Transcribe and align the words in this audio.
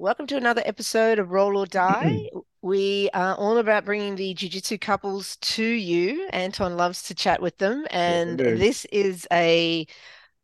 Welcome 0.00 0.28
to 0.28 0.36
another 0.36 0.62
episode 0.64 1.18
of 1.18 1.32
Roll 1.32 1.58
or 1.58 1.66
Die. 1.66 2.28
Mm-hmm. 2.32 2.38
we 2.62 3.10
are 3.12 3.34
all 3.34 3.58
about 3.58 3.84
bringing 3.84 4.14
the 4.14 4.32
Jiu-Jitsu 4.32 4.78
couples 4.78 5.36
to 5.38 5.64
you. 5.64 6.28
Anton 6.32 6.76
loves 6.76 7.02
to 7.02 7.14
chat 7.14 7.42
with 7.42 7.58
them, 7.58 7.84
and 7.90 8.40
Yes, 8.40 8.58
this 8.58 8.84
is 8.86 9.26
a 9.32 9.86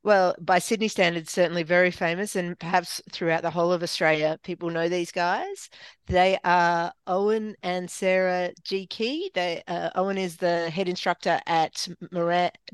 well, 0.05 0.35
by 0.39 0.59
Sydney 0.59 0.89
standards, 0.89 1.33
certainly 1.33 1.63
very 1.63 1.91
famous, 1.91 2.37
and 2.37 2.59
perhaps 2.59 3.01
throughout 3.11 3.41
the 3.41 3.51
whole 3.51 3.73
of 3.73 3.83
Australia, 3.83 4.39
people 4.45 4.69
know 4.69 4.87
these 4.87 5.11
guys. 5.11 5.71
They 6.07 6.39
are 6.45 6.93
Owen 7.07 7.57
and 7.63 7.91
Sarah 7.91 8.51
Gee 8.63 8.87
Kee. 8.87 9.31
They, 9.35 9.63
uh, 9.67 9.91
Owen 9.95 10.19
is 10.19 10.37
the 10.37 10.69
head 10.69 10.91
instructor 10.91 11.41
at 11.47 11.89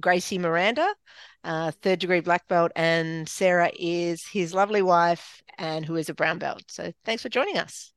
Gracie 0.01 0.39
Miranda, 0.39 0.93
uh, 1.45 1.71
third 1.71 2.01
degree 2.01 2.21
black 2.21 2.49
belt, 2.49 2.73
and 2.75 3.29
Sarah 3.29 3.71
is 3.79 4.27
his 4.27 4.53
lovely 4.53 4.83
wife 4.83 5.41
and 5.57 5.87
who 5.87 5.95
is 5.95 6.09
a 6.09 6.15
brown 6.15 6.41
belt. 6.41 6.65
So 6.67 6.93
thanks 7.05 7.23
for 7.23 7.29
joining 7.29 7.59
us. 7.59 7.93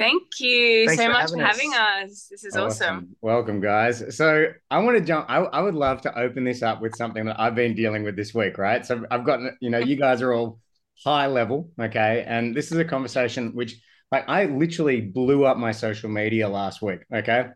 Thank 0.00 0.40
you 0.40 0.86
Thanks 0.86 1.02
so 1.02 1.08
for 1.08 1.12
much 1.12 1.20
having 1.20 1.40
for 1.40 1.46
having 1.46 1.74
us. 1.74 2.26
This 2.30 2.42
is 2.42 2.56
awesome. 2.56 3.14
Welcome, 3.20 3.60
guys. 3.60 4.16
So 4.16 4.46
I 4.70 4.78
want 4.78 4.96
to 4.96 5.04
jump. 5.04 5.26
I, 5.28 5.40
I 5.40 5.60
would 5.60 5.74
love 5.74 6.00
to 6.02 6.18
open 6.18 6.42
this 6.42 6.62
up 6.62 6.80
with 6.80 6.96
something 6.96 7.26
that 7.26 7.38
I've 7.38 7.54
been 7.54 7.74
dealing 7.74 8.02
with 8.02 8.16
this 8.16 8.32
week, 8.32 8.56
right? 8.56 8.86
So 8.86 9.04
I've 9.10 9.26
gotten, 9.26 9.54
you 9.60 9.68
know, 9.68 9.76
you 9.76 9.96
guys 10.06 10.22
are 10.22 10.32
all 10.32 10.58
high 11.04 11.26
level, 11.26 11.70
okay? 11.78 12.24
And 12.26 12.56
this 12.56 12.72
is 12.72 12.78
a 12.78 12.84
conversation 12.84 13.54
which, 13.54 13.78
like, 14.10 14.26
I 14.26 14.46
literally 14.46 15.02
blew 15.02 15.44
up 15.44 15.58
my 15.58 15.72
social 15.72 16.08
media 16.08 16.48
last 16.48 16.80
week, 16.80 17.00
okay? 17.14 17.48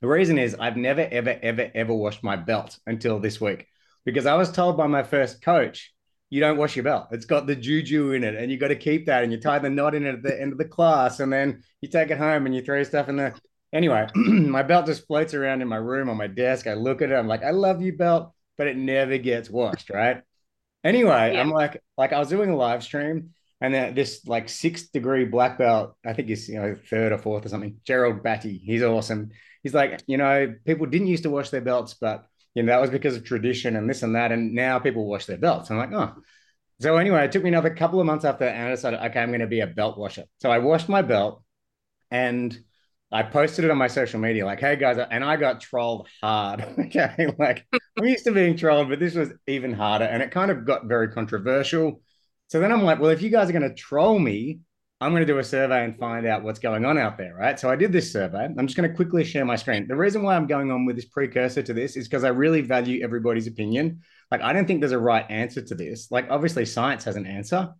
The 0.00 0.06
reason 0.06 0.38
is 0.38 0.54
I've 0.54 0.76
never, 0.76 1.08
ever, 1.10 1.36
ever, 1.42 1.72
ever 1.74 1.92
washed 1.92 2.22
my 2.22 2.36
belt 2.36 2.78
until 2.86 3.18
this 3.18 3.40
week 3.40 3.66
because 4.04 4.26
I 4.26 4.36
was 4.36 4.52
told 4.52 4.76
by 4.76 4.86
my 4.86 5.02
first 5.02 5.42
coach, 5.42 5.92
you 6.30 6.40
don't 6.40 6.56
wash 6.56 6.76
your 6.76 6.84
belt. 6.84 7.08
It's 7.10 7.24
got 7.26 7.46
the 7.46 7.56
juju 7.56 8.12
in 8.12 8.24
it, 8.24 8.34
and 8.34 8.50
you 8.50 8.56
got 8.58 8.68
to 8.68 8.76
keep 8.76 9.06
that, 9.06 9.22
and 9.24 9.32
you 9.32 9.40
tie 9.40 9.58
the 9.58 9.70
knot 9.70 9.94
in 9.94 10.06
it 10.06 10.14
at 10.14 10.22
the 10.22 10.40
end 10.40 10.52
of 10.52 10.58
the 10.58 10.64
class, 10.64 11.20
and 11.20 11.32
then 11.32 11.62
you 11.80 11.88
take 11.88 12.10
it 12.10 12.18
home 12.18 12.46
and 12.46 12.54
you 12.54 12.62
throw 12.62 12.82
stuff 12.84 13.08
in 13.08 13.16
there. 13.16 13.34
Anyway, 13.72 14.06
my 14.14 14.62
belt 14.62 14.86
just 14.86 15.06
floats 15.06 15.34
around 15.34 15.62
in 15.62 15.68
my 15.68 15.76
room 15.76 16.08
on 16.08 16.16
my 16.16 16.26
desk. 16.26 16.66
I 16.66 16.74
look 16.74 17.02
at 17.02 17.10
it, 17.10 17.14
I'm 17.14 17.28
like, 17.28 17.42
I 17.44 17.50
love 17.50 17.82
you, 17.82 17.96
belt, 17.96 18.32
but 18.56 18.66
it 18.66 18.76
never 18.76 19.18
gets 19.18 19.50
washed, 19.50 19.90
right? 19.90 20.22
Anyway, 20.84 21.34
Yeah. 21.34 21.40
I'm 21.40 21.50
like, 21.50 21.82
like 21.98 22.12
I 22.12 22.18
was 22.18 22.28
doing 22.28 22.50
a 22.50 22.56
live 22.56 22.82
stream, 22.82 23.30
and 23.60 23.74
then 23.74 23.94
this 23.94 24.26
like 24.26 24.48
six 24.48 24.88
degree 24.88 25.24
black 25.24 25.58
belt, 25.58 25.94
I 26.04 26.12
think 26.14 26.28
he's 26.28 26.48
you 26.48 26.60
know 26.60 26.76
third 26.88 27.12
or 27.12 27.18
fourth 27.18 27.44
or 27.44 27.48
something. 27.48 27.80
Gerald 27.84 28.22
Batty, 28.22 28.56
he's 28.58 28.82
awesome. 28.82 29.30
He's 29.62 29.74
like, 29.74 30.02
you 30.06 30.16
know, 30.16 30.54
people 30.64 30.86
didn't 30.86 31.08
used 31.08 31.24
to 31.24 31.30
wash 31.30 31.50
their 31.50 31.60
belts, 31.60 31.94
but 31.94 32.24
you 32.54 32.62
know 32.62 32.72
that 32.72 32.80
was 32.80 32.90
because 32.90 33.16
of 33.16 33.24
tradition 33.24 33.76
and 33.76 33.88
this 33.88 34.02
and 34.02 34.14
that, 34.16 34.32
and 34.32 34.54
now 34.54 34.78
people 34.78 35.06
wash 35.06 35.26
their 35.26 35.38
belts. 35.38 35.70
I'm 35.70 35.78
like, 35.78 35.92
oh. 35.92 36.14
So 36.80 36.96
anyway, 36.96 37.24
it 37.26 37.32
took 37.32 37.42
me 37.42 37.50
another 37.50 37.74
couple 37.74 38.00
of 38.00 38.06
months 38.06 38.24
after, 38.24 38.46
and 38.46 38.68
I 38.68 38.70
decided, 38.70 39.00
okay, 39.00 39.20
I'm 39.20 39.28
going 39.28 39.40
to 39.40 39.46
be 39.46 39.60
a 39.60 39.66
belt 39.66 39.98
washer. 39.98 40.24
So 40.38 40.50
I 40.50 40.58
washed 40.58 40.88
my 40.88 41.02
belt, 41.02 41.42
and 42.10 42.58
I 43.12 43.22
posted 43.22 43.64
it 43.64 43.70
on 43.70 43.76
my 43.76 43.88
social 43.88 44.20
media, 44.20 44.46
like, 44.46 44.60
hey 44.60 44.76
guys, 44.76 44.96
and 45.10 45.24
I 45.24 45.36
got 45.36 45.60
trolled 45.60 46.08
hard. 46.22 46.62
okay, 46.78 47.34
like 47.38 47.66
I'm 47.98 48.06
used 48.06 48.24
to 48.24 48.32
being 48.32 48.56
trolled, 48.56 48.88
but 48.88 49.00
this 49.00 49.14
was 49.14 49.30
even 49.46 49.72
harder, 49.72 50.04
and 50.04 50.22
it 50.22 50.30
kind 50.30 50.50
of 50.50 50.64
got 50.64 50.86
very 50.86 51.08
controversial. 51.08 52.02
So 52.48 52.60
then 52.60 52.72
I'm 52.72 52.82
like, 52.82 52.98
well, 52.98 53.10
if 53.10 53.22
you 53.22 53.30
guys 53.30 53.48
are 53.48 53.52
going 53.52 53.68
to 53.68 53.74
troll 53.74 54.18
me, 54.18 54.60
I'm 55.02 55.12
going 55.12 55.26
to 55.26 55.32
do 55.32 55.38
a 55.38 55.44
survey 55.44 55.82
and 55.82 55.98
find 55.98 56.26
out 56.26 56.42
what's 56.42 56.58
going 56.58 56.84
on 56.84 56.98
out 56.98 57.16
there, 57.16 57.34
right? 57.34 57.58
So 57.58 57.70
I 57.70 57.76
did 57.76 57.90
this 57.90 58.12
survey. 58.12 58.44
I'm 58.44 58.66
just 58.66 58.76
going 58.76 58.88
to 58.88 58.94
quickly 58.94 59.24
share 59.24 59.46
my 59.46 59.56
screen. 59.56 59.88
The 59.88 59.96
reason 59.96 60.22
why 60.22 60.36
I'm 60.36 60.46
going 60.46 60.70
on 60.70 60.84
with 60.84 60.96
this 60.96 61.06
precursor 61.06 61.62
to 61.62 61.72
this 61.72 61.96
is 61.96 62.06
because 62.06 62.22
I 62.22 62.28
really 62.28 62.60
value 62.60 63.02
everybody's 63.02 63.46
opinion. 63.46 64.02
Like, 64.30 64.42
I 64.42 64.52
don't 64.52 64.66
think 64.66 64.80
there's 64.80 64.92
a 64.92 64.98
right 64.98 65.24
answer 65.30 65.62
to 65.62 65.74
this. 65.74 66.10
Like, 66.10 66.26
obviously, 66.28 66.66
science 66.66 67.04
has 67.04 67.16
an 67.16 67.24
answer. 67.24 67.70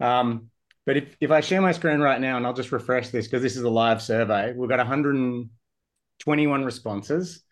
Um, 0.00 0.48
but 0.86 0.96
if, 0.96 1.16
if 1.20 1.30
I 1.30 1.40
share 1.40 1.60
my 1.60 1.72
screen 1.72 2.00
right 2.00 2.20
now 2.20 2.38
and 2.38 2.46
I'll 2.46 2.54
just 2.54 2.72
refresh 2.72 3.10
this 3.10 3.26
because 3.26 3.42
this 3.42 3.56
is 3.56 3.62
a 3.62 3.68
live 3.68 4.00
survey, 4.00 4.54
we've 4.54 4.70
got 4.70 4.78
121 4.78 6.64
responses. 6.64 7.42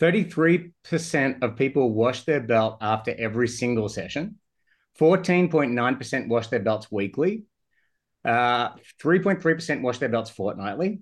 33% 0.00 1.42
of 1.42 1.56
people 1.56 1.92
wash 1.92 2.22
their 2.22 2.40
belt 2.40 2.78
after 2.80 3.14
every 3.18 3.48
single 3.48 3.90
session. 3.90 4.36
14.9% 4.98 6.28
wash 6.28 6.46
their 6.48 6.60
belts 6.60 6.90
weekly. 6.90 7.44
Uh, 8.26 8.70
3.3% 9.02 9.82
wash 9.82 9.98
their 9.98 10.08
belts 10.08 10.30
fortnightly. 10.30 11.00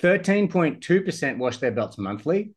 13.2% 0.00 1.38
wash 1.38 1.58
their 1.58 1.70
belts 1.70 1.98
monthly. 1.98 2.54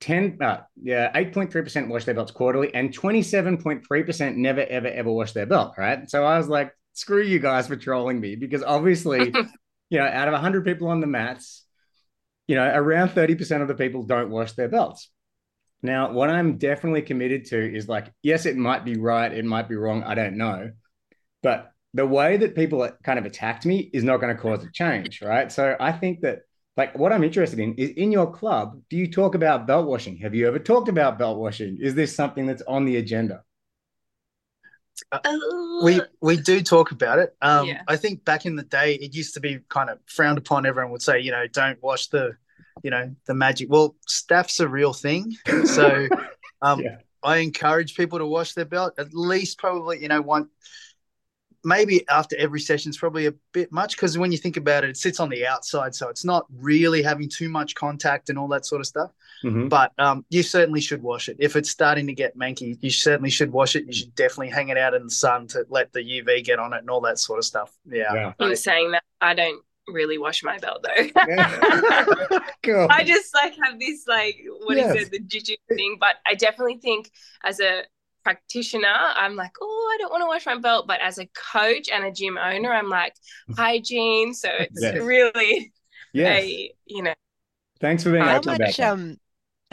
10 0.00 0.38
uh, 0.42 0.60
yeah 0.82 1.10
8.3% 1.12 1.88
wash 1.88 2.04
their 2.04 2.14
belts 2.14 2.32
quarterly 2.32 2.74
and 2.74 2.96
27.3% 2.96 4.36
never 4.36 4.60
ever 4.60 4.88
ever 4.88 5.10
wash 5.10 5.32
their 5.32 5.46
belt 5.46 5.72
right 5.78 6.10
so 6.10 6.22
i 6.24 6.36
was 6.36 6.48
like 6.48 6.72
screw 6.92 7.22
you 7.22 7.38
guys 7.38 7.66
for 7.66 7.76
trolling 7.76 8.20
me 8.20 8.36
because 8.36 8.62
obviously 8.62 9.32
you 9.90 9.98
know 9.98 10.04
out 10.04 10.28
of 10.28 10.32
100 10.32 10.64
people 10.64 10.88
on 10.88 11.00
the 11.00 11.06
mats 11.06 11.64
you 12.46 12.56
know 12.56 12.70
around 12.74 13.08
30% 13.10 13.62
of 13.62 13.68
the 13.68 13.74
people 13.74 14.02
don't 14.02 14.30
wash 14.30 14.52
their 14.52 14.68
belts 14.68 15.10
now 15.82 16.12
what 16.12 16.28
i'm 16.28 16.58
definitely 16.58 17.02
committed 17.02 17.46
to 17.46 17.74
is 17.74 17.88
like 17.88 18.12
yes 18.22 18.44
it 18.44 18.56
might 18.56 18.84
be 18.84 18.98
right 18.98 19.32
it 19.32 19.44
might 19.44 19.68
be 19.68 19.76
wrong 19.76 20.02
i 20.04 20.14
don't 20.14 20.36
know 20.36 20.70
but 21.42 21.70
the 21.96 22.06
way 22.06 22.36
that 22.36 22.54
people 22.54 22.88
kind 23.02 23.18
of 23.18 23.26
attacked 23.26 23.66
me 23.66 23.90
is 23.92 24.04
not 24.04 24.18
going 24.18 24.34
to 24.34 24.40
cause 24.40 24.62
a 24.64 24.70
change 24.70 25.22
right 25.22 25.50
so 25.50 25.76
i 25.80 25.90
think 25.92 26.20
that 26.20 26.40
like 26.76 26.96
what 26.98 27.12
I'm 27.12 27.24
interested 27.24 27.58
in 27.58 27.74
is 27.76 27.90
in 27.90 28.12
your 28.12 28.30
club, 28.30 28.80
do 28.90 28.96
you 28.96 29.10
talk 29.10 29.34
about 29.34 29.66
belt 29.66 29.86
washing? 29.86 30.18
Have 30.18 30.34
you 30.34 30.46
ever 30.46 30.58
talked 30.58 30.88
about 30.88 31.18
belt 31.18 31.38
washing? 31.38 31.78
Is 31.80 31.94
this 31.94 32.14
something 32.14 32.46
that's 32.46 32.62
on 32.68 32.84
the 32.84 32.96
agenda? 32.96 33.42
we 35.82 36.00
we 36.20 36.36
do 36.36 36.62
talk 36.62 36.90
about 36.90 37.18
it. 37.18 37.34
Um, 37.40 37.66
Yeah. 37.66 37.82
I 37.88 37.96
think 37.96 38.24
back 38.24 38.46
in 38.46 38.56
the 38.56 38.62
day, 38.62 38.94
it 38.94 39.14
used 39.14 39.34
to 39.34 39.40
be 39.40 39.60
kind 39.68 39.88
of 39.90 39.98
frowned 40.06 40.38
upon. 40.38 40.66
Everyone 40.66 40.92
would 40.92 41.02
say, 41.02 41.20
you 41.20 41.30
know, 41.30 41.46
don't 41.46 41.82
wash 41.82 42.08
the, 42.08 42.36
you 42.82 42.90
know, 42.90 43.14
the 43.26 43.34
magic. 43.34 43.70
Well, 43.70 43.96
staph's 44.06 44.60
a 44.60 44.68
real 44.68 44.92
thing, 44.92 45.34
so 45.64 46.08
um, 46.62 46.80
Yeah. 46.80 46.98
I 47.22 47.38
encourage 47.38 47.96
people 47.96 48.18
to 48.18 48.26
wash 48.26 48.52
their 48.52 48.64
belt 48.66 48.94
at 48.98 49.12
least, 49.12 49.58
probably, 49.58 50.00
you 50.00 50.08
know, 50.08 50.20
one. 50.20 50.48
Maybe 51.66 52.06
after 52.08 52.36
every 52.38 52.60
session 52.60 52.90
is 52.90 52.96
probably 52.96 53.26
a 53.26 53.34
bit 53.52 53.72
much 53.72 53.96
because 53.96 54.16
when 54.16 54.30
you 54.30 54.38
think 54.38 54.56
about 54.56 54.84
it, 54.84 54.90
it 54.90 54.96
sits 54.96 55.18
on 55.20 55.28
the 55.28 55.46
outside, 55.46 55.94
so 55.94 56.08
it's 56.08 56.24
not 56.24 56.46
really 56.56 57.02
having 57.02 57.28
too 57.28 57.48
much 57.48 57.74
contact 57.74 58.30
and 58.30 58.38
all 58.38 58.48
that 58.48 58.64
sort 58.64 58.80
of 58.80 58.86
stuff. 58.86 59.10
Mhm. 59.44 59.68
But 59.68 59.92
um, 59.98 60.24
you 60.30 60.42
certainly 60.42 60.80
should 60.80 61.02
wash 61.02 61.28
it. 61.28 61.36
If 61.40 61.56
it's 61.56 61.68
starting 61.70 62.06
to 62.06 62.14
get 62.14 62.38
manky, 62.38 62.78
you 62.80 62.90
certainly 62.90 63.30
should 63.30 63.50
wash 63.52 63.74
it. 63.76 63.84
You 63.86 63.92
should 63.92 64.14
definitely 64.14 64.50
hang 64.50 64.68
it 64.68 64.78
out 64.78 64.94
in 64.94 65.02
the 65.04 65.10
sun 65.10 65.48
to 65.48 65.66
let 65.68 65.92
the 65.92 66.00
UV 66.00 66.44
get 66.44 66.58
on 66.60 66.72
it 66.72 66.78
and 66.78 66.88
all 66.88 67.00
that 67.02 67.18
sort 67.18 67.38
of 67.40 67.44
stuff. 67.44 67.72
Yeah. 67.84 68.14
Yeah. 68.14 68.32
in 68.46 68.56
saying 68.56 68.92
that, 68.92 69.02
I 69.20 69.34
don't 69.34 69.62
really 69.88 70.18
wash 70.18 70.42
my 70.42 70.58
belt 70.58 70.84
though. 70.84 71.04
Yeah. 71.28 71.58
I 72.90 73.04
just 73.04 73.32
like 73.34 73.54
have 73.62 73.78
this 73.78 74.04
like 74.06 74.36
what 74.64 74.76
is 74.76 74.84
Yes. 74.94 74.96
it, 75.06 75.10
the 75.12 75.20
juju 75.20 75.54
thing. 75.68 75.96
But 76.00 76.16
I 76.26 76.34
definitely 76.34 76.78
think 76.78 77.10
as 77.44 77.60
a 77.60 77.82
practitioner, 78.26 78.88
I'm 78.88 79.36
like, 79.36 79.52
oh, 79.62 79.92
I 79.94 79.98
don't 80.00 80.10
want 80.12 80.22
to 80.22 80.26
wash 80.26 80.46
my 80.46 80.58
belt. 80.58 80.86
But 80.86 81.00
as 81.00 81.18
a 81.18 81.26
coach 81.52 81.88
and 81.90 82.04
a 82.04 82.12
gym 82.12 82.38
owner, 82.38 82.72
I'm 82.72 82.88
like 82.90 83.14
hygiene. 83.56 84.34
So 84.34 84.48
it's 84.52 84.82
Yes. 84.82 84.94
really 84.94 85.72
yes. 86.12 86.44
a 86.44 86.72
you 86.86 87.02
know 87.02 87.14
Thanks 87.80 88.02
for 88.02 88.10
being 88.12 88.28
How 88.28 88.36
open 88.36 88.54
about 88.54 88.68
much 88.68 88.80
um 88.80 89.18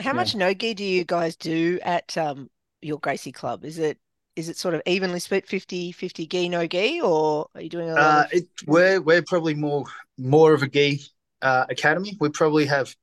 how 0.00 0.12
Yeah. 0.12 0.18
much 0.18 0.34
no-gi 0.34 0.74
do 0.74 0.84
you 0.84 1.04
guys 1.04 1.36
do 1.36 1.78
at 1.82 2.16
um 2.18 2.50
your 2.82 2.98
Gracie 2.98 3.32
club? 3.32 3.64
Is 3.64 3.78
it 3.78 3.98
is 4.36 4.48
it 4.48 4.56
sort 4.56 4.74
of 4.74 4.82
evenly 4.86 5.20
split 5.20 5.46
50 5.48 5.92
50 5.92 6.26
gi 6.26 6.48
no 6.48 6.66
gi 6.66 7.00
or 7.00 7.48
are 7.54 7.60
you 7.62 7.68
doing 7.68 7.90
a 7.90 7.98
lot 7.98 8.16
Uh, 8.16 8.24
of 8.24 8.26
it, 8.32 8.48
we're 8.66 9.00
we're 9.00 9.22
probably 9.22 9.54
more 9.54 9.84
more 10.18 10.52
of 10.54 10.62
a 10.62 10.68
gi 10.68 11.00
uh, 11.42 11.66
academy. 11.68 12.16
We 12.20 12.28
probably 12.30 12.66
have 12.66 12.94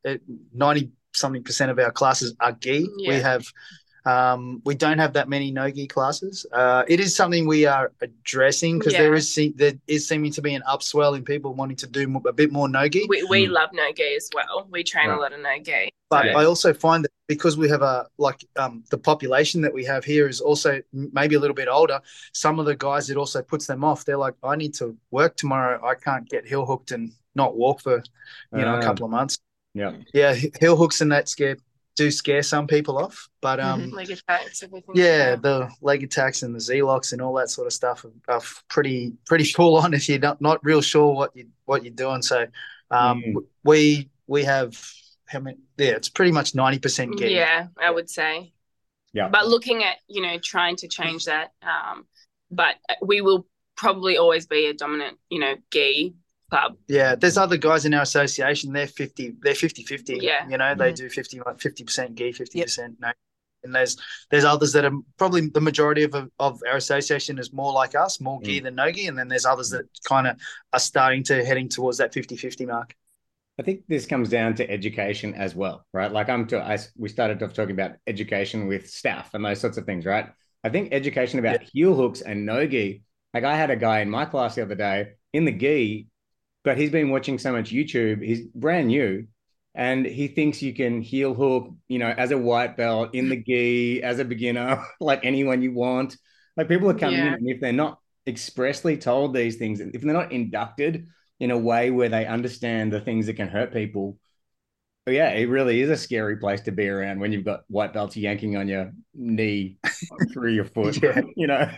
ninety 0.54 0.92
something 1.14 1.44
percent 1.44 1.72
of 1.72 1.80
our 1.80 1.92
classes 1.92 2.36
are 2.40 2.52
gi. 2.54 2.88
We 3.06 3.20
have 3.20 3.46
um, 4.06 4.62
we 4.66 4.74
don't 4.76 4.98
have 4.98 5.14
that 5.14 5.30
many 5.30 5.52
no 5.52 5.70
gi 5.70 5.88
classes. 5.88 6.46
Uh, 6.52 6.84
it 6.88 7.00
is 7.00 7.16
something 7.16 7.48
we 7.48 7.66
are 7.66 7.92
addressing 8.02 8.80
because 8.80 8.94
there 8.94 9.12
Yeah. 9.12 9.18
is 9.18 9.34
se- 9.34 9.54
there 9.56 9.74
is 9.88 10.08
seeming 10.08 10.32
to 10.34 10.42
be 10.42 10.56
an 10.56 10.64
upswell 10.68 11.16
in 11.16 11.24
people 11.24 11.54
wanting 11.54 11.78
to 11.78 11.88
do 11.88 12.08
mo- 12.08 12.22
a 12.28 12.34
bit 12.34 12.52
more 12.52 12.68
no 12.68 12.88
gi. 12.90 13.06
we, 13.10 13.24
we 13.30 13.46
Mm. 13.48 13.52
love 13.52 13.70
no 13.74 13.92
gi 13.96 14.16
as 14.16 14.30
well. 14.34 14.68
We 14.72 14.84
train 14.84 15.10
Right. 15.10 15.18
a 15.18 15.22
lot 15.22 15.34
of 15.34 15.40
no 15.40 15.56
gi. 15.64 15.92
But 16.10 16.26
Yeah. 16.26 16.38
I 16.40 16.46
also 16.46 16.74
find 16.74 17.06
that 17.06 17.12
because 17.28 17.58
we 17.58 17.70
have 17.70 17.82
a 17.84 18.08
like 18.18 18.44
um, 18.58 18.84
the 18.90 18.98
population 18.98 19.62
that 19.62 19.74
we 19.74 19.86
have 19.86 20.04
here 20.04 20.28
is 20.28 20.42
also 20.42 20.82
maybe 20.92 21.36
a 21.36 21.40
little 21.40 21.56
bit 21.56 21.68
older. 21.70 22.02
Some 22.34 22.60
of 22.60 22.66
the 22.66 22.76
guys 22.76 23.10
it 23.10 23.18
also 23.18 23.42
puts 23.42 23.68
them 23.68 23.84
off. 23.84 24.04
They're 24.04 24.18
like, 24.18 24.34
I 24.44 24.56
need 24.56 24.74
to 24.76 24.98
work 25.12 25.38
tomorrow. 25.38 25.80
I 25.86 25.96
can't 25.96 26.28
get 26.28 26.46
heel 26.48 26.66
hooked 26.66 26.92
and 26.92 27.12
not 27.36 27.56
walk 27.56 27.82
for 27.82 27.98
you 28.54 28.62
know 28.66 28.76
a 28.76 28.78
Ah, 28.80 28.82
couple 28.82 29.06
of 29.06 29.12
months. 29.12 29.38
yeah. 29.74 29.94
Yeah, 30.14 30.34
h- 30.34 30.52
heel 30.60 30.76
hooks 30.76 31.00
and 31.02 31.12
that 31.14 31.30
scared 31.30 31.62
do 31.96 32.12
scare 32.12 32.44
some 32.44 32.68
people 32.68 32.98
off. 32.98 33.30
But 33.42 33.60
um, 33.60 33.82
mm-hmm. 33.82 33.96
leg 33.96 34.12
attacks, 34.12 34.64
everything. 34.64 34.96
Yeah, 34.96 35.36
the 35.36 35.70
leg 35.82 36.04
attacks 36.04 36.44
and 36.44 36.56
the 36.56 36.60
Z 36.60 36.82
locks 36.84 37.12
and 37.12 37.22
all 37.22 37.34
that 37.36 37.50
sort 37.50 37.68
of 37.68 37.74
stuff 37.74 38.06
are, 38.06 38.34
are, 38.36 38.42
pretty 38.70 39.14
pretty 39.26 39.46
full 39.46 39.78
on 39.78 39.94
if 39.94 40.08
you're 40.08 40.20
not, 40.20 40.42
not 40.42 40.64
real 40.64 40.82
sure 40.82 41.14
what 41.14 41.36
you 41.36 41.48
what 41.66 41.84
you're 41.84 41.94
doing. 41.94 42.22
So 42.22 42.48
um, 42.90 43.22
mm. 43.22 43.36
we 43.64 44.10
we 44.28 44.44
have 44.44 44.80
how 45.28 45.40
many? 45.40 45.58
Yeah, 45.78 45.92
it's 45.92 46.10
pretty 46.10 46.32
much 46.32 46.56
ninety 46.56 46.80
percent 46.80 47.18
gi. 47.18 47.30
Yeah, 47.30 47.68
I 47.82 47.92
would 47.92 48.10
say. 48.10 48.54
Yeah. 49.14 49.30
But 49.30 49.48
looking 49.48 49.84
at 49.84 49.98
you 50.08 50.22
know 50.22 50.38
trying 50.44 50.78
to 50.78 50.88
change 50.88 51.26
that, 51.26 51.52
um, 51.62 52.06
but 52.50 52.76
we 53.02 53.22
will 53.22 53.48
probably 53.76 54.18
always 54.18 54.46
be 54.46 54.68
a 54.68 54.74
dominant 54.74 55.18
you 55.30 55.40
know 55.40 55.56
gi 55.72 56.16
club. 56.52 56.76
Yeah, 56.88 57.16
there's 57.16 57.38
other 57.38 57.58
guys 57.58 57.86
in 57.86 57.94
our 57.94 58.02
association. 58.02 58.74
They're 58.74 58.88
fifty. 58.88 59.34
They're 59.42 59.54
50-50. 59.54 60.22
Yeah, 60.22 60.48
you 60.48 60.58
know 60.58 60.76
they 60.76 60.92
mm-hmm. 60.92 61.06
do 61.06 61.10
50 61.10 61.42
like 61.46 61.60
50 61.60 61.84
percent 61.84 62.16
gi, 62.16 62.32
fifty 62.34 62.62
percent 62.62 62.98
no. 63.00 63.12
And 63.64 63.76
there's 63.76 63.96
there's 64.32 64.44
others 64.44 64.74
that 64.74 64.86
are 64.86 64.98
probably 65.18 65.48
the 65.48 65.62
majority 65.62 66.04
of 66.04 66.16
of 66.40 66.62
our 66.68 66.78
association 66.78 67.38
is 67.38 67.54
more 67.54 67.72
like 67.72 67.94
us, 67.94 68.20
more 68.20 68.42
gi 68.42 68.60
mm. 68.60 68.64
than 68.64 68.76
no 68.76 68.92
gi, 68.92 69.08
and 69.08 69.18
then 69.18 69.28
there's 69.28 69.46
others 69.46 69.70
that 69.70 69.86
kind 70.04 70.26
of 70.26 70.36
are 70.74 70.80
starting 70.80 71.24
to 71.26 71.46
heading 71.46 71.70
towards 71.70 72.00
that 72.00 72.12
50-50 72.12 72.68
mark. 72.68 72.96
I 73.60 73.64
think 73.64 73.84
this 73.88 74.08
comes 74.08 74.30
down 74.30 74.56
to 74.56 74.68
education 74.68 75.36
as 75.36 75.54
well, 75.54 75.86
right? 75.94 76.12
Like 76.12 76.28
I'm, 76.28 76.48
to, 76.48 76.60
I, 76.60 76.80
we 76.98 77.10
started 77.10 77.44
off 77.44 77.54
talking 77.54 77.76
about 77.76 77.98
education 78.08 78.66
with 78.66 78.86
staph 78.86 79.36
and 79.36 79.46
those 79.46 79.60
sorts 79.60 79.78
of 79.78 79.86
things, 79.86 80.08
right? 80.08 80.30
I 80.64 80.70
think 80.70 80.92
education 80.92 81.38
about 81.38 81.62
yeah. 81.62 81.68
heel 81.72 81.94
hooks 81.94 82.22
and 82.22 82.44
no 82.48 82.66
gi. 82.66 83.04
Like 83.36 83.44
I 83.44 83.56
had 83.56 83.70
a 83.70 83.76
guy 83.76 84.00
in 84.00 84.10
my 84.10 84.26
class 84.26 84.56
the 84.56 84.64
other 84.64 84.74
day 84.74 85.12
in 85.34 85.46
the 85.46 85.52
gi, 85.52 86.08
but 86.64 86.78
he's 86.78 86.92
been 86.92 87.10
watching 87.10 87.40
so 87.40 87.52
much 87.52 87.72
YouTube. 87.72 88.24
He's 88.24 88.42
brand 88.48 88.88
new, 88.88 89.28
and 89.74 90.06
he 90.06 90.28
thinks 90.28 90.62
you 90.62 90.74
can 90.74 91.02
heel 91.02 91.34
hook, 91.34 91.70
you 91.88 92.00
know, 92.00 92.10
as 92.10 92.32
a 92.32 92.38
white 92.38 92.78
belt 92.78 93.14
in 93.14 93.30
the 93.30 93.42
gi 93.42 94.04
as 94.04 94.20
a 94.20 94.26
beginner, 94.26 94.84
like 95.00 95.22
anyone 95.24 95.62
you 95.62 95.74
want. 95.74 96.18
Like 96.58 96.68
people 96.68 96.90
are 96.90 96.98
coming 96.98 97.20
yeah. 97.20 97.28
in, 97.28 97.34
and 97.34 97.50
if 97.50 97.62
they're 97.62 97.72
not 97.72 98.00
expressly 98.28 98.98
told 98.98 99.34
these 99.34 99.58
things, 99.58 99.80
if 99.80 100.02
they're 100.02 100.14
not 100.14 100.32
inducted 100.32 101.08
in 101.42 101.50
a 101.50 101.58
way 101.58 101.90
where 101.90 102.08
they 102.08 102.26
understand 102.26 102.94
the 102.94 103.02
things 103.02 103.26
that 103.26 103.34
can 103.34 103.48
hurt 103.48 103.74
people. 103.74 104.18
Oh, 105.08 105.12
yeah, 105.12 105.30
it 105.30 105.50
really 105.50 105.82
is 105.82 105.90
a 105.90 105.98
scary 105.98 106.38
place 106.38 106.62
to 106.62 106.72
be 106.72 106.88
around 106.88 107.20
when 107.20 107.32
you've 107.32 107.44
got 107.44 107.62
white 107.68 107.94
belts 107.94 108.16
yanking 108.16 108.56
on 108.56 108.68
your 108.68 108.92
knee 109.16 109.80
through 110.34 110.52
your 110.52 110.66
foot. 110.66 111.02
Yeah. 111.02 111.22
You 111.36 111.48
know, 111.48 111.72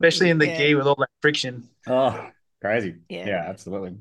especially 0.00 0.30
in 0.30 0.38
the 0.38 0.48
yeah. 0.48 0.58
gi 0.58 0.74
with 0.74 0.88
all 0.88 0.96
that 0.96 1.10
friction. 1.22 1.68
Oh, 1.86 2.28
crazy! 2.64 2.96
Yeah, 3.08 3.26
yeah, 3.26 3.44
absolutely. 3.46 3.96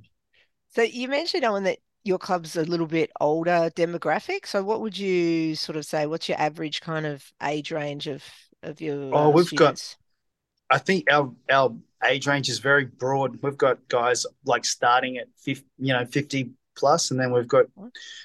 So 0.69 0.81
you 0.81 1.07
mentioned 1.07 1.45
Owen 1.45 1.63
that 1.63 1.79
your 2.03 2.17
club's 2.17 2.55
a 2.55 2.63
little 2.63 2.87
bit 2.87 3.11
older 3.21 3.71
demographic. 3.75 4.45
So 4.45 4.63
what 4.63 4.81
would 4.81 4.97
you 4.97 5.55
sort 5.55 5.77
of 5.77 5.85
say? 5.85 6.05
What's 6.05 6.27
your 6.27 6.39
average 6.39 6.81
kind 6.81 7.05
of 7.05 7.23
age 7.41 7.71
range 7.71 8.07
of 8.07 8.23
of 8.61 8.81
your? 8.81 9.13
Oh, 9.13 9.27
uh, 9.27 9.29
we've 9.29 9.47
students? 9.47 9.95
got. 10.69 10.75
I 10.75 10.79
think 10.79 11.11
our 11.11 11.31
our 11.51 11.75
age 12.05 12.27
range 12.27 12.49
is 12.49 12.59
very 12.59 12.85
broad. 12.85 13.39
We've 13.41 13.57
got 13.57 13.87
guys 13.87 14.25
like 14.45 14.65
starting 14.65 15.17
at 15.17 15.27
50, 15.37 15.65
you 15.79 15.93
know, 15.93 16.05
50 16.05 16.51
plus, 16.75 17.11
and 17.11 17.19
then 17.19 17.31
we've 17.31 17.47
got, 17.47 17.65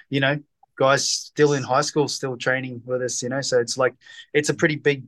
you 0.09 0.21
know, 0.21 0.41
guys 0.79 1.09
still 1.09 1.53
in 1.53 1.63
high 1.63 1.83
school, 1.83 2.09
still 2.09 2.37
training 2.37 2.83
with 2.85 3.03
us, 3.03 3.23
you 3.23 3.29
know. 3.29 3.41
So 3.41 3.61
it's 3.61 3.77
like 3.77 3.95
it's 4.33 4.49
a 4.49 4.55
pretty 4.55 4.77
big, 4.77 5.05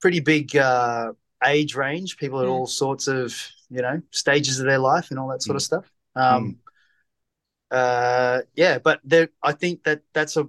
pretty 0.00 0.20
big 0.20 0.56
uh, 0.56 1.12
age 1.44 1.74
range. 1.74 2.16
People 2.16 2.40
at 2.40 2.46
mm. 2.46 2.50
all 2.50 2.66
sorts 2.66 3.06
of, 3.06 3.34
you 3.70 3.82
know, 3.82 4.00
stages 4.10 4.60
of 4.60 4.66
their 4.66 4.78
life 4.78 5.10
and 5.10 5.18
all 5.18 5.28
that 5.28 5.42
sort 5.42 5.54
mm. 5.54 5.58
of 5.58 5.62
stuff. 5.62 5.92
Um, 6.16 6.58
mm. 7.72 7.76
uh, 7.76 8.42
yeah, 8.54 8.78
but 8.78 9.00
there, 9.04 9.28
I 9.42 9.52
think 9.52 9.84
that 9.84 10.02
that's 10.12 10.36
a 10.36 10.48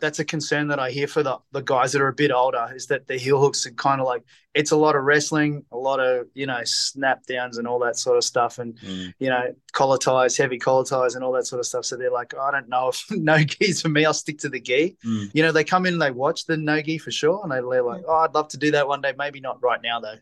that's 0.00 0.18
a 0.18 0.24
concern 0.24 0.68
that 0.68 0.78
I 0.78 0.90
hear 0.90 1.06
for 1.06 1.22
the, 1.22 1.38
the 1.52 1.62
guys 1.62 1.92
that 1.92 2.02
are 2.02 2.08
a 2.08 2.14
bit 2.14 2.30
older 2.30 2.68
is 2.74 2.88
that 2.88 3.06
the 3.06 3.16
heel 3.16 3.40
hooks 3.40 3.64
are 3.66 3.70
kind 3.70 4.00
of 4.00 4.06
like 4.06 4.22
it's 4.54 4.70
a 4.70 4.76
lot 4.76 4.96
of 4.96 5.04
wrestling, 5.04 5.64
a 5.72 5.76
lot 5.76 6.00
of 6.00 6.26
you 6.34 6.46
know 6.46 6.60
snap 6.64 7.24
downs 7.26 7.58
and 7.58 7.66
all 7.66 7.78
that 7.80 7.96
sort 7.96 8.16
of 8.16 8.24
stuff, 8.24 8.58
and 8.58 8.76
mm. 8.80 9.14
you 9.18 9.30
know 9.30 9.54
collar 9.72 9.98
ties, 9.98 10.36
heavy 10.36 10.58
collar 10.58 10.84
ties, 10.84 11.14
and 11.14 11.24
all 11.24 11.32
that 11.32 11.46
sort 11.46 11.60
of 11.60 11.66
stuff. 11.66 11.84
So 11.84 11.96
they're 11.96 12.10
like, 12.10 12.34
oh, 12.36 12.40
I 12.40 12.50
don't 12.50 12.68
know 12.68 12.88
if 12.88 13.04
no 13.10 13.42
gis 13.44 13.80
for 13.80 13.88
me. 13.88 14.04
I'll 14.04 14.12
stick 14.12 14.38
to 14.40 14.48
the 14.48 14.60
gi. 14.60 14.96
Mm. 15.04 15.30
You 15.32 15.42
know, 15.42 15.52
they 15.52 15.64
come 15.64 15.86
in 15.86 15.94
and 15.94 16.02
they 16.02 16.10
watch 16.10 16.46
the 16.46 16.56
no 16.56 16.82
gi 16.82 16.98
for 16.98 17.10
sure, 17.10 17.40
and 17.42 17.52
they're 17.52 17.62
like, 17.62 18.02
oh, 18.06 18.16
I'd 18.16 18.34
love 18.34 18.48
to 18.48 18.58
do 18.58 18.72
that 18.72 18.88
one 18.88 19.00
day. 19.00 19.14
Maybe 19.16 19.40
not 19.40 19.62
right 19.62 19.80
now 19.82 20.00
though. 20.00 20.18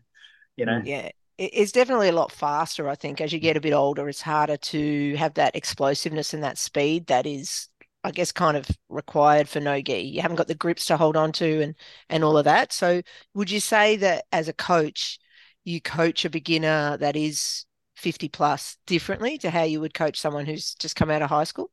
You 0.55 0.65
know. 0.65 0.81
Yeah 0.85 1.09
it's 1.37 1.71
definitely 1.71 2.09
a 2.09 2.13
lot 2.13 2.31
faster. 2.31 2.89
I 2.89 2.95
think 2.95 3.21
as 3.21 3.31
you 3.31 3.39
mm. 3.39 3.43
get 3.43 3.57
a 3.57 3.61
bit 3.61 3.73
older, 3.73 4.09
it's 4.09 4.21
harder 4.21 4.57
to 4.57 5.15
have 5.15 5.35
that 5.35 5.55
explosiveness 5.55 6.33
and 6.33 6.43
that 6.43 6.57
speed 6.57 7.07
that 7.07 7.25
is 7.25 7.69
I 8.03 8.11
guess 8.11 8.31
kind 8.31 8.55
of 8.57 8.67
required 8.89 9.49
for 9.49 9.59
no 9.59 9.81
gi. 9.81 9.99
You 9.99 10.21
haven't 10.21 10.37
got 10.37 10.47
the 10.47 10.55
grips 10.55 10.85
to 10.85 10.97
hold 10.97 11.17
on 11.17 11.31
to 11.33 11.61
and 11.61 11.75
and 12.09 12.23
all 12.23 12.37
of 12.37 12.45
that. 12.45 12.73
So 12.73 13.01
would 13.33 13.51
you 13.51 13.59
say 13.59 13.97
that 13.97 14.25
as 14.31 14.47
a 14.47 14.53
coach, 14.53 15.19
you 15.63 15.81
coach 15.81 16.25
a 16.25 16.29
beginner 16.29 16.97
that 16.97 17.15
is 17.15 17.65
50 17.97 18.29
plus 18.29 18.77
differently 18.85 19.37
to 19.39 19.49
how 19.49 19.63
you 19.63 19.81
would 19.81 19.93
coach 19.93 20.19
someone 20.19 20.45
who's 20.45 20.75
just 20.75 20.95
come 20.95 21.11
out 21.11 21.21
of 21.21 21.29
high 21.29 21.43
school? 21.43 21.71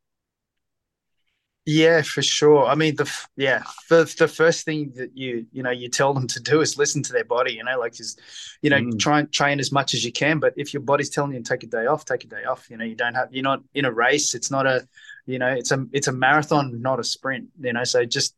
Yeah, 1.66 2.02
for 2.02 2.20
sure. 2.20 2.66
I 2.66 2.74
mean, 2.74 2.96
the 2.96 3.10
yeah, 3.36 3.62
the 3.88 4.04
the 4.18 4.28
first 4.28 4.66
thing 4.66 4.92
that 4.96 5.16
you 5.16 5.46
you 5.50 5.62
know 5.62 5.70
you 5.70 5.88
tell 5.88 6.12
them 6.12 6.26
to 6.26 6.40
do 6.40 6.60
is 6.60 6.76
listen 6.76 7.02
to 7.04 7.12
their 7.12 7.24
body. 7.24 7.54
You 7.54 7.64
know, 7.64 7.78
like 7.78 7.94
just 7.94 8.20
you 8.60 8.68
know 8.68 8.80
mm. 8.80 8.98
try 8.98 9.20
and 9.20 9.32
train 9.32 9.58
as 9.60 9.72
much 9.72 9.94
as 9.94 10.04
you 10.04 10.12
can. 10.12 10.40
But 10.40 10.52
if 10.58 10.74
your 10.74 10.82
body's 10.82 11.08
telling 11.08 11.32
you 11.32 11.38
to 11.38 11.48
take 11.48 11.62
a 11.62 11.66
day 11.66 11.86
off, 11.86 12.04
take 12.04 12.24
a 12.24 12.26
day 12.26 12.44
off. 12.44 12.68
You 12.68 12.76
know, 12.76 12.84
you 12.84 12.94
don't 12.94 13.14
have 13.14 13.32
you're 13.32 13.42
not 13.42 13.62
in 13.72 13.86
a 13.86 13.92
race. 13.92 14.34
It's 14.34 14.50
not 14.50 14.66
a 14.66 14.86
you 15.24 15.38
know, 15.38 15.48
it's 15.48 15.70
a 15.70 15.86
it's 15.92 16.06
a 16.06 16.12
marathon, 16.12 16.82
not 16.82 17.00
a 17.00 17.04
sprint. 17.04 17.48
You 17.58 17.72
know, 17.72 17.84
so 17.84 18.04
just 18.04 18.36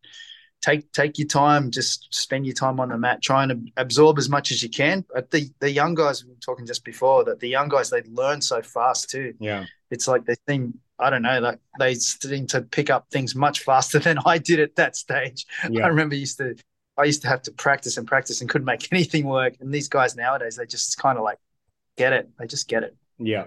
take 0.62 0.93
take 0.93 1.19
your 1.19 1.26
time, 1.26 1.72
just 1.72 2.14
spend 2.14 2.46
your 2.46 2.55
time 2.55 2.79
on 2.79 2.90
the 2.90 2.99
mat, 2.99 3.22
trying 3.22 3.49
to 3.49 3.61
absorb 3.76 4.19
as 4.19 4.29
much 4.29 4.52
as 4.52 4.62
you 4.62 4.69
can. 4.69 5.05
But 5.12 5.32
the 5.32 5.50
the 5.58 5.70
young 5.70 5.94
guys 5.94 6.25
we 6.25 6.31
were 6.31 6.37
talking 6.37 6.64
just 6.64 6.84
before 6.84 7.25
that 7.25 7.40
the 7.40 7.49
young 7.49 7.69
guys 7.69 7.90
they 7.90 8.02
learn 8.02 8.40
so 8.40 8.62
fast 8.62 9.11
too. 9.11 9.34
Yeah, 9.40 9.64
it's 9.90 10.06
like 10.06 10.25
they 10.26 10.37
seem 10.49 10.79
I 10.98 11.10
don't 11.10 11.22
know 11.22 11.40
like 11.40 11.58
they 11.78 11.94
seem 11.94 12.46
to 12.48 12.62
pick 12.62 12.90
up 12.90 13.08
things 13.10 13.34
much 13.34 13.60
faster 13.60 13.98
than 14.06 14.19
I 14.24 14.38
did 14.38 14.60
at 14.60 14.76
that 14.76 14.96
stage. 14.96 15.46
Yeah. 15.69 15.84
I 15.84 15.88
remember 15.88 16.15
used 16.15 16.38
to 16.38 16.56
I 16.98 17.05
used 17.05 17.22
to 17.22 17.29
have 17.29 17.43
to 17.43 17.53
practice 17.53 17.98
and 17.98 18.06
practice 18.06 18.41
and 18.41 18.48
couldn't 18.48 18.65
make 18.65 18.88
anything 18.93 19.26
work. 19.26 19.55
And 19.60 19.72
these 19.72 19.88
guys 19.88 20.17
nowadays 20.17 20.56
they 20.56 20.67
just 20.67 20.98
kind 20.98 21.19
of 21.19 21.24
like 21.24 21.38
get 21.96 22.12
it. 22.12 22.29
They 22.38 22.46
just 22.46 22.69
get 22.69 22.82
it. 22.82 22.96
Yeah. 23.19 23.46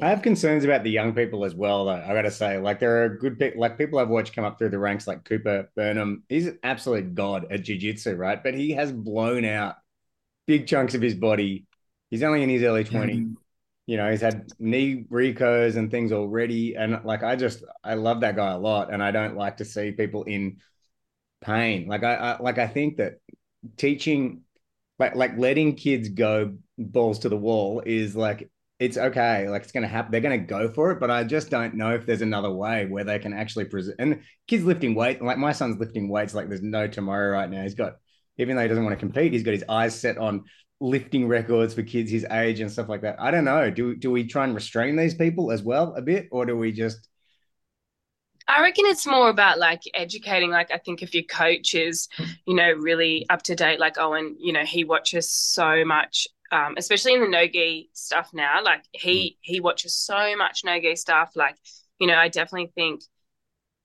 I 0.00 0.10
have 0.10 0.22
concerns 0.22 0.64
about 0.64 0.84
the 0.84 0.90
young 0.90 1.12
people 1.12 1.44
as 1.44 1.54
well, 1.56 1.86
though. 1.86 1.90
I 1.90 2.14
got 2.14 2.22
to 2.22 2.30
say, 2.30 2.58
like 2.58 2.78
there 2.78 3.04
are 3.04 3.08
good 3.08 3.38
people, 3.38 3.60
like 3.60 3.76
people 3.76 3.98
I've 3.98 4.08
watched 4.08 4.32
come 4.32 4.44
up 4.44 4.56
through 4.56 4.68
the 4.68 4.78
ranks, 4.78 5.08
like 5.08 5.24
Cooper 5.24 5.68
Burnham. 5.74 6.22
He's 6.28 6.46
an 6.46 6.58
absolute 6.62 7.14
god 7.14 7.46
at 7.50 7.64
jiu-jitsu, 7.64 8.14
right? 8.14 8.40
But 8.40 8.54
he 8.54 8.72
has 8.72 8.92
blown 8.92 9.44
out 9.44 9.76
big 10.46 10.68
chunks 10.68 10.94
of 10.94 11.02
his 11.02 11.14
body. 11.14 11.66
He's 12.10 12.22
only 12.22 12.42
in 12.42 12.48
his 12.48 12.62
early 12.62 12.84
20s. 12.84 13.34
You 13.88 13.96
know, 13.96 14.10
he's 14.10 14.20
had 14.20 14.50
knee 14.58 15.06
recos 15.10 15.76
and 15.76 15.90
things 15.90 16.12
already. 16.12 16.76
And 16.76 17.00
like, 17.04 17.22
I 17.22 17.36
just, 17.36 17.64
I 17.82 17.94
love 17.94 18.20
that 18.20 18.36
guy 18.36 18.52
a 18.52 18.58
lot. 18.58 18.92
And 18.92 19.02
I 19.02 19.10
don't 19.10 19.34
like 19.34 19.56
to 19.56 19.64
see 19.64 19.92
people 19.92 20.24
in 20.24 20.58
pain. 21.40 21.88
Like, 21.88 22.04
I, 22.04 22.14
I 22.14 22.42
like, 22.42 22.58
I 22.58 22.66
think 22.66 22.98
that 22.98 23.14
teaching, 23.78 24.42
like, 24.98 25.16
like 25.16 25.38
letting 25.38 25.74
kids 25.74 26.10
go 26.10 26.58
balls 26.76 27.20
to 27.20 27.30
the 27.30 27.36
wall 27.36 27.82
is 27.86 28.14
like 28.14 28.50
it's 28.78 28.98
okay. 28.98 29.48
Like 29.48 29.62
it's 29.62 29.72
going 29.72 29.82
to 29.82 29.88
happen. 29.88 30.12
They're 30.12 30.20
going 30.20 30.38
to 30.38 30.46
go 30.46 30.68
for 30.68 30.90
it, 30.92 31.00
but 31.00 31.10
I 31.10 31.24
just 31.24 31.50
don't 31.50 31.74
know 31.74 31.94
if 31.94 32.06
there's 32.06 32.22
another 32.22 32.52
way 32.52 32.86
where 32.86 33.04
they 33.04 33.18
can 33.18 33.32
actually 33.32 33.64
present. 33.64 33.96
And 33.98 34.20
kids 34.46 34.64
lifting 34.64 34.94
weight, 34.94 35.22
like 35.22 35.38
my 35.38 35.52
son's 35.52 35.78
lifting 35.78 36.08
weights, 36.08 36.34
like 36.34 36.48
there's 36.48 36.62
no 36.62 36.86
tomorrow 36.86 37.32
right 37.32 37.50
now. 37.50 37.62
He's 37.62 37.74
got, 37.74 37.94
even 38.36 38.54
though 38.54 38.62
he 38.62 38.68
doesn't 38.68 38.84
want 38.84 38.94
to 38.94 39.00
compete, 39.00 39.32
he's 39.32 39.42
got 39.42 39.54
his 39.54 39.64
eyes 39.68 39.98
set 39.98 40.18
on 40.18 40.44
lifting 40.80 41.26
records 41.26 41.74
for 41.74 41.82
kids 41.82 42.10
his 42.10 42.24
age 42.30 42.60
and 42.60 42.70
stuff 42.70 42.88
like 42.88 43.02
that. 43.02 43.20
I 43.20 43.30
don't 43.30 43.44
know. 43.44 43.70
Do 43.70 43.96
do 43.96 44.10
we 44.10 44.26
try 44.26 44.44
and 44.44 44.54
restrain 44.54 44.96
these 44.96 45.14
people 45.14 45.50
as 45.50 45.62
well 45.62 45.94
a 45.94 46.02
bit, 46.02 46.28
or 46.30 46.46
do 46.46 46.56
we 46.56 46.72
just? 46.72 47.08
I 48.46 48.62
reckon 48.62 48.86
it's 48.86 49.06
more 49.06 49.28
about 49.28 49.58
like 49.58 49.82
educating. 49.92 50.50
Like 50.50 50.70
I 50.72 50.78
think 50.78 51.02
if 51.02 51.14
your 51.14 51.24
coach 51.24 51.74
is, 51.74 52.08
you 52.46 52.54
know, 52.54 52.72
really 52.72 53.26
up 53.28 53.42
to 53.42 53.54
date, 53.54 53.78
like 53.78 53.98
Owen, 53.98 54.36
you 54.38 54.52
know, 54.52 54.64
he 54.64 54.84
watches 54.84 55.30
so 55.30 55.84
much 55.84 56.26
um, 56.50 56.74
especially 56.76 57.14
in 57.14 57.20
the 57.20 57.28
no 57.28 57.46
gi 57.46 57.90
stuff 57.92 58.30
now. 58.32 58.62
Like 58.62 58.84
he 58.92 59.30
mm. 59.30 59.36
he 59.40 59.60
watches 59.60 59.94
so 59.94 60.36
much 60.36 60.62
no 60.64 60.80
gi 60.80 60.96
stuff. 60.96 61.32
Like 61.34 61.56
you 62.00 62.06
know, 62.06 62.16
I 62.16 62.28
definitely 62.28 62.72
think 62.74 63.02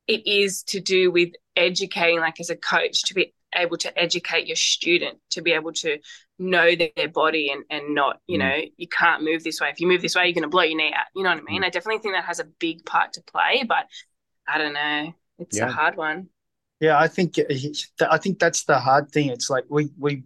it 0.08 0.26
is 0.28 0.64
to 0.64 0.80
do 0.80 1.12
with 1.12 1.32
educating. 1.56 2.20
Like 2.20 2.40
as 2.40 2.50
a 2.50 2.56
coach, 2.56 3.04
to 3.04 3.14
be 3.14 3.34
able 3.56 3.78
to 3.78 4.00
educate 4.00 4.48
your 4.48 4.56
student 4.56 5.18
to 5.32 5.42
be 5.42 5.52
able 5.52 5.74
to 5.74 6.00
know 6.40 6.72
their 6.76 7.08
body 7.10 7.50
and 7.52 7.64
and 7.70 7.94
not 7.94 8.20
you 8.28 8.38
mm. 8.38 8.42
know 8.42 8.62
you 8.78 8.88
can't 8.88 9.24
move 9.24 9.44
this 9.44 9.62
way. 9.62 9.70
If 9.70 9.80
you 9.80 9.88
move 9.88 10.02
this 10.02 10.16
way, 10.16 10.26
you're 10.26 10.34
going 10.34 10.44
to 10.44 10.50
blow 10.50 10.64
your 10.64 10.78
knee 10.78 10.94
out. 10.94 11.06
You 11.16 11.24
know 11.24 11.30
what 11.30 11.40
I 11.40 11.52
mean? 11.52 11.62
Mm. 11.62 11.66
I 11.66 11.70
definitely 11.70 12.00
think 12.00 12.16
that 12.16 12.26
has 12.26 12.40
a 12.40 12.46
big 12.46 12.86
part 12.86 13.14
to 13.14 13.22
play. 13.22 13.64
But 13.68 13.86
I 14.48 14.58
don't 14.58 14.74
know. 14.74 15.14
It's 15.40 15.58
yeah. 15.58 15.68
a 15.68 15.72
hard 15.72 15.98
one. 15.98 16.30
Yeah, 16.80 17.00
I 17.00 17.08
think 17.08 17.36
I 18.10 18.18
think 18.18 18.40
that's 18.40 18.66
the 18.66 18.80
hard 18.80 19.10
thing. 19.10 19.30
It's 19.30 19.50
like 19.50 19.66
we 19.70 19.90
we 19.98 20.24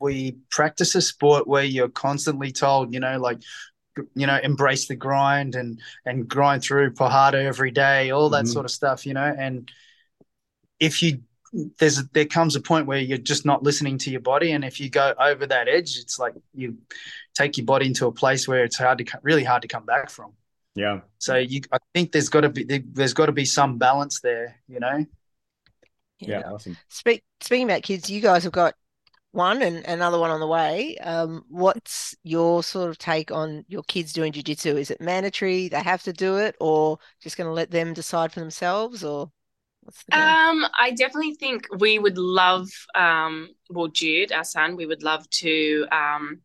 we 0.00 0.36
practice 0.50 0.94
a 0.94 1.02
sport 1.02 1.46
where 1.46 1.64
you're 1.64 1.88
constantly 1.88 2.52
told, 2.52 2.92
you 2.92 3.00
know, 3.00 3.18
like 3.18 3.38
you 4.14 4.26
know, 4.26 4.38
embrace 4.42 4.88
the 4.88 4.96
grind 4.96 5.54
and 5.54 5.80
and 6.04 6.28
grind 6.28 6.62
through 6.62 6.94
harder 6.98 7.38
every 7.38 7.70
day, 7.70 8.10
all 8.10 8.30
that 8.30 8.44
mm-hmm. 8.44 8.52
sort 8.52 8.64
of 8.64 8.70
stuff, 8.70 9.06
you 9.06 9.14
know, 9.14 9.34
and 9.38 9.70
if 10.80 11.02
you 11.02 11.20
there's 11.78 12.04
there 12.08 12.24
comes 12.24 12.56
a 12.56 12.60
point 12.60 12.86
where 12.86 12.98
you're 12.98 13.18
just 13.18 13.44
not 13.44 13.62
listening 13.62 13.98
to 13.98 14.10
your 14.10 14.20
body, 14.20 14.52
and 14.52 14.64
if 14.64 14.80
you 14.80 14.90
go 14.90 15.14
over 15.18 15.46
that 15.46 15.68
edge, 15.68 15.96
it's 15.98 16.18
like 16.18 16.34
you 16.52 16.78
take 17.34 17.56
your 17.56 17.66
body 17.66 17.86
into 17.86 18.06
a 18.06 18.12
place 18.12 18.48
where 18.48 18.64
it's 18.64 18.76
hard 18.76 18.98
to 18.98 19.20
really 19.22 19.44
hard 19.44 19.62
to 19.62 19.68
come 19.68 19.84
back 19.84 20.10
from. 20.10 20.32
Yeah. 20.74 21.00
So 21.18 21.36
you, 21.36 21.60
I 21.70 21.78
think 21.92 22.12
there's 22.12 22.28
got 22.28 22.40
to 22.40 22.48
be 22.48 22.64
there's 22.64 23.14
got 23.14 23.26
to 23.26 23.32
be 23.32 23.44
some 23.44 23.78
balance 23.78 24.20
there, 24.20 24.60
you 24.68 24.80
know. 24.80 25.06
Yeah, 26.18 26.40
yeah. 26.40 26.50
awesome. 26.50 26.76
Speak, 26.88 27.22
speaking 27.40 27.66
about 27.68 27.82
kids, 27.82 28.10
you 28.10 28.20
guys 28.20 28.44
have 28.44 28.52
got 28.52 28.74
one 29.32 29.62
and 29.62 29.84
another 29.84 30.18
one 30.18 30.30
on 30.30 30.40
the 30.40 30.46
way. 30.46 30.96
Um, 30.98 31.44
what's 31.48 32.14
your 32.22 32.62
sort 32.62 32.88
of 32.88 32.98
take 32.98 33.30
on 33.30 33.64
your 33.68 33.82
kids 33.84 34.12
doing 34.12 34.32
jujitsu? 34.32 34.76
Is 34.76 34.90
it 34.90 35.00
mandatory? 35.00 35.68
They 35.68 35.82
have 35.82 36.02
to 36.04 36.12
do 36.12 36.38
it, 36.38 36.56
or 36.60 36.98
just 37.20 37.36
going 37.36 37.48
to 37.48 37.52
let 37.52 37.70
them 37.70 37.92
decide 37.92 38.32
for 38.32 38.40
themselves, 38.40 39.04
or? 39.04 39.30
Um, 40.12 40.64
I 40.78 40.92
definitely 40.96 41.34
think 41.34 41.66
we 41.78 41.98
would 41.98 42.18
love, 42.18 42.68
um, 42.94 43.50
well, 43.70 43.88
Jude, 43.88 44.32
our 44.32 44.44
son, 44.44 44.76
we 44.76 44.86
would 44.86 45.02
love 45.02 45.28
to 45.30 45.86
um, 45.90 46.40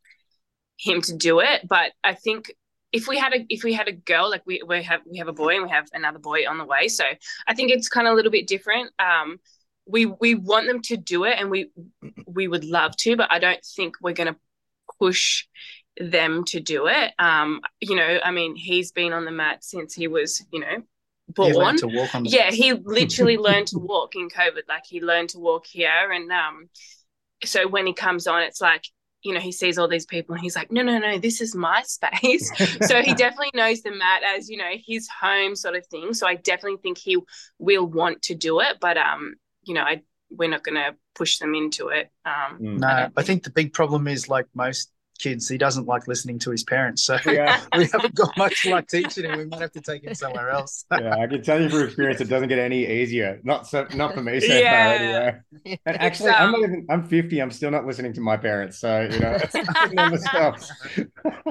him 0.77 1.01
to 1.03 1.15
do 1.15 1.39
it, 1.39 1.67
but 1.67 1.91
I 2.03 2.13
think 2.13 2.51
if 2.91 3.07
we 3.07 3.17
had 3.17 3.33
a 3.33 3.45
if 3.49 3.63
we 3.63 3.73
had 3.73 3.87
a 3.87 3.91
girl 3.91 4.29
like 4.29 4.41
we 4.45 4.61
we 4.65 4.83
have 4.83 5.01
we 5.09 5.17
have 5.19 5.27
a 5.27 5.33
boy 5.33 5.55
and 5.55 5.63
we 5.63 5.69
have 5.69 5.87
another 5.93 6.19
boy 6.19 6.47
on 6.47 6.57
the 6.57 6.65
way 6.65 6.87
so 6.87 7.03
i 7.47 7.53
think 7.53 7.71
it's 7.71 7.87
kind 7.87 8.07
of 8.07 8.13
a 8.13 8.15
little 8.15 8.31
bit 8.31 8.47
different. 8.47 8.91
Um 8.99 9.39
we 9.85 10.05
we 10.05 10.35
want 10.35 10.67
them 10.67 10.81
to 10.83 10.97
do 10.97 11.23
it 11.23 11.35
and 11.37 11.49
we 11.49 11.71
we 12.27 12.47
would 12.47 12.63
love 12.63 12.95
to 12.97 13.15
but 13.15 13.31
i 13.31 13.39
don't 13.39 13.63
think 13.63 13.95
we're 14.01 14.13
to 14.13 14.35
push 14.99 15.45
them 15.97 16.45
to 16.45 16.59
do 16.59 16.87
it. 16.87 17.13
Um 17.19 17.61
you 17.79 17.95
know 17.95 18.19
i 18.23 18.31
mean 18.31 18.55
he's 18.55 18.91
been 18.91 19.13
on 19.13 19.25
the 19.25 19.31
mat 19.31 19.63
since 19.63 19.93
he 19.93 20.07
was 20.07 20.43
you 20.51 20.59
know 20.59 20.83
born 21.35 21.77
he 21.77 22.29
yeah 22.29 22.51
he 22.51 22.73
literally 22.83 23.37
learned 23.37 23.67
to 23.67 23.77
walk 23.77 24.15
in 24.15 24.29
covid 24.29 24.61
like 24.67 24.83
he 24.85 25.01
learned 25.01 25.29
to 25.29 25.39
walk 25.39 25.65
here 25.67 26.11
and 26.11 26.31
um 26.31 26.69
so 27.43 27.67
when 27.67 27.87
he 27.87 27.93
comes 27.93 28.27
on 28.27 28.41
it's 28.41 28.61
like 28.61 28.83
you 29.23 29.33
know, 29.33 29.39
he 29.39 29.51
sees 29.51 29.77
all 29.77 29.87
these 29.87 30.05
people 30.05 30.33
and 30.33 30.41
he's 30.41 30.55
like, 30.55 30.71
no, 30.71 30.81
no, 30.81 30.97
no, 30.97 31.17
this 31.17 31.41
is 31.41 31.53
my 31.55 31.81
space. 31.83 32.49
so 32.87 33.01
he 33.01 33.13
definitely 33.13 33.51
knows 33.53 33.81
the 33.81 33.91
mat 33.91 34.21
as, 34.23 34.49
you 34.49 34.57
know, 34.57 34.71
his 34.85 35.09
home 35.09 35.55
sort 35.55 35.75
of 35.75 35.85
thing. 35.87 36.13
So 36.13 36.27
I 36.27 36.35
definitely 36.35 36.77
think 36.81 36.97
he 36.97 37.17
will 37.57 37.85
want 37.85 38.21
to 38.23 38.35
do 38.35 38.61
it. 38.61 38.77
But, 38.79 38.97
um, 38.97 39.35
you 39.63 39.73
know, 39.73 39.81
I, 39.81 40.01
we're 40.29 40.49
not 40.49 40.63
going 40.63 40.75
to 40.75 40.95
push 41.15 41.37
them 41.39 41.53
into 41.53 41.89
it. 41.89 42.09
Um, 42.23 42.57
no, 42.59 42.87
I, 42.87 43.09
I 43.17 43.23
think 43.23 43.43
the 43.43 43.49
big 43.49 43.73
problem 43.73 44.07
is 44.07 44.29
like 44.29 44.45
most 44.53 44.91
kids. 45.19 45.47
He 45.47 45.57
doesn't 45.57 45.87
like 45.87 46.07
listening 46.07 46.39
to 46.39 46.51
his 46.51 46.63
parents. 46.63 47.03
So 47.03 47.17
yeah. 47.25 47.61
we 47.77 47.85
haven't 47.85 48.15
got 48.15 48.35
much 48.37 48.65
luck 48.65 48.87
teaching 48.87 49.25
him. 49.25 49.37
We 49.37 49.45
might 49.45 49.61
have 49.61 49.71
to 49.73 49.81
take 49.81 50.03
him 50.03 50.15
somewhere 50.15 50.49
else. 50.49 50.85
yeah, 50.91 51.15
I 51.15 51.27
can 51.27 51.43
tell 51.43 51.61
you 51.61 51.69
from 51.69 51.83
experience, 51.83 52.21
it 52.21 52.29
doesn't 52.29 52.49
get 52.49 52.59
any 52.59 52.85
easier. 52.87 53.39
Not 53.43 53.67
so, 53.67 53.85
not 53.93 54.13
for 54.13 54.23
me 54.23 54.39
so 54.39 54.53
yeah. 54.53 54.73
far 54.73 54.93
anyway. 54.95 55.79
And 55.85 55.97
actually, 56.01 56.31
um, 56.31 56.43
I'm 56.43 56.51
not 56.51 56.69
even. 56.69 56.87
I'm 56.89 57.07
50. 57.07 57.41
I'm 57.41 57.51
still 57.51 57.71
not 57.71 57.85
listening 57.85 58.13
to 58.13 58.21
my 58.21 58.37
parents. 58.37 58.79
So 58.79 59.01
you 59.01 59.19
know, 59.19 59.37
it 59.41 59.93
never 59.93 60.17
stops. 60.17 60.71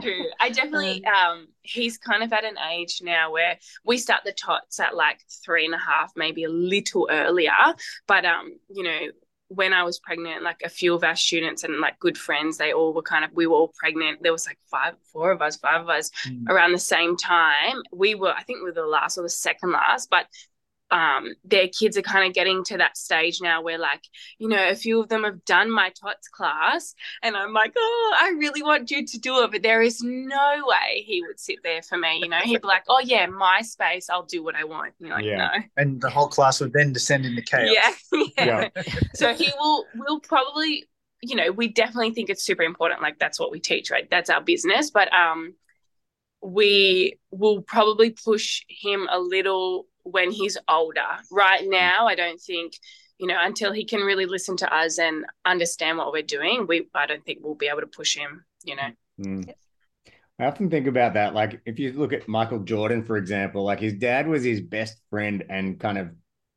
True. 0.00 0.25
I 0.40 0.50
definitely. 0.50 1.04
Um, 1.18 1.48
he's 1.62 1.98
kind 1.98 2.22
of 2.22 2.32
at 2.32 2.44
an 2.44 2.56
age 2.72 3.00
now 3.02 3.32
where 3.32 3.58
we 3.84 3.98
start 3.98 4.22
the 4.25 4.32
tots 4.32 4.78
at 4.78 4.94
like 4.94 5.20
three 5.44 5.64
and 5.64 5.75
a 5.75 5.78
half, 5.78 6.12
maybe 6.16 6.44
a 6.44 6.48
little 6.48 7.08
earlier. 7.10 7.52
But 8.06 8.25
um, 8.25 8.58
you 8.68 8.84
know, 8.84 8.98
when 9.49 9.73
I 9.73 9.83
was 9.83 9.99
pregnant, 9.99 10.43
like 10.43 10.61
a 10.64 10.69
few 10.69 10.95
of 10.95 11.02
our 11.05 11.17
students 11.17 11.64
and 11.64 11.81
like 11.81 11.99
good 11.99 12.19
friends, 12.19 12.59
they 12.59 12.73
all 12.73 12.93
were 12.93 13.02
kind 13.02 13.25
of, 13.25 13.33
we 13.33 13.47
were 13.47 13.57
all 13.57 13.73
pregnant. 13.76 14.23
There 14.23 14.33
was 14.33 14.47
like 14.47 14.59
five, 14.71 14.95
four 15.12 15.31
of 15.31 15.40
us, 15.40 15.57
five 15.57 15.83
of 15.83 15.88
us 15.88 16.11
mm. 16.26 16.49
around 16.49 16.73
the 16.73 16.78
same 16.78 17.17
time. 17.17 17.83
We 17.93 18.14
were, 18.14 18.33
I 18.33 18.43
think 18.43 18.59
we 18.59 18.67
were 18.67 18.73
the 18.73 18.87
last 18.87 19.17
or 19.17 19.23
the 19.23 19.31
second 19.31 19.73
last, 19.73 20.11
but 20.11 20.26
um, 20.90 21.35
their 21.45 21.68
kids 21.68 21.97
are 21.99 22.02
kind 22.02 22.26
of 22.26 22.35
getting 22.35 22.64
to 22.64 22.78
that 22.78 22.97
stage 22.97 23.40
now 23.42 23.62
where 23.62 23.78
like 23.78 24.02
you 24.38 24.49
know 24.49 24.68
a 24.68 24.75
few 24.75 25.00
of 25.00 25.09
them 25.09 25.25
have 25.25 25.45
done 25.45 25.71
my 25.71 25.90
tots 25.90 26.28
class 26.28 26.95
and 27.23 27.37
i'm 27.37 27.52
like 27.52 27.73
oh 27.76 28.16
i 28.21 28.30
really 28.38 28.62
want 28.62 28.90
you 28.90 29.07
to 29.07 29.18
do 29.18 29.42
it 29.42 29.50
but 29.50 29.62
there 29.62 29.83
is 29.83 30.02
no 30.02 30.64
way 30.64 31.02
he 31.02 31.23
would 31.26 31.38
sit 31.38 31.59
there 31.62 31.83
for 31.83 31.99
me 31.99 32.21
you 32.23 32.28
know 32.28 32.38
he'd 32.42 32.62
be 32.62 32.66
like 32.66 32.85
oh 32.88 33.00
yeah 33.04 33.26
my 33.26 33.61
space 33.61 34.09
i'll 34.09 34.25
do 34.25 34.42
what 34.42 34.54
i 34.54 34.64
want 34.64 34.95
you 34.99 35.09
like, 35.09 35.25
yeah 35.25 35.37
no. 35.37 35.62
and 35.76 36.00
the 36.00 36.11
whole 36.11 36.28
class 36.28 36.61
would 36.61 36.73
then 36.73 36.92
descend 36.92 37.26
into 37.26 37.42
chaos 37.49 37.75
yeah, 38.12 38.25
yeah. 38.38 38.68
yeah. 38.75 38.83
so 39.14 39.35
he 39.35 39.50
will 39.59 39.85
will 39.95 40.21
probably 40.21 40.88
you 41.21 41.37
know 41.37 41.50
we 41.50 41.68
definitely 41.68 42.12
think 42.12 42.30
it's 42.30 42.45
super 42.45 42.62
important 42.62 43.02
like 43.02 43.18
that's 43.18 43.38
what 43.38 43.50
we 43.50 43.61
teach 43.61 43.90
right 43.90 44.09
that's 44.11 44.30
our 44.30 44.40
business 44.40 44.90
but 44.90 45.12
um 45.12 45.54
we 46.40 47.18
will 47.30 47.62
probably 47.62 48.11
push 48.11 48.62
him 48.68 49.09
a 49.11 49.18
little 49.18 49.87
when 50.10 50.30
he's 50.30 50.56
older. 50.68 51.00
Right 51.30 51.64
now, 51.66 52.06
I 52.06 52.14
don't 52.14 52.40
think, 52.40 52.74
you 53.18 53.26
know, 53.26 53.36
until 53.38 53.72
he 53.72 53.84
can 53.84 54.00
really 54.00 54.26
listen 54.26 54.56
to 54.58 54.74
us 54.74 54.98
and 54.98 55.24
understand 55.44 55.98
what 55.98 56.12
we're 56.12 56.22
doing, 56.22 56.66
we 56.66 56.88
I 56.94 57.06
don't 57.06 57.24
think 57.24 57.40
we'll 57.42 57.54
be 57.54 57.68
able 57.68 57.80
to 57.80 57.86
push 57.86 58.16
him, 58.16 58.44
you 58.64 58.76
know. 58.76 58.90
Mm. 59.20 59.52
I 60.40 60.44
often 60.44 60.70
think 60.70 60.86
about 60.86 61.14
that. 61.14 61.34
Like 61.34 61.60
if 61.66 61.78
you 61.78 61.92
look 61.92 62.12
at 62.12 62.28
Michael 62.28 62.60
Jordan, 62.60 63.02
for 63.04 63.16
example, 63.16 63.64
like 63.64 63.80
his 63.80 63.94
dad 63.94 64.28
was 64.28 64.44
his 64.44 64.60
best 64.60 64.96
friend 65.10 65.44
and 65.48 65.80
kind 65.80 65.98
of 65.98 66.10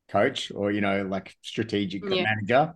coach 0.10 0.52
or, 0.54 0.72
you 0.72 0.82
know, 0.82 1.04
like 1.04 1.36
strategic 1.42 2.04
yeah. 2.04 2.24
manager. 2.24 2.76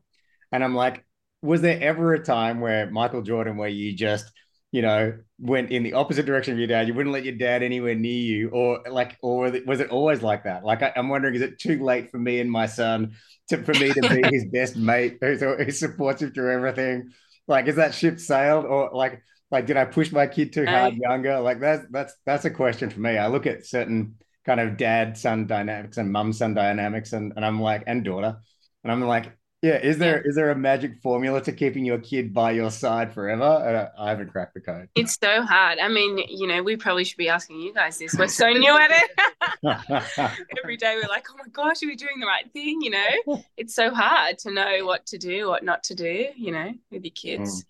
And 0.52 0.64
I'm 0.64 0.74
like, 0.74 1.06
was 1.44 1.62
there 1.62 1.80
ever 1.80 2.14
a 2.14 2.24
time 2.24 2.60
where 2.60 2.90
Michael 2.90 3.22
Jordan, 3.22 3.58
where 3.58 3.70
you 3.70 3.94
just 3.94 4.32
you 4.76 4.82
know, 4.82 5.18
went 5.40 5.72
in 5.72 5.84
the 5.84 5.94
opposite 5.94 6.26
direction 6.26 6.52
of 6.52 6.60
your 6.60 6.68
dad. 6.68 6.86
You 6.86 6.94
wouldn't 6.94 7.14
let 7.14 7.24
your 7.24 7.36
dad 7.36 7.64
anywhere 7.64 7.96
near 7.96 8.12
you, 8.12 8.50
or 8.50 8.82
like, 8.90 9.18
or 9.22 9.50
was 9.66 9.80
it 9.80 9.90
always 9.90 10.22
like 10.22 10.44
that? 10.44 10.66
Like, 10.66 10.84
I, 10.84 10.92
am 10.98 11.08
wondering, 11.08 11.34
is 11.34 11.42
it 11.42 11.60
too 11.60 11.82
late 11.82 12.12
for 12.12 12.18
me 12.18 12.42
and 12.42 12.52
my 12.52 12.66
son 12.66 13.14
to 13.48 13.64
for 13.64 13.72
me 13.72 13.94
to 13.94 14.02
be 14.02 14.22
his 14.30 14.44
best 14.52 14.76
mate 14.76 15.20
who's, 15.22 15.40
who 15.40 15.72
supports 15.72 16.22
him 16.22 16.34
through 16.34 16.52
everything? 16.52 17.14
Like, 17.48 17.68
is 17.68 17.78
that 17.78 17.94
ship 17.94 18.20
sailed, 18.20 18.66
or 18.66 18.90
like, 18.92 19.22
like 19.50 19.66
did 19.66 19.78
I 19.78 19.86
push 19.86 20.12
my 20.12 20.28
kid 20.28 20.52
too 20.52 20.66
hard 20.66 20.96
younger? 20.98 21.40
Like, 21.40 21.62
that's 21.62 21.86
that's 21.90 22.14
that's 22.26 22.44
a 22.44 22.52
question 22.52 22.90
for 22.90 23.00
me. 23.00 23.18
I 23.18 23.28
look 23.28 23.48
at 23.48 23.66
certain 23.66 24.16
kind 24.46 24.60
of 24.60 24.76
dad 24.76 25.18
son 25.18 25.48
dynamics 25.48 25.96
and 25.96 26.12
mum 26.12 26.34
son 26.34 26.54
dynamics, 26.54 27.14
and 27.14 27.32
and 27.38 27.46
I'm 27.46 27.62
like, 27.62 27.84
and 27.88 28.04
daughter, 28.04 28.42
and 28.84 28.92
I'm 28.92 29.00
like, 29.00 29.38
yeah, 29.66 29.78
is 29.78 29.98
there 29.98 30.18
yeah. 30.18 30.30
is 30.30 30.36
there 30.36 30.52
a 30.52 30.56
magic 30.56 31.02
formula 31.02 31.42
to 31.42 31.52
keeping 31.52 31.86
your 31.86 31.98
kid 31.98 32.36
by 32.36 32.52
your 32.52 32.70
side 32.70 33.12
forever? 33.12 33.44
Uh, 33.44 33.90
I 34.00 34.10
haven't 34.12 34.32
cracked 34.32 34.54
the 34.54 34.62
code. 34.62 34.90
It's 34.94 35.18
so 35.20 35.42
hard. 35.42 35.80
I 35.80 35.88
mean, 35.88 36.20
you 36.30 36.46
know, 36.46 36.62
we 36.62 36.78
probably 36.78 37.04
should 37.04 37.18
be 37.18 37.30
asking 37.30 37.62
you 37.62 37.74
guys 37.74 37.98
this. 37.98 38.14
We're 38.14 38.28
so 38.28 38.52
new 38.52 38.78
at 38.78 38.92
it. 38.92 40.38
Every 40.64 40.78
day 40.78 41.00
we're 41.02 41.10
like, 41.10 41.26
oh 41.32 41.36
my 41.38 41.50
gosh, 41.52 41.82
are 41.82 41.88
we 41.88 41.96
doing 41.96 42.20
the 42.20 42.28
right 42.28 42.46
thing? 42.54 42.80
You 42.82 42.92
know, 42.92 43.44
it's 43.58 43.74
so 43.74 43.92
hard 43.92 44.38
to 44.40 44.52
know 44.52 44.86
what 44.86 45.08
to 45.08 45.18
do, 45.18 45.48
what 45.50 45.64
not 45.64 45.84
to 45.86 45.96
do. 45.96 46.28
You 46.36 46.52
know, 46.52 46.72
with 46.92 47.04
your 47.04 47.14
kids. 47.16 47.64
Mm. 47.64 47.66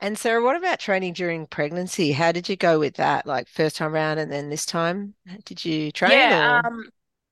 And 0.00 0.18
Sarah, 0.18 0.42
what 0.42 0.54
about 0.54 0.78
training 0.78 1.14
during 1.14 1.48
pregnancy? 1.48 2.12
How 2.12 2.30
did 2.30 2.48
you 2.48 2.56
go 2.56 2.78
with 2.78 2.94
that? 2.96 3.26
Like 3.26 3.48
first 3.48 3.76
time 3.76 3.92
around, 3.92 4.18
and 4.18 4.30
then 4.30 4.50
this 4.50 4.66
time, 4.66 5.14
did 5.44 5.64
you 5.64 5.90
train? 5.90 6.12
Yeah, 6.12 6.62
um, 6.64 6.90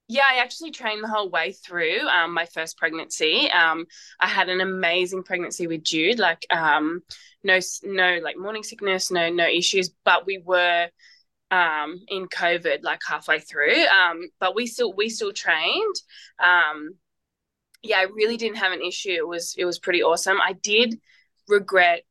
yeah, 0.09 0.25
I 0.31 0.39
actually 0.43 0.73
trained 0.73 1.03
the 1.03 1.09
whole 1.09 1.31
way 1.31 1.53
through 1.53 2.07
um, 2.09 2.35
my 2.35 2.47
first 2.47 2.77
pregnancy. 2.77 3.51
Um, 3.51 3.87
I 4.21 4.29
had 4.29 4.49
an 4.49 4.61
amazing 4.61 5.23
pregnancy 5.23 5.67
with 5.67 5.85
Jude, 5.85 6.19
like 6.19 6.45
um, 6.51 7.03
no, 7.43 7.59
no, 7.83 8.19
like 8.23 8.37
morning 8.37 8.63
sickness, 8.63 9.11
no, 9.11 9.31
no 9.31 9.47
issues. 9.47 9.91
But 10.05 10.27
we 10.27 10.43
were 10.45 10.89
um, 11.51 12.01
in 12.09 12.27
COVID, 12.27 12.83
like 12.83 13.01
halfway 13.07 13.41
through. 13.41 13.85
Um, 13.87 14.29
but 14.41 14.55
we 14.55 14.67
still, 14.67 14.93
we 14.93 15.09
still 15.09 15.33
trained. 15.33 15.95
Um, 16.39 16.97
yeah, 17.83 17.99
I 17.99 18.03
really 18.03 18.37
didn't 18.37 18.59
have 18.59 18.73
an 18.73 18.83
issue. 18.83 19.11
It 19.13 19.27
was, 19.27 19.55
it 19.57 19.65
was 19.65 19.79
pretty 19.79 20.03
awesome. 20.03 20.39
I 20.41 20.53
did 20.53 20.99
regret 21.49 22.03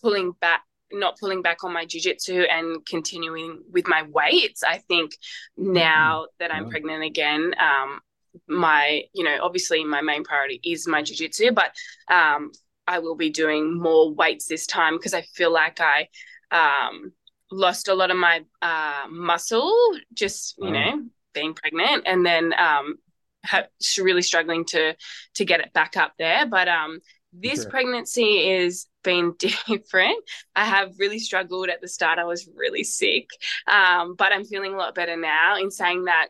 pulling 0.00 0.32
back 0.40 0.62
not 0.92 1.18
pulling 1.18 1.42
back 1.42 1.64
on 1.64 1.72
my 1.72 1.86
jujitsu 1.86 2.46
and 2.50 2.84
continuing 2.86 3.62
with 3.70 3.86
my 3.86 4.02
weights. 4.02 4.62
I 4.62 4.78
think 4.78 5.12
now 5.56 6.22
mm-hmm. 6.22 6.34
that 6.38 6.54
I'm 6.54 6.64
yeah. 6.64 6.70
pregnant 6.70 7.04
again, 7.04 7.54
um, 7.58 8.00
my 8.48 9.02
you 9.12 9.24
know 9.24 9.38
obviously 9.42 9.84
my 9.84 10.00
main 10.00 10.24
priority 10.24 10.60
is 10.64 10.86
my 10.86 11.02
jujitsu, 11.02 11.54
but 11.54 11.72
um, 12.12 12.52
I 12.86 12.98
will 12.98 13.16
be 13.16 13.30
doing 13.30 13.80
more 13.80 14.12
weights 14.12 14.46
this 14.46 14.66
time 14.66 14.96
because 14.96 15.14
I 15.14 15.22
feel 15.22 15.52
like 15.52 15.80
I 15.80 16.08
um, 16.50 17.12
lost 17.50 17.88
a 17.88 17.94
lot 17.94 18.10
of 18.10 18.16
my 18.16 18.44
uh, 18.62 19.06
muscle 19.10 19.74
just 20.14 20.56
you 20.58 20.68
oh. 20.68 20.72
know 20.72 21.02
being 21.32 21.54
pregnant, 21.54 22.04
and 22.06 22.26
then 22.26 22.52
um, 22.58 22.96
ha- 23.44 23.66
really 23.98 24.22
struggling 24.22 24.64
to 24.66 24.96
to 25.34 25.44
get 25.44 25.60
it 25.60 25.72
back 25.72 25.96
up 25.96 26.12
there. 26.18 26.46
But 26.46 26.68
um, 26.68 27.00
this 27.32 27.62
sure. 27.62 27.70
pregnancy 27.70 28.48
is 28.50 28.86
been 29.02 29.34
different. 29.38 30.22
I 30.54 30.64
have 30.64 30.98
really 30.98 31.18
struggled 31.18 31.68
at 31.68 31.80
the 31.80 31.88
start. 31.88 32.18
I 32.18 32.24
was 32.24 32.48
really 32.54 32.84
sick, 32.84 33.28
um, 33.66 34.14
but 34.14 34.32
I'm 34.32 34.44
feeling 34.44 34.74
a 34.74 34.76
lot 34.76 34.94
better 34.94 35.16
now. 35.16 35.56
In 35.56 35.70
saying 35.70 36.04
that, 36.04 36.28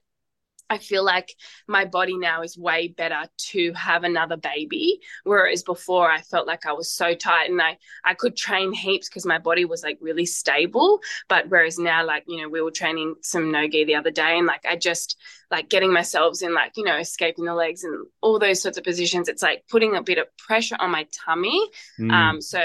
I 0.71 0.79
feel 0.79 1.05
like 1.05 1.35
my 1.67 1.85
body 1.85 2.17
now 2.17 2.43
is 2.43 2.57
way 2.57 2.87
better 2.89 3.25
to 3.51 3.73
have 3.73 4.05
another 4.05 4.37
baby. 4.37 5.01
Whereas 5.25 5.65
before 5.65 6.09
I 6.09 6.21
felt 6.21 6.47
like 6.47 6.65
I 6.65 6.73
was 6.73 6.93
so 6.93 7.13
tight 7.13 7.51
and 7.51 7.61
I, 7.61 7.77
I 8.05 8.15
could 8.15 8.37
train 8.37 8.73
heaps 8.73 9.09
because 9.09 9.27
my 9.27 9.39
body 9.39 9.65
was 9.65 9.83
like 9.83 9.99
really 10.01 10.27
stable. 10.27 11.01
But 11.29 11.49
whereas 11.49 11.77
now, 11.77 12.07
like, 12.07 12.23
you 12.29 12.41
know, 12.41 12.49
we 12.49 12.63
were 12.63 12.71
training 12.71 13.17
some 13.21 13.51
no 13.51 13.67
gi 13.67 13.85
the 13.85 13.97
other 13.97 14.13
day 14.13 14.39
and 14.39 14.47
like 14.47 14.65
I 14.65 14.77
just 14.77 15.17
like 15.51 15.69
getting 15.69 15.93
myself 15.93 16.41
in 16.43 16.55
like, 16.55 16.73
you 16.77 16.85
know, 16.85 16.97
escaping 16.97 17.45
the 17.45 17.55
legs 17.55 17.83
and 17.83 18.07
all 18.21 18.39
those 18.39 18.63
sorts 18.63 18.79
of 18.79 18.85
positions. 18.85 19.29
It's 19.29 19.43
like 19.43 19.65
putting 19.69 19.97
a 19.97 20.03
bit 20.03 20.19
of 20.19 20.27
pressure 20.39 20.77
on 20.79 20.91
my 20.91 21.07
tummy. 21.13 21.69
Mm. 21.99 22.13
Um, 22.13 22.41
so 22.41 22.61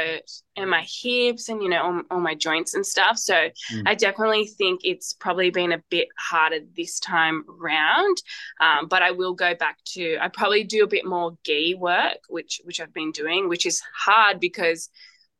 and 0.58 0.70
my 0.70 0.86
hips 0.88 1.50
and 1.50 1.62
you 1.62 1.70
know 1.70 1.82
all, 1.82 2.02
all 2.12 2.20
my 2.20 2.36
joints 2.36 2.76
and 2.76 2.86
stuff. 2.86 3.18
So 3.18 3.34
mm. 3.34 3.84
I 3.86 3.96
definitely 3.96 4.48
think 4.48 4.82
it's 4.84 5.14
probably 5.14 5.50
been 5.50 5.72
a 5.72 5.84
bit 5.90 6.08
harder 6.18 6.60
this 6.76 7.00
time 7.00 7.44
round. 7.48 8.18
Um, 8.62 8.88
but 8.88 9.02
I 9.02 9.12
will 9.12 9.34
go 9.34 9.56
back 9.56 9.80
to 9.94 10.18
I 10.22 10.28
probably 10.28 10.64
do 10.64 10.84
a 10.84 10.88
bit 10.88 11.06
more 11.06 11.38
gi 11.44 11.76
work, 11.76 12.20
which 12.30 12.62
which 12.64 12.80
I've 12.80 12.94
been 12.94 13.12
doing, 13.12 13.50
which 13.50 13.66
is 13.66 13.82
hard 13.96 14.40
because 14.40 14.90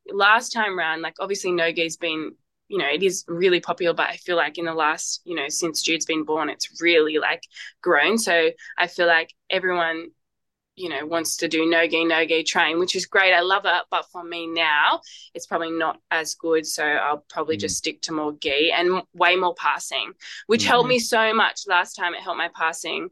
last 0.08 0.52
time 0.52 0.78
round, 0.78 1.02
like 1.02 1.16
obviously 1.20 1.52
no 1.52 1.72
gi's 1.72 1.96
been 1.96 2.32
you 2.68 2.78
know, 2.78 2.88
it 2.92 3.02
is 3.02 3.24
really 3.28 3.60
popular, 3.60 3.94
but 3.94 4.08
I 4.08 4.16
feel 4.16 4.36
like 4.36 4.58
in 4.58 4.64
the 4.64 4.74
last, 4.74 5.20
you 5.24 5.34
know, 5.34 5.48
since 5.48 5.82
Jude's 5.82 6.04
been 6.04 6.24
born, 6.24 6.48
it's 6.48 6.80
really 6.80 7.18
like 7.18 7.42
grown. 7.82 8.18
So 8.18 8.50
I 8.76 8.86
feel 8.88 9.06
like 9.06 9.32
everyone, 9.50 10.08
you 10.74 10.88
know, 10.88 11.06
wants 11.06 11.36
to 11.38 11.48
do 11.48 11.68
no 11.68 11.86
gi, 11.86 12.04
no 12.04 12.26
gi 12.26 12.42
train, 12.42 12.78
which 12.78 12.96
is 12.96 13.06
great. 13.06 13.32
I 13.32 13.40
love 13.40 13.64
it. 13.66 13.82
But 13.90 14.06
for 14.10 14.24
me 14.24 14.46
now, 14.46 15.00
it's 15.32 15.46
probably 15.46 15.70
not 15.70 16.00
as 16.10 16.34
good. 16.34 16.66
So 16.66 16.84
I'll 16.84 17.24
probably 17.28 17.56
mm. 17.56 17.60
just 17.60 17.78
stick 17.78 18.02
to 18.02 18.12
more 18.12 18.32
gi 18.32 18.72
and 18.72 19.02
way 19.14 19.36
more 19.36 19.54
passing, 19.54 20.12
which 20.46 20.62
mm-hmm. 20.62 20.70
helped 20.70 20.88
me 20.88 20.98
so 20.98 21.32
much 21.32 21.62
last 21.68 21.94
time. 21.94 22.14
It 22.14 22.20
helped 22.20 22.38
my 22.38 22.50
passing 22.54 23.08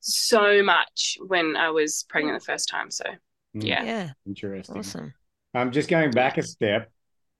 so 0.00 0.62
much 0.62 1.16
when 1.26 1.56
I 1.56 1.70
was 1.70 2.04
pregnant 2.08 2.38
the 2.40 2.44
first 2.44 2.68
time. 2.68 2.90
So 2.90 3.04
mm. 3.04 3.14
yeah. 3.54 3.84
Yeah. 3.84 4.12
Interesting. 4.26 4.78
Awesome. 4.78 5.14
I'm 5.54 5.70
just 5.70 5.88
going 5.88 6.10
back 6.10 6.38
a 6.38 6.42
step. 6.42 6.90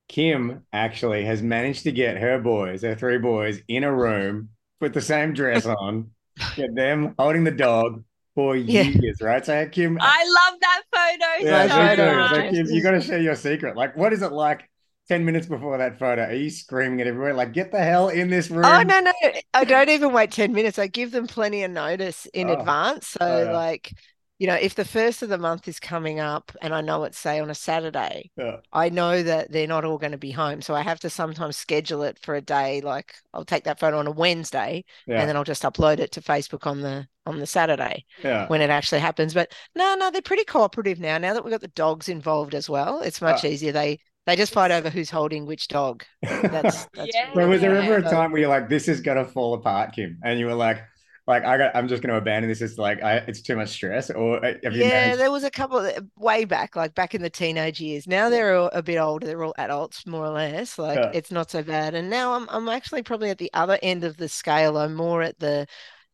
Kim 0.08 0.64
actually 0.72 1.24
has 1.24 1.42
managed 1.42 1.82
to 1.84 1.92
get 1.92 2.16
her 2.18 2.38
boys, 2.38 2.82
her 2.82 2.94
three 2.94 3.18
boys, 3.18 3.60
in 3.68 3.84
a 3.84 3.94
room, 3.94 4.50
put 4.80 4.92
the 4.92 5.00
same 5.00 5.32
dress 5.32 5.66
on, 5.80 6.10
get 6.54 6.74
them 6.74 7.14
holding 7.18 7.44
the 7.44 7.50
dog 7.50 8.04
for 8.34 8.56
yeah. 8.56 8.82
years, 8.82 9.20
right? 9.20 9.44
So 9.44 9.66
Kim, 9.66 9.98
I 10.00 10.50
love 10.50 10.60
that 10.60 10.82
photo. 10.92 11.48
Yeah, 11.48 12.28
so, 12.28 12.36
so 12.36 12.50
Kim, 12.50 12.66
you 12.66 12.82
got 12.82 12.92
to 12.92 13.00
share 13.00 13.20
your 13.20 13.34
secret. 13.34 13.76
Like, 13.76 13.96
what 13.96 14.12
is 14.12 14.22
it 14.22 14.32
like? 14.32 14.68
10 15.08 15.24
minutes 15.24 15.46
before 15.46 15.78
that 15.78 15.98
photo, 15.98 16.24
are 16.24 16.34
you 16.34 16.50
screaming 16.50 17.00
at 17.00 17.06
everywhere? 17.06 17.32
Like, 17.32 17.52
get 17.52 17.70
the 17.70 17.78
hell 17.78 18.08
in 18.08 18.28
this 18.28 18.50
oh, 18.50 18.56
room? 18.56 18.64
Oh, 18.64 18.82
no, 18.82 19.00
no. 19.00 19.12
I 19.54 19.64
don't 19.64 19.88
even 19.88 20.12
wait 20.12 20.32
10 20.32 20.52
minutes. 20.52 20.78
I 20.78 20.88
give 20.88 21.12
them 21.12 21.28
plenty 21.28 21.62
of 21.62 21.70
notice 21.70 22.26
in 22.34 22.50
oh. 22.50 22.54
advance. 22.54 23.08
So, 23.08 23.18
oh, 23.20 23.44
yeah. 23.44 23.52
like, 23.52 23.92
you 24.38 24.46
know, 24.46 24.54
if 24.54 24.74
the 24.74 24.84
first 24.84 25.22
of 25.22 25.30
the 25.30 25.38
month 25.38 25.66
is 25.66 25.80
coming 25.80 26.20
up 26.20 26.52
and 26.60 26.74
I 26.74 26.82
know 26.82 27.04
it's 27.04 27.18
say 27.18 27.40
on 27.40 27.48
a 27.48 27.54
Saturday, 27.54 28.30
yeah. 28.36 28.58
I 28.72 28.90
know 28.90 29.22
that 29.22 29.50
they're 29.50 29.66
not 29.66 29.84
all 29.84 29.96
going 29.96 30.12
to 30.12 30.18
be 30.18 30.30
home. 30.30 30.60
So 30.60 30.74
I 30.74 30.82
have 30.82 31.00
to 31.00 31.10
sometimes 31.10 31.56
schedule 31.56 32.02
it 32.02 32.18
for 32.18 32.34
a 32.34 32.42
day. 32.42 32.82
Like 32.82 33.14
I'll 33.32 33.46
take 33.46 33.64
that 33.64 33.80
photo 33.80 33.98
on 33.98 34.06
a 34.06 34.10
Wednesday 34.10 34.84
yeah. 35.06 35.20
and 35.20 35.28
then 35.28 35.36
I'll 35.36 35.44
just 35.44 35.62
upload 35.62 36.00
it 36.00 36.12
to 36.12 36.20
Facebook 36.20 36.66
on 36.66 36.82
the 36.82 37.08
on 37.24 37.38
the 37.40 37.46
Saturday 37.46 38.04
yeah. 38.22 38.46
when 38.48 38.60
it 38.60 38.70
actually 38.70 39.00
happens. 39.00 39.32
But 39.32 39.52
no, 39.74 39.96
no, 39.98 40.10
they're 40.10 40.20
pretty 40.20 40.44
cooperative 40.44 41.00
now. 41.00 41.16
Now 41.16 41.32
that 41.32 41.42
we've 41.42 41.50
got 41.50 41.62
the 41.62 41.68
dogs 41.68 42.08
involved 42.08 42.54
as 42.54 42.68
well, 42.68 43.00
it's 43.00 43.22
much 43.22 43.44
uh, 43.44 43.48
easier. 43.48 43.72
They 43.72 44.00
they 44.26 44.36
just 44.36 44.52
fight 44.52 44.70
over 44.70 44.90
who's 44.90 45.08
holding 45.08 45.46
which 45.46 45.68
dog. 45.68 46.04
That's, 46.22 46.86
that's 46.94 47.14
yeah. 47.14 47.32
So 47.32 47.48
was 47.48 47.60
there 47.60 47.76
ever 47.76 47.96
a 47.98 48.02
time 48.02 48.32
where 48.32 48.40
you're 48.40 48.50
like, 48.50 48.68
this 48.68 48.88
is 48.88 49.00
gonna 49.00 49.24
fall 49.24 49.54
apart, 49.54 49.92
Kim? 49.94 50.18
And 50.24 50.40
you 50.40 50.46
were 50.46 50.54
like, 50.54 50.82
like 51.26 51.44
I 51.44 51.58
got, 51.58 51.74
I'm 51.74 51.88
just 51.88 52.02
going 52.02 52.12
to 52.12 52.18
abandon 52.18 52.48
this. 52.48 52.60
It's 52.60 52.78
like 52.78 53.02
I, 53.02 53.16
it's 53.26 53.42
too 53.42 53.56
much 53.56 53.70
stress. 53.70 54.10
Or 54.10 54.44
uh, 54.44 54.54
yeah, 54.62 54.70
managed... 54.70 55.20
there 55.20 55.30
was 55.32 55.44
a 55.44 55.50
couple 55.50 55.78
of, 55.78 56.06
way 56.16 56.44
back, 56.44 56.76
like 56.76 56.94
back 56.94 57.14
in 57.14 57.22
the 57.22 57.30
teenage 57.30 57.80
years. 57.80 58.06
Now 58.06 58.28
they're 58.28 58.56
all 58.56 58.70
a 58.72 58.82
bit 58.82 58.98
older. 58.98 59.26
They're 59.26 59.42
all 59.42 59.54
adults, 59.58 60.06
more 60.06 60.24
or 60.24 60.30
less. 60.30 60.78
Like 60.78 60.98
yeah. 60.98 61.10
it's 61.12 61.32
not 61.32 61.50
so 61.50 61.62
bad. 61.62 61.94
And 61.94 62.08
now 62.08 62.34
I'm, 62.34 62.46
I'm 62.48 62.68
actually 62.68 63.02
probably 63.02 63.30
at 63.30 63.38
the 63.38 63.50
other 63.54 63.78
end 63.82 64.04
of 64.04 64.16
the 64.16 64.28
scale. 64.28 64.76
I'm 64.78 64.94
more 64.94 65.22
at 65.22 65.38
the. 65.38 65.66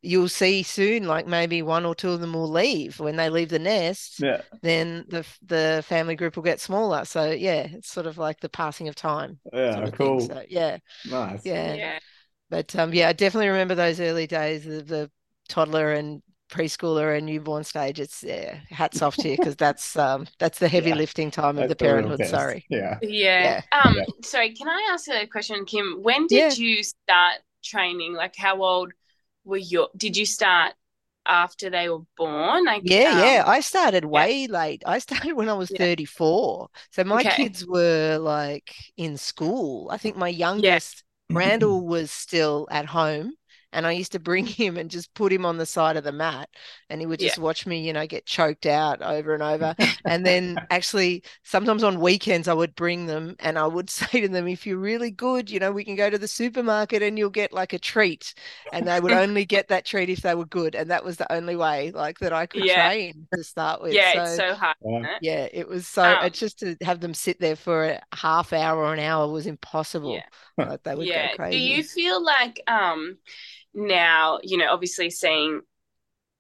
You'll 0.04 0.28
see 0.28 0.64
soon, 0.64 1.06
like 1.06 1.28
maybe 1.28 1.62
one 1.62 1.86
or 1.86 1.94
two 1.94 2.10
of 2.10 2.20
them 2.20 2.32
will 2.32 2.50
leave 2.50 2.98
when 2.98 3.14
they 3.14 3.30
leave 3.30 3.50
the 3.50 3.60
nest. 3.60 4.18
Yeah. 4.18 4.40
Then 4.60 5.04
the 5.08 5.24
the 5.46 5.84
family 5.86 6.16
group 6.16 6.34
will 6.34 6.42
get 6.42 6.60
smaller. 6.60 7.04
So 7.04 7.30
yeah, 7.30 7.68
it's 7.70 7.92
sort 7.92 8.06
of 8.06 8.18
like 8.18 8.40
the 8.40 8.48
passing 8.48 8.88
of 8.88 8.96
time. 8.96 9.38
Yeah, 9.52 9.74
sort 9.74 9.84
of 9.84 9.92
cool. 9.92 10.20
So, 10.20 10.42
yeah. 10.48 10.78
Nice. 11.08 11.46
Yeah. 11.46 11.74
yeah. 11.74 11.98
But 12.52 12.76
um, 12.76 12.92
yeah, 12.92 13.08
I 13.08 13.14
definitely 13.14 13.48
remember 13.48 13.74
those 13.74 13.98
early 13.98 14.26
days 14.26 14.66
of 14.66 14.86
the 14.86 15.10
toddler 15.48 15.94
and 15.94 16.22
preschooler 16.50 17.16
and 17.16 17.24
newborn 17.24 17.64
stage. 17.64 17.98
It's 17.98 18.22
yeah, 18.22 18.58
hats 18.68 19.00
off 19.00 19.16
to 19.16 19.30
you 19.30 19.38
because 19.38 19.56
that's 19.56 19.96
um 19.96 20.26
that's 20.38 20.58
the 20.58 20.68
heavy 20.68 20.90
yeah. 20.90 20.96
lifting 20.96 21.30
time 21.30 21.56
of 21.56 21.70
the 21.70 21.74
parenthood. 21.74 22.18
The 22.18 22.26
sorry. 22.26 22.66
Yeah. 22.68 22.98
yeah. 23.00 23.62
Yeah. 23.72 23.80
Um. 23.82 23.94
Yeah. 23.96 24.04
Sorry. 24.22 24.52
Can 24.52 24.68
I 24.68 24.90
ask 24.92 25.08
a 25.08 25.26
question, 25.26 25.64
Kim? 25.64 26.02
When 26.02 26.26
did 26.26 26.58
you 26.58 26.82
start 26.82 27.36
training? 27.64 28.12
Like, 28.12 28.36
how 28.36 28.62
old 28.62 28.92
were 29.44 29.56
you? 29.56 29.88
Did 29.96 30.18
you 30.18 30.26
start 30.26 30.74
after 31.24 31.70
they 31.70 31.88
were 31.88 32.04
born? 32.18 32.66
Like, 32.66 32.82
yeah, 32.84 33.12
um, 33.12 33.18
yeah. 33.18 33.44
I 33.46 33.60
started 33.60 34.04
way 34.04 34.46
late. 34.46 34.82
I 34.84 34.98
started 34.98 35.32
when 35.32 35.48
I 35.48 35.54
was 35.54 35.70
34. 35.70 36.68
So 36.90 37.04
my 37.04 37.20
okay. 37.20 37.30
kids 37.30 37.66
were 37.66 38.18
like 38.18 38.74
in 38.98 39.16
school. 39.16 39.88
I 39.90 39.96
think 39.96 40.18
my 40.18 40.28
youngest 40.28 41.02
Randall 41.34 41.86
was 41.86 42.10
still 42.10 42.68
at 42.70 42.86
home 42.86 43.34
and 43.72 43.86
I 43.86 43.92
used 43.92 44.12
to 44.12 44.18
bring 44.18 44.46
him 44.46 44.76
and 44.76 44.90
just 44.90 45.12
put 45.14 45.32
him 45.32 45.44
on 45.46 45.58
the 45.58 45.66
side 45.66 45.96
of 45.96 46.04
the 46.04 46.12
mat 46.12 46.48
and 46.90 47.00
he 47.00 47.06
would 47.06 47.20
just 47.20 47.38
yeah. 47.38 47.42
watch 47.42 47.66
me, 47.66 47.80
you 47.80 47.92
know, 47.92 48.06
get 48.06 48.26
choked 48.26 48.66
out 48.66 49.02
over 49.02 49.34
and 49.34 49.42
over. 49.42 49.74
and 50.04 50.24
then 50.26 50.58
actually 50.70 51.22
sometimes 51.42 51.82
on 51.82 52.00
weekends 52.00 52.48
I 52.48 52.54
would 52.54 52.74
bring 52.74 53.06
them 53.06 53.36
and 53.40 53.58
I 53.58 53.66
would 53.66 53.90
say 53.90 54.20
to 54.20 54.28
them, 54.28 54.48
if 54.48 54.66
you're 54.66 54.78
really 54.78 55.10
good, 55.10 55.50
you 55.50 55.58
know, 55.58 55.72
we 55.72 55.84
can 55.84 55.96
go 55.96 56.10
to 56.10 56.18
the 56.18 56.28
supermarket 56.28 57.02
and 57.02 57.18
you'll 57.18 57.30
get 57.30 57.52
like 57.52 57.72
a 57.72 57.78
treat. 57.78 58.34
And 58.72 58.86
they 58.86 59.00
would 59.00 59.12
only 59.12 59.44
get 59.44 59.68
that 59.68 59.84
treat 59.84 60.08
if 60.08 60.22
they 60.22 60.34
were 60.34 60.46
good. 60.46 60.74
And 60.74 60.90
that 60.90 61.04
was 61.04 61.16
the 61.16 61.30
only 61.32 61.56
way 61.56 61.90
like 61.90 62.18
that 62.20 62.32
I 62.32 62.46
could 62.46 62.64
yeah. 62.64 62.88
train 62.88 63.26
to 63.34 63.44
start 63.44 63.82
with. 63.82 63.92
Yeah, 63.92 64.12
so, 64.12 64.22
it's 64.22 64.36
so 64.36 64.54
hard. 64.54 64.76
Yeah, 65.20 65.48
it 65.52 65.68
was 65.68 65.86
so 65.86 66.02
um, 66.02 66.24
it's 66.24 66.38
just 66.38 66.58
to 66.60 66.76
have 66.82 67.00
them 67.00 67.14
sit 67.14 67.40
there 67.40 67.56
for 67.56 67.84
a 67.84 68.02
half 68.14 68.52
hour 68.52 68.82
or 68.84 68.92
an 68.92 69.00
hour 69.00 69.30
was 69.30 69.46
impossible. 69.46 70.14
Yeah. 70.14 70.66
Like 70.66 70.82
they 70.82 70.94
would 70.94 71.06
yeah. 71.06 71.30
go 71.30 71.36
crazy. 71.36 71.58
Do 71.58 71.64
you 71.64 71.82
feel 71.82 72.22
like 72.22 72.62
um 72.66 73.18
now, 73.74 74.38
you 74.42 74.58
know, 74.58 74.70
obviously 74.70 75.10
seeing, 75.10 75.60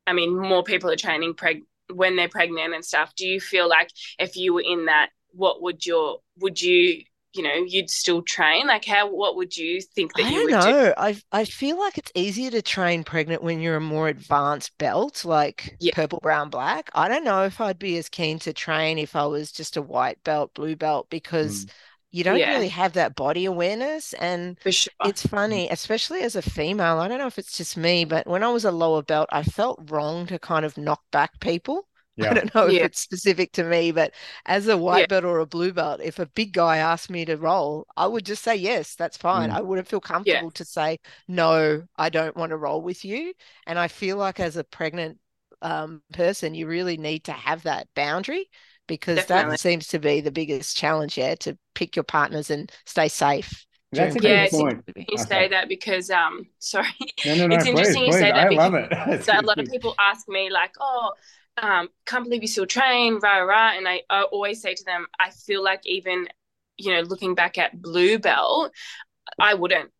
I 0.06 0.12
mean, 0.12 0.38
more 0.38 0.62
people 0.62 0.90
are 0.90 0.96
training 0.96 1.34
preg- 1.34 1.62
when 1.92 2.16
they're 2.16 2.28
pregnant 2.28 2.74
and 2.74 2.84
stuff. 2.84 3.14
Do 3.16 3.26
you 3.26 3.40
feel 3.40 3.68
like 3.68 3.90
if 4.18 4.36
you 4.36 4.54
were 4.54 4.64
in 4.66 4.86
that, 4.86 5.10
what 5.30 5.62
would 5.62 5.84
your, 5.86 6.18
would 6.38 6.60
you, 6.60 7.02
you 7.34 7.42
know, 7.42 7.64
you'd 7.66 7.88
still 7.88 8.20
train? 8.20 8.66
Like, 8.66 8.84
how, 8.84 9.10
what 9.10 9.36
would 9.36 9.56
you 9.56 9.80
think 9.80 10.12
that 10.14 10.26
I 10.26 10.28
you 10.28 10.34
don't 10.34 10.44
would 10.44 10.72
know. 10.72 10.86
do? 10.88 10.94
I, 10.98 11.16
I 11.32 11.44
feel 11.46 11.78
like 11.78 11.96
it's 11.96 12.12
easier 12.14 12.50
to 12.50 12.60
train 12.60 13.04
pregnant 13.04 13.42
when 13.42 13.60
you're 13.60 13.76
a 13.76 13.80
more 13.80 14.08
advanced 14.08 14.76
belt, 14.76 15.24
like 15.24 15.76
yeah. 15.80 15.94
purple, 15.94 16.18
brown, 16.22 16.50
black. 16.50 16.90
I 16.94 17.08
don't 17.08 17.24
know 17.24 17.44
if 17.44 17.60
I'd 17.60 17.78
be 17.78 17.96
as 17.96 18.10
keen 18.10 18.38
to 18.40 18.52
train 18.52 18.98
if 18.98 19.16
I 19.16 19.24
was 19.24 19.50
just 19.50 19.78
a 19.78 19.82
white 19.82 20.22
belt, 20.24 20.52
blue 20.54 20.76
belt, 20.76 21.08
because. 21.10 21.64
Mm 21.64 21.70
you 22.12 22.22
don't 22.22 22.38
yeah. 22.38 22.50
really 22.50 22.68
have 22.68 22.92
that 22.92 23.16
body 23.16 23.46
awareness. 23.46 24.12
And 24.14 24.58
sure. 24.68 24.92
it's 25.04 25.26
funny, 25.26 25.68
especially 25.70 26.20
as 26.20 26.36
a 26.36 26.42
female. 26.42 26.98
I 26.98 27.08
don't 27.08 27.18
know 27.18 27.26
if 27.26 27.38
it's 27.38 27.56
just 27.56 27.76
me, 27.76 28.04
but 28.04 28.26
when 28.26 28.42
I 28.42 28.50
was 28.50 28.66
a 28.66 28.70
lower 28.70 29.02
belt, 29.02 29.28
I 29.32 29.42
felt 29.42 29.90
wrong 29.90 30.26
to 30.26 30.38
kind 30.38 30.64
of 30.64 30.76
knock 30.76 31.02
back 31.10 31.40
people. 31.40 31.88
Yeah. 32.14 32.32
I 32.32 32.34
don't 32.34 32.54
know 32.54 32.66
yeah. 32.66 32.80
if 32.80 32.86
it's 32.88 33.00
specific 33.00 33.52
to 33.52 33.64
me, 33.64 33.90
but 33.90 34.12
as 34.44 34.68
a 34.68 34.76
white 34.76 35.08
belt 35.08 35.24
or 35.24 35.38
a 35.38 35.46
blue 35.46 35.72
belt, 35.72 36.02
if 36.04 36.18
a 36.18 36.26
big 36.26 36.52
guy 36.52 36.76
asked 36.76 37.08
me 37.08 37.24
to 37.24 37.38
roll, 37.38 37.86
I 37.96 38.06
would 38.06 38.26
just 38.26 38.42
say 38.42 38.54
yes, 38.54 38.94
that's 38.96 39.16
fine. 39.16 39.48
Mm. 39.48 39.54
I 39.54 39.62
wouldn't 39.62 39.88
feel 39.88 40.02
comfortable 40.02 40.50
to 40.50 40.64
say 40.66 40.98
no, 41.26 41.84
I 41.96 42.10
don't 42.10 42.36
want 42.36 42.50
to 42.50 42.58
roll 42.58 42.82
with 42.82 43.02
you. 43.02 43.32
And 43.66 43.78
I 43.78 43.88
feel 43.88 44.18
like 44.18 44.40
as 44.40 44.58
a 44.58 44.62
pregnant 44.62 45.20
um, 45.62 46.02
person, 46.12 46.54
you 46.54 46.66
really 46.66 46.98
need 46.98 47.24
to 47.24 47.32
have 47.32 47.62
that 47.62 47.88
boundary 47.94 48.50
because 48.86 49.16
Definitely. 49.16 49.52
that 49.52 49.60
seems 49.60 49.86
to 49.88 49.98
be 49.98 50.20
the 50.20 50.30
biggest 50.30 50.76
challenge 50.76 51.16
yeah 51.16 51.34
to 51.36 51.56
pick 51.74 51.96
your 51.96 52.02
partners 52.04 52.50
and 52.50 52.70
stay 52.84 53.08
safe 53.08 53.66
that's 53.92 54.16
a 54.16 54.18
good 54.18 54.30
yeah, 54.30 54.48
point. 54.50 54.84
You 54.96 55.18
say 55.18 55.48
that 55.48 55.68
because 55.68 56.10
um 56.10 56.46
sorry. 56.58 56.86
No, 57.26 57.34
no, 57.34 57.46
no, 57.46 57.56
it's 57.56 57.64
please, 57.64 57.70
interesting 57.70 58.04
please. 58.04 58.06
you 58.06 58.12
say 58.12 58.32
that 58.32 58.46
I 58.46 58.48
because 58.48 58.72
love 58.72 58.74
it. 59.28 59.28
a 59.44 59.46
lot 59.46 59.58
of 59.58 59.66
people 59.66 59.94
ask 60.00 60.28
me 60.28 60.50
like, 60.50 60.74
oh, 60.80 61.12
um, 61.58 61.88
can't 62.06 62.24
believe 62.24 62.42
you 62.42 62.48
still 62.48 62.66
train, 62.66 63.18
rah 63.22 63.38
rah. 63.40 63.72
And 63.76 63.86
I, 63.86 64.00
I 64.08 64.22
always 64.22 64.62
say 64.62 64.74
to 64.74 64.84
them, 64.84 65.06
I 65.20 65.30
feel 65.30 65.62
like 65.62 65.82
even, 65.84 66.26
you 66.78 66.94
know, 66.94 67.00
looking 67.00 67.34
back 67.34 67.58
at 67.58 67.80
blue 67.80 68.18
belt, 68.18 68.72
I 69.38 69.54
wouldn't. 69.54 69.90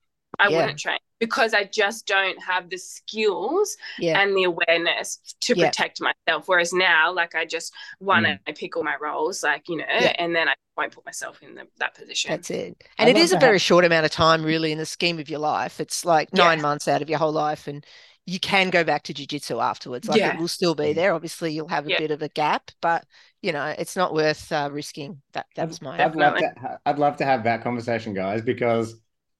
I 0.42 0.48
yeah. 0.48 0.60
wouldn't 0.60 0.78
train 0.78 0.98
because 1.20 1.54
I 1.54 1.64
just 1.64 2.06
don't 2.06 2.40
have 2.42 2.68
the 2.68 2.76
skills 2.76 3.76
yeah. 3.98 4.20
and 4.20 4.36
the 4.36 4.44
awareness 4.44 5.20
to 5.42 5.54
yeah. 5.54 5.66
protect 5.66 6.00
myself. 6.00 6.48
Whereas 6.48 6.72
now, 6.72 7.12
like 7.12 7.36
I 7.36 7.44
just 7.44 7.72
one, 8.00 8.24
mm. 8.24 8.38
I 8.46 8.52
pick 8.52 8.76
all 8.76 8.82
my 8.82 8.96
roles, 9.00 9.42
like 9.42 9.68
you 9.68 9.76
know, 9.76 9.84
yeah. 9.88 10.16
and 10.18 10.34
then 10.34 10.48
I 10.48 10.54
won't 10.76 10.92
put 10.92 11.06
myself 11.06 11.40
in 11.42 11.54
the, 11.54 11.66
that 11.78 11.94
position. 11.94 12.32
That's 12.32 12.50
it. 12.50 12.82
And 12.98 13.06
I 13.06 13.10
it 13.10 13.16
is 13.16 13.32
a 13.32 13.38
very 13.38 13.58
short 13.58 13.84
amount 13.84 14.04
of 14.04 14.10
time, 14.10 14.42
really, 14.42 14.72
in 14.72 14.78
the 14.78 14.86
scheme 14.86 15.20
of 15.20 15.30
your 15.30 15.38
life. 15.38 15.80
It's 15.80 16.04
like 16.04 16.32
nine 16.34 16.60
months 16.60 16.88
out 16.88 17.02
of 17.02 17.08
your 17.08 17.20
whole 17.20 17.32
life, 17.32 17.68
and 17.68 17.86
you 18.26 18.40
can 18.40 18.70
go 18.70 18.84
back 18.84 19.02
to 19.02 19.12
jiu-jitsu 19.12 19.58
afterwards 19.58 20.08
like 20.08 20.20
Yeah. 20.20 20.34
it 20.34 20.38
will 20.38 20.46
still 20.46 20.76
be 20.76 20.92
there 20.92 21.12
obviously 21.12 21.52
you'll 21.52 21.66
have 21.66 21.86
a 21.86 21.90
Yeah. 21.90 21.98
bit 21.98 22.12
of 22.12 22.22
a 22.22 22.28
gap 22.28 22.70
but 22.80 23.04
you 23.40 23.50
know 23.50 23.74
it's 23.76 23.96
not 23.96 24.14
worth 24.14 24.52
uh, 24.52 24.68
risking 24.70 25.20
that 25.32 25.46
that's 25.56 25.82
my 25.82 26.02
I'd 26.02 26.14
love 26.14 26.36
to. 26.36 26.78
I'd 26.86 27.00
love 27.00 27.16
to 27.16 27.24
have 27.24 27.42
that 27.44 27.64
conversation, 27.64 28.14
guys, 28.14 28.42
because 28.42 28.94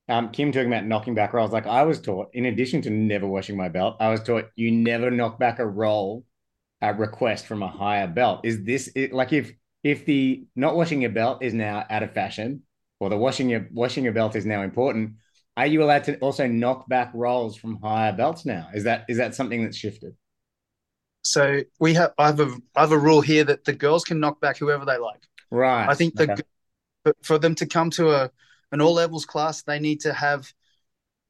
um, 0.09 0.31
Kim 0.31 0.53
talking 0.53 0.69
about 0.73 0.85
knocking 0.85 1.15
back 1.15 1.33
rolls. 1.33 1.53
Like 1.53 1.67
I 1.67 1.85
was 1.85 2.01
taught, 2.01 2.31
in 2.33 2.47
addition 2.47 2.83
to 2.83 2.91
never 2.91 3.27
washing 3.27 3.57
my 3.57 3.69
belt, 3.69 3.97
I 4.01 4.11
was 4.11 4.23
taught 4.23 4.51
you 4.57 4.71
never 4.71 5.11
knock 5.11 5.38
back 5.38 5.59
a 5.59 5.67
roll, 5.67 6.25
a 6.81 6.93
request 6.93 7.47
from 7.47 7.62
a 7.62 7.69
higher 7.69 8.07
belt. 8.09 8.41
Is 8.45 8.65
this 8.65 8.91
it, 8.95 9.12
like 9.12 9.33
if 9.33 9.53
if 9.83 10.05
the 10.05 10.45
not 10.57 10.77
washing 10.77 11.01
your 11.03 11.11
belt 11.11 11.43
is 11.43 11.55
now 11.55 11.85
out 11.88 12.03
of 12.03 12.12
fashion, 12.12 12.62
or 13.01 13.11
the 13.11 13.17
washing 13.17 13.49
your 13.49 13.69
washing 13.73 14.05
your 14.05 14.12
belt 14.12 14.37
is 14.37 14.47
now 14.47 14.62
important? 14.62 15.15
Are 15.57 15.67
you 15.67 15.83
allowed 15.83 16.05
to 16.05 16.19
also 16.19 16.47
knock 16.47 16.88
back 16.88 17.11
rolls 17.15 17.57
from 17.57 17.81
higher 17.81 18.12
belts 18.12 18.45
now? 18.47 18.69
Is 18.75 18.85
that 18.85 19.05
is 19.09 19.19
that 19.19 19.35
something 19.35 19.62
that's 19.62 19.77
shifted? 19.77 20.15
So 21.25 21.61
we 21.79 21.95
have 21.95 22.12
I 22.19 22.27
have 22.27 22.41
a 22.41 22.57
I 22.75 22.81
have 22.81 22.93
a 22.93 22.99
rule 22.99 23.21
here 23.21 23.45
that 23.45 23.65
the 23.65 23.73
girls 23.73 24.05
can 24.05 24.19
knock 24.21 24.41
back 24.41 24.59
whoever 24.59 24.85
they 24.85 24.99
like. 24.99 25.23
Right. 25.51 25.88
I 25.88 25.95
think 25.95 26.17
the 26.17 26.25
Okay. 26.25 26.43
for, 27.05 27.15
for 27.23 27.38
them 27.38 27.55
to 27.57 27.67
come 27.67 27.91
to 27.91 28.11
a 28.11 28.31
an 28.73 28.81
all 28.81 28.95
levels 28.95 29.25
class, 29.25 29.63
they 29.63 29.79
need 29.79 30.01
to 30.01 30.13
have 30.13 30.53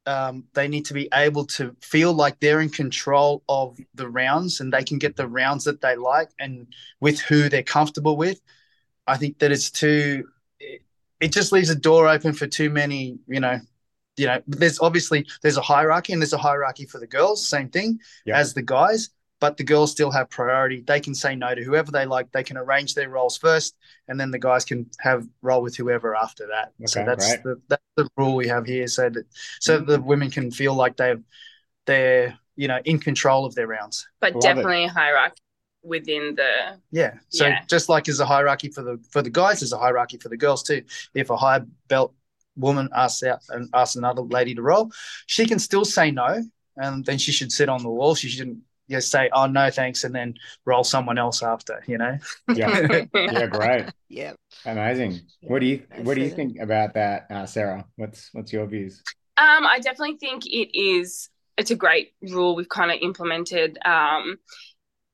um, 0.05 0.45
they 0.53 0.67
need 0.67 0.85
to 0.85 0.93
be 0.93 1.07
able 1.13 1.45
to 1.45 1.75
feel 1.81 2.13
like 2.13 2.39
they're 2.39 2.59
in 2.59 2.69
control 2.69 3.41
of 3.47 3.77
the 3.95 4.09
rounds 4.09 4.59
and 4.59 4.71
they 4.71 4.83
can 4.83 4.97
get 4.97 5.15
the 5.15 5.27
rounds 5.27 5.63
that 5.63 5.79
they 5.81 5.95
like 5.95 6.29
and 6.39 6.67
with 6.99 7.19
who 7.21 7.47
they're 7.47 7.63
comfortable 7.63 8.17
with. 8.17 8.41
I 9.07 9.17
think 9.17 9.39
that 9.39 9.51
it's 9.51 9.71
too 9.71 10.27
it, 10.59 10.81
it 11.21 11.31
just 11.31 11.51
leaves 11.51 11.69
a 11.69 11.75
door 11.75 12.09
open 12.09 12.33
for 12.33 12.47
too 12.47 12.69
many, 12.69 13.17
you 13.27 13.39
know, 13.39 13.59
you 14.17 14.27
know, 14.27 14.41
there's 14.45 14.79
obviously 14.79 15.25
there's 15.41 15.57
a 15.57 15.61
hierarchy 15.61 16.13
and 16.13 16.21
there's 16.21 16.33
a 16.33 16.37
hierarchy 16.37 16.85
for 16.85 16.99
the 16.99 17.07
girls, 17.07 17.47
same 17.47 17.69
thing 17.69 17.99
as 18.27 18.53
the 18.53 18.61
guys, 18.61 19.09
but 19.43 19.57
the 19.57 19.63
girls 19.65 19.91
still 19.91 20.09
have 20.09 20.29
priority. 20.29 20.79
They 20.87 21.01
can 21.01 21.13
say 21.13 21.35
no 21.35 21.53
to 21.53 21.61
whoever 21.61 21.91
they 21.91 22.05
like. 22.05 22.31
They 22.31 22.43
can 22.43 22.55
arrange 22.55 22.95
their 22.95 23.09
roles 23.09 23.37
first, 23.37 23.75
and 24.07 24.17
then 24.17 24.31
the 24.31 24.39
guys 24.39 24.63
can 24.63 24.89
have 25.01 25.27
roll 25.41 25.61
with 25.61 25.75
whoever 25.75 26.15
after 26.15 26.47
that. 26.47 26.71
so 26.89 27.03
that's 27.03 27.27
great. 27.27 27.43
the 27.43 27.61
that's 27.67 27.83
the 27.97 28.07
rule 28.15 28.35
we 28.37 28.47
have 28.47 28.65
here, 28.65 28.87
so 28.87 29.09
that 29.09 29.25
so 29.59 29.79
the 29.79 29.99
women 29.99 30.29
can 30.31 30.49
feel 30.49 30.73
like 30.75 30.95
they've 30.95 31.21
they're 31.85 32.39
you 32.55 32.69
know 32.69 32.79
in 32.85 32.99
control 32.99 33.43
of 33.45 33.53
their 33.53 33.67
rounds. 33.67 34.07
but 34.21 34.33
Love 34.33 34.43
it. 34.43 34.47
definitely 34.47 34.85
a 34.85 34.89
hierarchy 34.89 35.41
within 35.83 36.35
the 36.35 36.79
Yeah. 36.91 37.15
So 37.27 37.47
Yeah. 37.47 37.65
just 37.67 37.89
like 37.89 38.05
there's 38.05 38.21
a 38.21 38.25
hierarchy 38.25 38.69
for 38.69 38.81
the 38.81 38.97
for 39.11 39.21
the 39.21 39.29
guys, 39.29 39.59
there's 39.59 39.73
a 39.73 39.77
hierarchy 39.77 40.19
for 40.19 40.29
the 40.29 40.37
girls 40.37 40.63
too. 40.63 40.83
If 41.13 41.29
a 41.29 41.35
high 41.35 41.59
belt 41.89 42.13
woman 42.55 42.87
asks 42.95 43.23
out 43.23 43.41
and 43.49 43.69
asks 43.73 43.97
another 43.97 44.21
lady 44.21 44.55
to 44.55 44.61
roll, 44.61 44.89
she 45.27 45.45
can 45.45 45.59
still 45.59 45.83
say 45.83 46.11
no, 46.11 46.41
and 46.77 47.03
then 47.03 47.17
she 47.17 47.33
should 47.33 47.51
sit 47.51 47.67
on 47.67 47.83
the 47.83 47.89
wall. 47.89 48.15
She 48.15 48.29
shouldn't 48.29 48.59
just 48.89 49.11
say, 49.11 49.29
"Oh 49.33 49.47
no, 49.47 49.69
thanks," 49.69 50.03
and 50.03 50.13
then 50.13 50.35
roll 50.65 50.83
someone 50.83 51.17
else 51.17 51.43
after. 51.43 51.83
You 51.87 51.97
know. 51.97 52.17
Yeah. 52.53 53.05
yeah. 53.13 53.45
Great. 53.47 53.85
yeah 54.09 54.33
Amazing. 54.65 55.19
What 55.41 55.59
do 55.59 55.65
you 55.65 55.83
I 55.91 56.01
what 56.01 56.15
do 56.15 56.21
you 56.21 56.29
see 56.29 56.35
think 56.35 56.59
about 56.59 56.93
that, 56.93 57.27
uh, 57.29 57.45
Sarah? 57.45 57.85
What's 57.95 58.29
what's 58.33 58.53
your 58.53 58.65
views? 58.65 59.01
Um, 59.37 59.65
I 59.65 59.79
definitely 59.79 60.17
think 60.17 60.45
it 60.45 60.77
is. 60.77 61.29
It's 61.57 61.71
a 61.71 61.75
great 61.75 62.13
rule 62.21 62.55
we've 62.55 62.69
kind 62.69 62.91
of 62.91 62.97
implemented. 63.01 63.77
Um, 63.85 64.37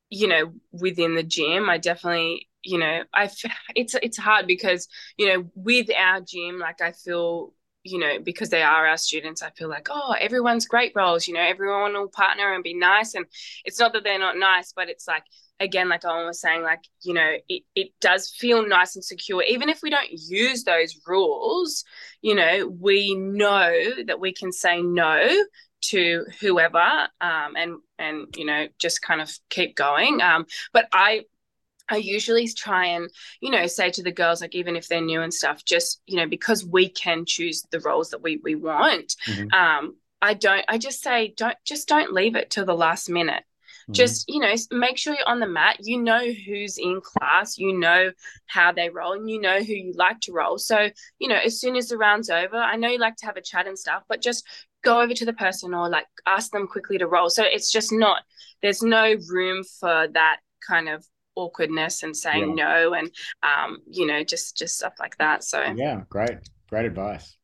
you 0.09 0.27
know, 0.27 0.53
within 0.71 1.15
the 1.15 1.23
gym, 1.23 1.69
I 1.69 1.77
definitely, 1.77 2.47
you 2.63 2.77
know, 2.77 3.03
i 3.13 3.29
It's 3.75 3.95
it's 3.95 4.17
hard 4.17 4.47
because 4.47 4.87
you 5.17 5.27
know, 5.27 5.49
with 5.55 5.89
our 5.95 6.21
gym, 6.21 6.59
like 6.59 6.81
I 6.81 6.91
feel, 6.91 7.53
you 7.83 7.99
know, 7.99 8.19
because 8.19 8.49
they 8.49 8.61
are 8.61 8.87
our 8.87 8.97
students, 8.97 9.41
I 9.41 9.51
feel 9.51 9.69
like, 9.69 9.87
oh, 9.89 10.15
everyone's 10.19 10.67
great 10.67 10.91
roles. 10.95 11.27
You 11.27 11.33
know, 11.33 11.41
everyone 11.41 11.93
will 11.93 12.09
partner 12.09 12.53
and 12.53 12.63
be 12.63 12.73
nice, 12.73 13.15
and 13.15 13.25
it's 13.65 13.79
not 13.79 13.93
that 13.93 14.03
they're 14.03 14.19
not 14.19 14.37
nice, 14.37 14.73
but 14.73 14.89
it's 14.89 15.07
like 15.07 15.23
again, 15.61 15.89
like 15.89 16.05
Owen 16.05 16.25
was 16.25 16.39
saying, 16.39 16.61
like, 16.63 16.79
you 17.01 17.13
know, 17.13 17.31
it, 17.49 17.63
it 17.75 17.89
does 17.99 18.29
feel 18.29 18.65
nice 18.65 18.95
and 18.95 19.03
secure. 19.03 19.43
Even 19.43 19.67
if 19.67 19.81
we 19.83 19.89
don't 19.89 20.09
use 20.09 20.63
those 20.63 20.97
rules, 21.05 21.83
you 22.21 22.33
know, 22.33 22.73
we 22.79 23.13
know 23.15 23.71
that 24.05 24.21
we 24.21 24.33
can 24.33 24.53
say 24.53 24.81
no 24.81 25.27
to 25.81 26.25
whoever 26.41 27.07
um, 27.21 27.55
and 27.55 27.77
and 27.97 28.27
you 28.35 28.45
know 28.45 28.67
just 28.79 29.01
kind 29.01 29.21
of 29.21 29.31
keep 29.49 29.75
going 29.75 30.21
um, 30.21 30.45
but 30.73 30.87
i 30.91 31.23
i 31.89 31.95
usually 31.97 32.47
try 32.47 32.85
and 32.85 33.09
you 33.41 33.49
know 33.51 33.67
say 33.67 33.89
to 33.89 34.03
the 34.03 34.11
girls 34.11 34.41
like 34.41 34.55
even 34.55 34.75
if 34.75 34.87
they're 34.87 35.01
new 35.01 35.21
and 35.21 35.33
stuff 35.33 35.63
just 35.65 36.01
you 36.07 36.15
know 36.15 36.27
because 36.27 36.65
we 36.65 36.89
can 36.89 37.25
choose 37.25 37.63
the 37.71 37.79
roles 37.81 38.09
that 38.09 38.21
we 38.21 38.39
we 38.43 38.55
want 38.55 39.15
Mhm. 39.27 39.51
um 39.53 39.95
i 40.21 40.33
don't 40.33 40.65
i 40.67 40.77
just 40.77 41.01
say 41.01 41.33
don't 41.37 41.57
just 41.65 41.87
don't 41.87 42.13
leave 42.13 42.35
it 42.35 42.49
till 42.49 42.65
the 42.65 42.73
last 42.75 43.09
minute. 43.09 43.43
Mhm. 43.89 43.93
just 43.95 44.25
you 44.27 44.39
know 44.39 44.53
make 44.71 44.97
sure 44.97 45.15
you're 45.15 45.27
on 45.27 45.39
the 45.39 45.47
mat. 45.47 45.77
You 45.79 46.01
know 46.01 46.23
who's 46.45 46.77
in 46.77 47.01
class. 47.01 47.57
You 47.57 47.73
know 47.77 48.11
how 48.45 48.71
they 48.71 48.89
roll 48.89 49.13
and 49.13 49.29
you 49.29 49.41
know 49.41 49.59
who 49.63 49.73
you 49.73 49.93
like 49.95 50.19
to 50.21 50.31
roll. 50.31 50.57
So 50.57 50.89
you 51.17 51.27
know 51.27 51.35
as 51.43 51.59
soon 51.59 51.75
as 51.75 51.87
the 51.87 51.97
round's 51.97 52.29
over 52.29 52.57
i 52.57 52.75
know 52.75 52.89
you 52.89 52.99
like 52.99 53.15
to 53.17 53.25
have 53.25 53.37
a 53.37 53.41
chat 53.41 53.67
and 53.67 53.77
stuff 53.79 54.03
but 54.07 54.21
just 54.21 54.45
go 54.83 55.01
over 55.01 55.13
to 55.13 55.25
the 55.25 55.33
person 55.33 55.73
or 55.73 55.89
like 55.89 56.05
ask 56.25 56.51
them 56.51 56.67
quickly 56.67 56.97
to 56.99 57.07
roll. 57.07 57.29
So 57.29 57.43
it's 57.43 57.71
just 57.71 57.91
not 57.91 58.23
there's 58.61 58.81
no 58.83 59.15
room 59.29 59.63
for 59.79 60.07
that 60.13 60.37
kind 60.67 60.87
of 60.89 61.05
awkwardness 61.35 62.03
and 62.03 62.15
saying 62.15 62.55
no 62.55 62.93
and 62.93 63.11
um 63.43 63.77
you 63.89 64.05
know 64.05 64.23
just 64.23 64.57
just 64.57 64.77
stuff 64.77 64.93
like 64.99 65.17
that 65.17 65.43
so 65.43 65.61
yeah, 65.75 66.01
great, 66.09 66.37
great 66.69 66.85
advice. 66.85 67.37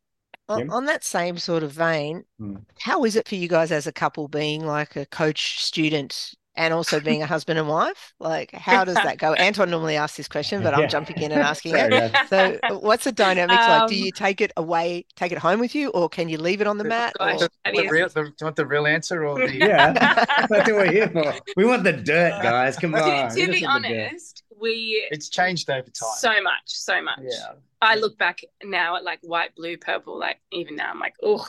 on, 0.49 0.69
on 0.69 0.85
that 0.85 1.03
same 1.03 1.37
sort 1.37 1.63
of 1.63 1.71
vein 1.71 2.23
Hmm. 2.39 2.57
how 2.79 3.03
is 3.05 3.15
it 3.15 3.27
for 3.27 3.35
you 3.35 3.47
guys 3.47 3.71
as 3.71 3.87
a 3.87 3.91
couple 3.93 4.27
being 4.27 4.65
like 4.65 4.95
a 4.95 5.05
coach 5.05 5.63
student 5.63 6.33
and 6.55 6.73
also 6.73 6.99
being 6.99 7.21
a 7.21 7.25
husband 7.25 7.59
and 7.59 7.67
wife 7.67 8.13
like 8.19 8.51
how 8.53 8.83
does 8.83 8.95
that 8.95 9.17
go 9.17 9.33
anton 9.33 9.69
normally 9.69 9.95
asks 9.95 10.17
this 10.17 10.27
question 10.27 10.63
but 10.63 10.73
i'm 10.75 10.81
Yeah. 10.81 10.87
jumping 10.87 11.17
in 11.21 11.31
and 11.31 11.41
asking 11.53 11.75
it 11.75 12.15
so 12.29 12.57
uh, 12.63 12.75
what's 12.79 13.03
the 13.03 13.11
dynamics 13.11 13.59
like 13.67 13.87
do 13.89 13.95
Um, 13.95 14.01
you 14.05 14.11
take 14.11 14.41
it 14.41 14.51
away 14.57 15.05
take 15.15 15.31
it 15.31 15.37
home 15.37 15.59
with 15.59 15.75
you 15.75 15.89
or 15.89 16.07
can 16.09 16.29
you 16.29 16.37
leave 16.37 16.61
it 16.61 16.67
on 16.67 16.77
the 16.77 16.83
mat 16.83 17.13
gosh. 17.17 17.41
or- 17.41 17.49
That 17.65 17.73
The 17.75 17.87
real, 17.89 18.07
the, 18.09 18.23
do 18.23 18.29
you 18.39 18.45
want 18.45 18.55
the 18.55 18.65
real 18.65 18.87
answer 18.87 19.25
or 19.25 19.37
the 19.39 19.53
Yeah, 19.55 19.91
that's 19.93 20.49
what 20.49 20.67
we're 20.67 20.91
here 20.91 21.09
for. 21.09 21.33
We 21.57 21.65
want 21.65 21.83
the 21.83 21.93
dirt, 21.93 22.41
guys. 22.41 22.77
Come 22.77 22.93
on. 22.95 23.29
to, 23.29 23.35
to 23.35 23.35
be 23.35 23.41
with 23.47 23.53
the 23.55 23.59
dirt. 23.61 23.69
honest 23.69 24.43
we 24.59 25.07
It's 25.11 25.29
changed 25.29 25.69
over 25.69 25.81
time. 25.89 26.09
so 26.17 26.41
much 26.41 26.61
so 26.67 27.01
much 27.01 27.19
yeah. 27.21 27.53
I 27.81 27.95
look 27.95 28.17
back 28.17 28.39
now 28.63 28.95
at 28.95 29.03
like 29.03 29.19
white, 29.21 29.53
blue, 29.55 29.77
purple, 29.77 30.17
like 30.17 30.39
even 30.51 30.75
now 30.75 30.89
I'm 30.89 30.99
like, 30.99 31.13
oh 31.21 31.47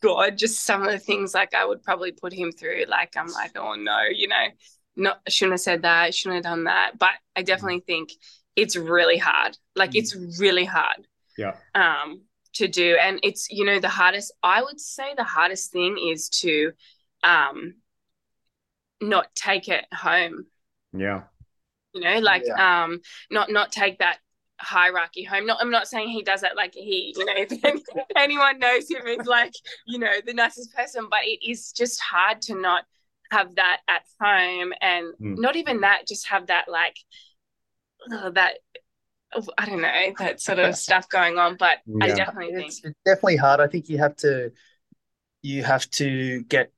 God, 0.00 0.38
just 0.38 0.60
some 0.60 0.82
of 0.82 0.90
the 0.90 0.98
things 0.98 1.34
like 1.34 1.52
I 1.54 1.66
would 1.66 1.82
probably 1.82 2.12
put 2.12 2.32
him 2.32 2.52
through. 2.52 2.84
Like 2.88 3.14
I'm 3.16 3.26
like, 3.28 3.58
oh 3.58 3.74
no, 3.74 3.98
you 4.10 4.28
know, 4.28 4.46
not 4.96 5.20
shouldn't 5.28 5.54
have 5.54 5.60
said 5.60 5.82
that, 5.82 6.14
shouldn't 6.14 6.36
have 6.44 6.50
done 6.52 6.64
that. 6.64 6.92
But 6.98 7.10
I 7.36 7.42
definitely 7.42 7.80
think 7.80 8.10
it's 8.56 8.76
really 8.76 9.18
hard. 9.18 9.58
Like 9.76 9.94
it's 9.94 10.14
really 10.40 10.64
hard 10.64 11.06
Yeah. 11.36 11.56
um 11.74 12.22
to 12.54 12.68
do. 12.68 12.96
And 13.02 13.18
it's, 13.22 13.50
you 13.50 13.64
know, 13.66 13.80
the 13.80 13.88
hardest 13.88 14.32
I 14.42 14.62
would 14.62 14.80
say 14.80 15.12
the 15.16 15.24
hardest 15.24 15.70
thing 15.72 15.98
is 15.98 16.28
to 16.40 16.72
um 17.24 17.74
not 19.00 19.34
take 19.34 19.68
it 19.68 19.84
home 19.92 20.46
Yeah. 20.96 21.24
You 21.94 22.00
know 22.00 22.18
like 22.18 22.44
um 22.58 23.00
not 23.30 23.50
not 23.50 23.72
take 23.72 23.98
that 23.98 24.18
hierarchy 24.60 25.24
home 25.24 25.46
not 25.46 25.58
i'm 25.60 25.70
not 25.70 25.88
saying 25.88 26.08
he 26.08 26.22
does 26.22 26.40
that 26.42 26.56
like 26.56 26.74
he 26.74 27.14
you 27.16 27.24
know 27.24 27.32
if 27.36 28.06
anyone 28.16 28.58
knows 28.58 28.88
him 28.88 29.06
is 29.06 29.26
like 29.26 29.52
you 29.86 29.98
know 29.98 30.12
the 30.24 30.32
nicest 30.32 30.74
person 30.74 31.06
but 31.10 31.20
it 31.24 31.40
is 31.48 31.72
just 31.72 32.00
hard 32.00 32.40
to 32.40 32.54
not 32.54 32.84
have 33.30 33.54
that 33.56 33.80
at 33.88 34.02
home 34.20 34.72
and 34.80 35.12
Mm. 35.20 35.36
not 35.38 35.56
even 35.56 35.80
that 35.80 36.06
just 36.06 36.28
have 36.28 36.46
that 36.46 36.66
like 36.68 36.96
uh, 38.12 38.30
that 38.30 38.54
i 39.58 39.66
don't 39.66 39.80
know 39.80 40.12
that 40.18 40.40
sort 40.40 40.58
of 40.58 40.76
stuff 40.76 41.08
going 41.08 41.38
on 41.38 41.56
but 41.56 41.78
i 42.00 42.06
Yeah. 42.06 42.14
definitely 42.16 42.52
think 42.54 42.68
it's, 42.68 42.84
it's 42.84 42.98
definitely 43.04 43.36
hard. 43.36 43.60
I 43.60 43.66
think 43.66 43.88
you 43.88 43.98
have 43.98 44.16
to 44.16 44.52
you 45.42 45.64
have 45.64 45.88
to 45.92 46.42
get 46.44 46.72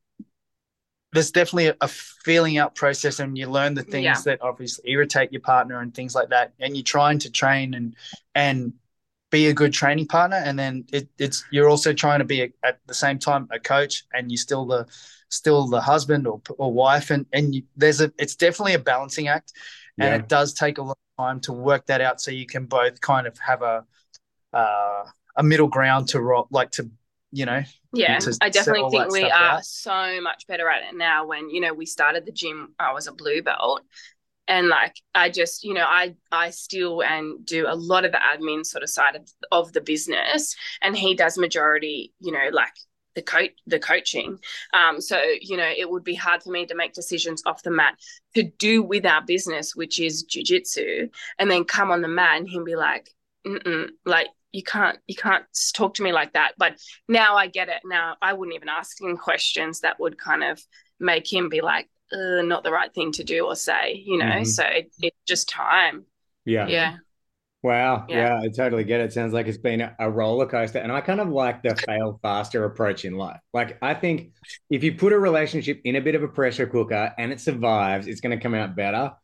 there's 1.16 1.30
definitely 1.32 1.68
a, 1.68 1.76
a 1.80 1.88
feeling 1.88 2.58
out 2.58 2.74
process 2.74 3.20
and 3.20 3.36
you 3.38 3.48
learn 3.48 3.74
the 3.74 3.82
things 3.82 4.04
Yeah. 4.04 4.20
that 4.24 4.42
obviously 4.42 4.90
irritate 4.90 5.32
your 5.32 5.40
partner 5.42 5.80
and 5.80 5.94
things 5.94 6.14
like 6.14 6.28
that 6.30 6.52
and 6.60 6.76
you're 6.76 6.84
trying 6.84 7.18
to 7.20 7.30
train 7.30 7.74
and 7.74 7.96
and 8.34 8.72
be 9.30 9.48
a 9.48 9.54
good 9.54 9.72
training 9.72 10.06
partner 10.06 10.36
and 10.36 10.58
then 10.58 10.84
it, 10.92 11.08
it's 11.18 11.44
you're 11.50 11.68
also 11.68 11.92
trying 11.92 12.20
to 12.20 12.24
be 12.24 12.42
a, 12.42 12.52
at 12.64 12.78
the 12.86 12.94
same 12.94 13.18
time 13.18 13.48
a 13.50 13.58
coach 13.58 14.04
and 14.14 14.30
you're 14.30 14.38
still 14.38 14.64
the 14.66 14.86
still 15.30 15.66
the 15.66 15.80
husband 15.80 16.26
or, 16.26 16.40
or 16.58 16.72
wife 16.72 17.10
and 17.10 17.26
and 17.32 17.54
you, 17.54 17.62
there's 17.76 18.00
a 18.00 18.12
it's 18.18 18.36
definitely 18.36 18.74
a 18.74 18.78
balancing 18.78 19.28
act 19.28 19.52
and 19.98 20.14
Yeah. 20.14 20.20
it 20.22 20.28
does 20.28 20.52
take 20.54 20.78
a 20.78 20.82
lot 20.82 20.98
of 21.18 21.24
time 21.24 21.40
to 21.40 21.52
work 21.52 21.86
that 21.86 22.00
out 22.00 22.20
so 22.20 22.30
you 22.30 22.46
can 22.46 22.66
both 22.66 23.00
kind 23.00 23.26
of 23.26 23.36
have 23.38 23.62
a 23.62 23.84
uh, 24.52 25.04
a 25.36 25.42
middle 25.42 25.68
ground 25.68 26.08
to 26.08 26.20
rock 26.20 26.48
like 26.50 26.70
to 26.72 26.90
you 27.32 27.44
know 27.44 27.62
yeah 27.92 28.18
i 28.40 28.48
definitely 28.48 28.88
think 28.90 29.10
we 29.10 29.24
are 29.24 29.56
out. 29.56 29.64
so 29.64 30.20
much 30.22 30.46
better 30.46 30.68
at 30.68 30.82
it 30.84 30.96
now 30.96 31.26
when 31.26 31.50
you 31.50 31.60
know 31.60 31.74
we 31.74 31.86
started 31.86 32.24
the 32.24 32.32
gym 32.32 32.74
i 32.78 32.92
was 32.92 33.06
a 33.06 33.12
blue 33.12 33.42
belt. 33.42 33.82
And 34.48 34.68
like 34.68 34.94
i 35.12 35.28
just 35.28 35.64
you 35.64 35.74
know 35.74 35.84
i 35.84 36.14
i 36.30 36.50
still 36.50 37.02
and 37.02 37.44
do 37.44 37.66
a 37.68 37.74
lot 37.74 38.04
of 38.04 38.12
the 38.12 38.18
admin 38.18 38.64
sort 38.64 38.84
of 38.84 38.90
side 38.90 39.16
of, 39.16 39.28
of 39.50 39.72
the 39.72 39.80
business. 39.80 40.54
And 40.82 40.96
he 40.96 41.14
does 41.14 41.36
majority 41.36 42.12
you 42.20 42.30
know 42.30 42.48
like 42.52 42.72
the 43.16 43.22
coach 43.22 43.50
the 43.66 43.80
coaching. 43.80 44.38
Um 44.72 45.00
so 45.00 45.20
you 45.40 45.56
know 45.56 45.68
it 45.76 45.90
would 45.90 46.04
be 46.04 46.14
hard 46.14 46.44
for 46.44 46.50
me 46.50 46.64
to 46.66 46.76
make 46.76 46.92
decisions 46.92 47.42
off 47.44 47.64
the 47.64 47.72
mat 47.72 47.98
to 48.36 48.44
do 48.44 48.84
with 48.84 49.04
our 49.04 49.22
business 49.24 49.74
which 49.74 49.98
is 49.98 50.22
jiu-jitsu 50.22 51.08
and 51.38 51.50
then 51.50 51.64
come 51.64 51.90
on 51.90 52.02
the 52.02 52.08
mat 52.08 52.36
and 52.36 52.48
him 52.48 52.62
be 52.62 52.76
like 52.76 53.10
Mm-mm, 53.46 53.90
like 54.04 54.26
you 54.56 54.62
can't 54.62 54.98
you 55.06 55.14
can't 55.14 55.44
talk 55.74 55.94
to 55.94 56.02
me 56.02 56.12
like 56.12 56.32
that 56.32 56.52
but 56.56 56.76
now 57.08 57.36
i 57.36 57.46
get 57.46 57.68
it 57.68 57.82
now 57.84 58.16
i 58.22 58.32
wouldn't 58.32 58.56
even 58.56 58.68
ask 58.68 59.00
him 59.00 59.16
questions 59.16 59.80
that 59.80 60.00
would 60.00 60.18
kind 60.18 60.42
of 60.42 60.60
make 60.98 61.30
him 61.30 61.48
be 61.48 61.60
like 61.60 61.88
uh, 62.12 62.40
not 62.42 62.64
the 62.64 62.70
right 62.70 62.94
thing 62.94 63.12
to 63.12 63.22
do 63.22 63.44
or 63.44 63.54
say 63.54 64.02
you 64.06 64.16
know 64.18 64.24
mm-hmm. 64.24 64.44
so 64.44 64.64
it, 64.64 64.90
it's 65.00 65.16
just 65.26 65.48
time 65.48 66.04
yeah 66.44 66.66
yeah 66.66 66.96
Wow. 67.62 68.06
Yeah. 68.08 68.38
yeah. 68.40 68.40
I 68.42 68.48
totally 68.48 68.84
get 68.84 69.00
it. 69.00 69.12
Sounds 69.12 69.32
like 69.32 69.48
it's 69.48 69.58
been 69.58 69.90
a 69.98 70.08
roller 70.08 70.46
coaster. 70.46 70.78
And 70.78 70.92
I 70.92 71.00
kind 71.00 71.20
of 71.20 71.30
like 71.30 71.64
the 71.64 71.74
fail 71.74 72.20
faster 72.22 72.64
approach 72.64 73.04
in 73.04 73.16
life. 73.16 73.40
Like, 73.52 73.76
I 73.82 73.92
think 73.92 74.34
if 74.70 74.84
you 74.84 74.94
put 74.94 75.12
a 75.12 75.18
relationship 75.18 75.80
in 75.82 75.96
a 75.96 76.00
bit 76.00 76.14
of 76.14 76.22
a 76.22 76.28
pressure 76.28 76.68
cooker 76.68 77.12
and 77.18 77.32
it 77.32 77.40
survives, 77.40 78.06
it's 78.06 78.20
going 78.20 78.38
to 78.38 78.40
come 78.40 78.54
out 78.54 78.76
better. 78.76 79.14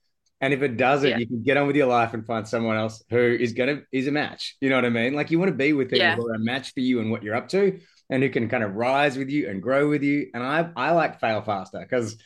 And 0.42 0.52
if 0.52 0.60
it 0.60 0.76
doesn't, 0.76 1.08
yeah. 1.08 1.18
you 1.18 1.26
can 1.26 1.44
get 1.44 1.56
on 1.56 1.68
with 1.68 1.76
your 1.76 1.86
life 1.86 2.14
and 2.14 2.26
find 2.26 2.46
someone 2.46 2.76
else 2.76 3.02
who 3.10 3.16
is 3.16 3.52
going 3.52 3.76
to, 3.76 3.84
is 3.92 4.08
a 4.08 4.10
match. 4.10 4.56
You 4.60 4.70
know 4.70 4.74
what 4.74 4.84
I 4.84 4.90
mean? 4.90 5.14
Like, 5.14 5.30
you 5.30 5.38
want 5.38 5.50
to 5.50 5.56
be 5.56 5.72
with 5.72 5.88
people 5.88 6.04
yeah. 6.04 6.16
who 6.16 6.26
are 6.26 6.34
a 6.34 6.40
match 6.40 6.74
for 6.74 6.80
you 6.80 6.98
and 6.98 7.12
what 7.12 7.22
you're 7.22 7.36
up 7.36 7.48
to 7.50 7.78
and 8.10 8.22
who 8.24 8.28
can 8.28 8.48
kind 8.48 8.64
of 8.64 8.74
rise 8.74 9.16
with 9.16 9.30
you 9.30 9.48
and 9.48 9.62
grow 9.62 9.88
with 9.88 10.02
you. 10.02 10.26
And 10.34 10.42
I, 10.42 10.68
I 10.76 10.90
like 10.90 11.20
fail 11.20 11.42
faster 11.42 11.78
because, 11.78 12.16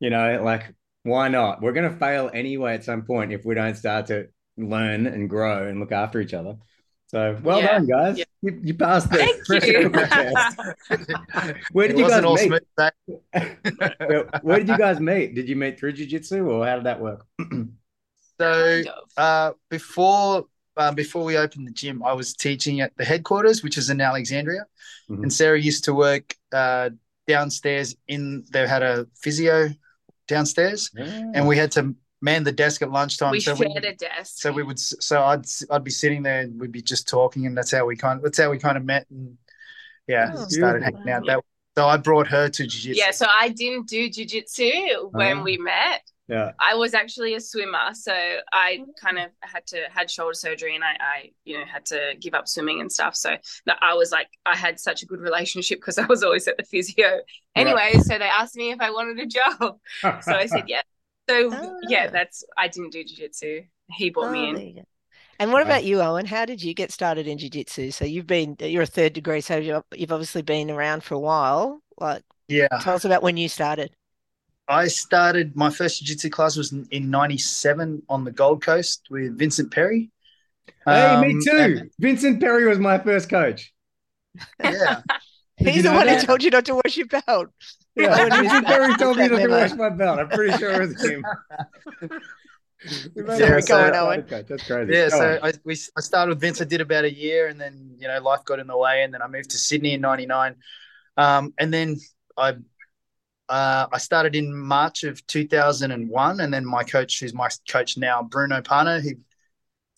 you 0.00 0.08
know, 0.08 0.40
like, 0.42 0.74
why 1.02 1.28
not? 1.28 1.60
We're 1.60 1.74
going 1.74 1.92
to 1.92 1.98
fail 1.98 2.30
anyway 2.32 2.72
at 2.72 2.84
some 2.84 3.02
point 3.02 3.32
if 3.32 3.44
we 3.44 3.54
don't 3.54 3.76
start 3.76 4.06
to 4.06 4.28
learn 4.56 5.06
and 5.06 5.28
grow 5.28 5.68
and 5.68 5.78
look 5.78 5.92
after 5.92 6.18
each 6.18 6.32
other. 6.32 6.56
So 7.16 7.40
well 7.42 7.60
yeah. 7.60 7.66
done, 7.66 7.86
guys. 7.86 8.18
Yeah. 8.18 8.24
You, 8.42 8.60
you, 8.62 8.74
passed 8.74 9.10
the 9.10 9.16
Where 11.72 11.88
did 11.88 11.98
it 11.98 12.02
you 12.02 12.10
guys 12.10 12.46
meet? 12.46 12.62
where, 14.06 14.28
where 14.42 14.58
did 14.58 14.68
you 14.68 14.76
guys 14.76 15.00
meet? 15.00 15.34
Did 15.34 15.48
you 15.48 15.56
meet 15.56 15.80
through 15.80 15.92
jiu-jitsu 15.92 16.46
or 16.46 16.66
how 16.66 16.74
did 16.74 16.84
that 16.84 17.00
work? 17.00 17.24
so 18.38 18.82
uh, 19.16 19.52
before 19.70 20.44
uh, 20.76 20.92
before 20.92 21.24
we 21.24 21.38
opened 21.38 21.66
the 21.66 21.72
gym, 21.72 22.02
I 22.04 22.12
was 22.12 22.34
teaching 22.34 22.82
at 22.82 22.94
the 22.98 23.04
headquarters, 23.06 23.62
which 23.62 23.78
is 23.78 23.88
in 23.88 24.02
Alexandria. 24.02 24.66
Mm-hmm. 25.08 25.22
And 25.22 25.32
Sarah 25.32 25.58
used 25.58 25.84
to 25.84 25.94
work 25.94 26.34
uh, 26.52 26.90
downstairs 27.26 27.96
in 28.08 28.44
they 28.52 28.68
had 28.68 28.82
a 28.82 29.06
physio 29.14 29.70
downstairs 30.28 30.90
yeah. 30.94 31.32
and 31.34 31.48
we 31.48 31.56
had 31.56 31.72
to 31.72 31.94
man 32.22 32.44
the 32.44 32.52
desk 32.52 32.82
at 32.82 32.90
lunchtime. 32.90 33.32
We 33.32 33.40
so 33.40 33.54
shared 33.54 33.72
we, 33.82 33.88
a 33.88 33.94
desk. 33.94 34.34
So 34.36 34.52
we 34.52 34.62
would. 34.62 34.78
So 34.78 35.22
I'd 35.22 35.46
I'd 35.70 35.84
be 35.84 35.90
sitting 35.90 36.22
there 36.22 36.40
and 36.40 36.60
we'd 36.60 36.72
be 36.72 36.82
just 36.82 37.08
talking, 37.08 37.46
and 37.46 37.56
that's 37.56 37.72
how 37.72 37.86
we 37.86 37.96
kind. 37.96 38.18
Of, 38.18 38.24
that's 38.24 38.38
how 38.38 38.50
we 38.50 38.58
kind 38.58 38.76
of 38.76 38.84
met, 38.84 39.06
and 39.10 39.36
yeah, 40.06 40.32
oh, 40.34 40.46
started 40.48 40.82
hanging 40.82 41.08
out. 41.10 41.26
That 41.26 41.40
so 41.76 41.86
I 41.86 41.98
brought 41.98 42.26
her 42.28 42.48
to 42.48 42.66
jiu-jitsu. 42.66 42.98
Yeah, 42.98 43.10
so 43.10 43.26
I 43.38 43.50
didn't 43.50 43.86
do 43.86 44.08
jiu-jitsu 44.08 45.10
when 45.10 45.38
uh, 45.38 45.42
we 45.42 45.58
met. 45.58 46.02
Yeah. 46.28 46.52
I 46.58 46.74
was 46.74 46.92
actually 46.94 47.34
a 47.34 47.40
swimmer, 47.40 47.92
so 47.92 48.12
I 48.52 48.80
kind 49.00 49.18
of 49.18 49.30
had 49.42 49.64
to 49.68 49.82
had 49.90 50.10
shoulder 50.10 50.34
surgery, 50.34 50.74
and 50.74 50.82
I, 50.82 50.96
I 51.00 51.30
you 51.44 51.58
know 51.58 51.64
had 51.64 51.86
to 51.86 52.14
give 52.18 52.34
up 52.34 52.48
swimming 52.48 52.80
and 52.80 52.90
stuff. 52.90 53.14
So 53.14 53.36
I 53.80 53.94
was 53.94 54.10
like, 54.10 54.26
I 54.44 54.56
had 54.56 54.80
such 54.80 55.02
a 55.02 55.06
good 55.06 55.20
relationship 55.20 55.78
because 55.78 55.98
I 55.98 56.06
was 56.06 56.24
always 56.24 56.48
at 56.48 56.56
the 56.56 56.64
physio. 56.64 57.20
Anyway, 57.54 57.92
right. 57.94 58.02
so 58.02 58.18
they 58.18 58.24
asked 58.24 58.56
me 58.56 58.72
if 58.72 58.80
I 58.80 58.90
wanted 58.90 59.20
a 59.20 59.26
job, 59.26 59.78
so 60.22 60.32
I 60.32 60.46
said 60.46 60.64
yes. 60.66 60.84
So 61.28 61.50
oh. 61.52 61.76
yeah, 61.88 62.08
that's 62.08 62.44
I 62.56 62.68
didn't 62.68 62.90
do 62.92 63.02
jiu-jitsu. 63.04 63.62
He 63.90 64.10
brought 64.10 64.28
oh, 64.28 64.32
me 64.32 64.48
in. 64.50 64.84
And 65.38 65.52
what 65.52 65.62
about 65.62 65.84
you, 65.84 66.00
Owen? 66.00 66.24
How 66.24 66.46
did 66.46 66.62
you 66.62 66.72
get 66.72 66.90
started 66.90 67.26
in 67.26 67.36
jiu-jitsu? 67.36 67.90
So 67.90 68.04
you've 68.04 68.26
been 68.26 68.56
you're 68.60 68.82
a 68.82 68.86
third 68.86 69.12
degree, 69.12 69.40
so 69.40 69.56
you've 69.58 70.12
obviously 70.12 70.42
been 70.42 70.70
around 70.70 71.02
for 71.02 71.14
a 71.14 71.18
while. 71.18 71.80
Like, 71.98 72.22
yeah, 72.48 72.68
tell 72.80 72.94
us 72.94 73.04
about 73.04 73.22
when 73.22 73.36
you 73.36 73.48
started. 73.48 73.90
I 74.68 74.88
started 74.88 75.54
my 75.54 75.70
first 75.70 75.98
jiu-jitsu 75.98 76.30
class 76.30 76.56
was 76.56 76.72
in 76.72 77.10
'97 77.10 78.02
on 78.08 78.24
the 78.24 78.32
Gold 78.32 78.62
Coast 78.62 79.08
with 79.10 79.38
Vincent 79.38 79.70
Perry. 79.72 80.10
Hey, 80.84 81.02
um, 81.02 81.20
me 81.20 81.44
too. 81.44 81.56
And, 81.56 81.90
Vincent 81.98 82.40
Perry 82.40 82.66
was 82.66 82.78
my 82.78 82.98
first 82.98 83.28
coach. 83.28 83.72
Yeah, 84.62 85.02
he's 85.56 85.82
the 85.82 85.92
one 85.92 86.06
that? 86.06 86.20
who 86.20 86.26
told 86.26 86.42
you 86.42 86.50
not 86.50 86.64
to 86.66 86.76
wash 86.76 86.96
your 86.96 87.06
belt. 87.06 87.48
Yeah, 87.96 88.28
Vincent 88.28 88.66
Perry 88.66 88.94
told 88.96 89.16
me 89.16 89.28
to 89.28 89.46
wash 89.48 89.72
my 89.72 89.88
belt. 89.88 90.18
I'm 90.18 90.28
pretty 90.28 90.56
sure 90.58 90.70
it 90.70 90.88
was 90.88 91.02
him. 91.02 91.24
yeah, 93.16 93.60
so, 93.60 93.90
going, 93.90 94.24
That's 94.28 94.66
crazy. 94.66 94.92
Yeah, 94.92 95.08
Go 95.08 95.18
so 95.18 95.38
I, 95.42 95.52
we, 95.64 95.76
I 95.96 96.00
started 96.00 96.30
with 96.30 96.40
Vince. 96.40 96.60
I 96.60 96.64
did 96.64 96.80
about 96.80 97.04
a 97.04 97.12
year, 97.12 97.48
and 97.48 97.60
then 97.60 97.96
you 97.98 98.06
know 98.06 98.20
life 98.20 98.44
got 98.44 98.58
in 98.58 98.66
the 98.66 98.76
way, 98.76 99.02
and 99.02 99.12
then 99.12 99.22
I 99.22 99.28
moved 99.28 99.50
to 99.50 99.58
Sydney 99.58 99.94
in 99.94 100.00
'99, 100.02 100.56
um, 101.16 101.54
and 101.58 101.72
then 101.72 101.96
I 102.36 102.56
uh, 103.48 103.86
I 103.92 103.98
started 103.98 104.36
in 104.36 104.54
March 104.54 105.04
of 105.04 105.26
2001, 105.26 106.40
and 106.40 106.52
then 106.52 106.64
my 106.66 106.84
coach, 106.84 107.20
who's 107.20 107.32
my 107.32 107.48
coach 107.68 107.96
now, 107.96 108.22
Bruno 108.22 108.60
Panno, 108.60 109.00
he 109.00 109.14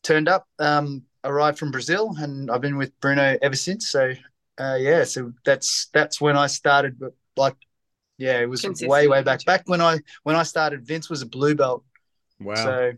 turned 0.03 0.29
up, 0.29 0.47
um, 0.59 1.03
arrived 1.25 1.59
from 1.59 1.71
Brazil, 1.71 2.15
and 2.19 2.51
I've 2.51 2.61
been 2.61 2.77
with 2.77 2.99
Bruno 3.01 3.39
ever 3.43 3.57
since. 3.57 3.89
So 3.89 4.13
uh, 4.59 4.77
yeah, 4.79 5.05
so 5.05 5.33
that's 5.45 5.89
that's 5.93 6.21
when 6.21 6.37
I 6.37 6.47
started. 6.47 6.99
But 6.99 7.15
like 7.37 7.57
yeah, 8.19 8.41
it 8.41 8.49
was 8.49 8.65
way 8.83 9.07
way 9.07 9.23
back. 9.23 9.45
Back 9.45 9.63
when 9.67 9.81
I 9.81 10.01
when 10.25 10.35
I 10.35 10.43
started, 10.43 10.85
Vince 10.85 11.09
was 11.09 11.23
a 11.23 11.27
blue 11.27 11.55
belt. 11.55 11.85
Wow. 12.41 12.55
So 12.57 12.93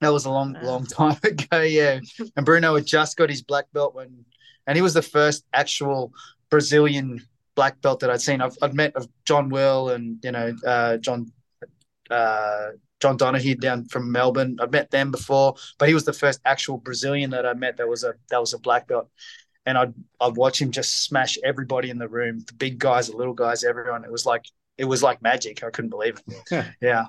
that 0.00 0.08
was 0.08 0.24
a 0.24 0.30
long 0.30 0.54
wow. 0.54 0.62
long 0.62 0.86
time 0.86 1.18
ago. 1.22 1.60
Yeah, 1.60 2.00
and 2.36 2.46
Bruno 2.46 2.74
had 2.74 2.86
just 2.86 3.16
got 3.16 3.28
his 3.28 3.42
black 3.42 3.66
belt 3.72 3.94
when, 3.94 4.24
and 4.66 4.76
he 4.76 4.82
was 4.82 4.94
the 4.94 5.02
first 5.02 5.44
actual 5.52 6.12
Brazilian 6.48 7.20
black 7.54 7.80
belt 7.82 8.00
that 8.00 8.10
I'd 8.10 8.22
seen. 8.22 8.40
I've, 8.40 8.56
I've 8.62 8.74
met 8.74 8.96
of 8.96 9.06
John 9.26 9.50
Will 9.50 9.90
and 9.90 10.18
you 10.24 10.32
know 10.32 10.54
uh, 10.66 10.96
John. 10.96 11.30
Uh, 12.10 12.70
John 12.98 13.16
Donahue 13.16 13.54
down 13.54 13.86
from 13.86 14.12
Melbourne. 14.12 14.58
I've 14.60 14.72
met 14.72 14.90
them 14.90 15.10
before, 15.10 15.54
but 15.78 15.88
he 15.88 15.94
was 15.94 16.04
the 16.04 16.12
first 16.12 16.38
actual 16.44 16.76
Brazilian 16.76 17.30
that 17.30 17.46
I 17.46 17.54
met 17.54 17.78
that 17.78 17.88
was 17.88 18.04
a 18.04 18.12
that 18.28 18.38
was 18.38 18.52
a 18.52 18.58
black 18.58 18.88
belt 18.88 19.08
and 19.66 19.78
I'd 19.78 19.94
I'd 20.20 20.36
watch 20.36 20.60
him 20.60 20.70
just 20.70 21.04
smash 21.04 21.38
everybody 21.44 21.90
in 21.90 21.98
the 21.98 22.08
room, 22.08 22.40
the 22.40 22.54
big 22.54 22.78
guys, 22.78 23.08
the 23.08 23.16
little 23.16 23.34
guys, 23.34 23.64
everyone. 23.64 24.04
It 24.04 24.12
was 24.12 24.26
like 24.26 24.44
it 24.78 24.84
was 24.84 25.02
like 25.02 25.22
magic. 25.22 25.62
I 25.62 25.70
couldn't 25.70 25.90
believe 25.90 26.20
it. 26.26 26.66
yeah. 26.80 27.06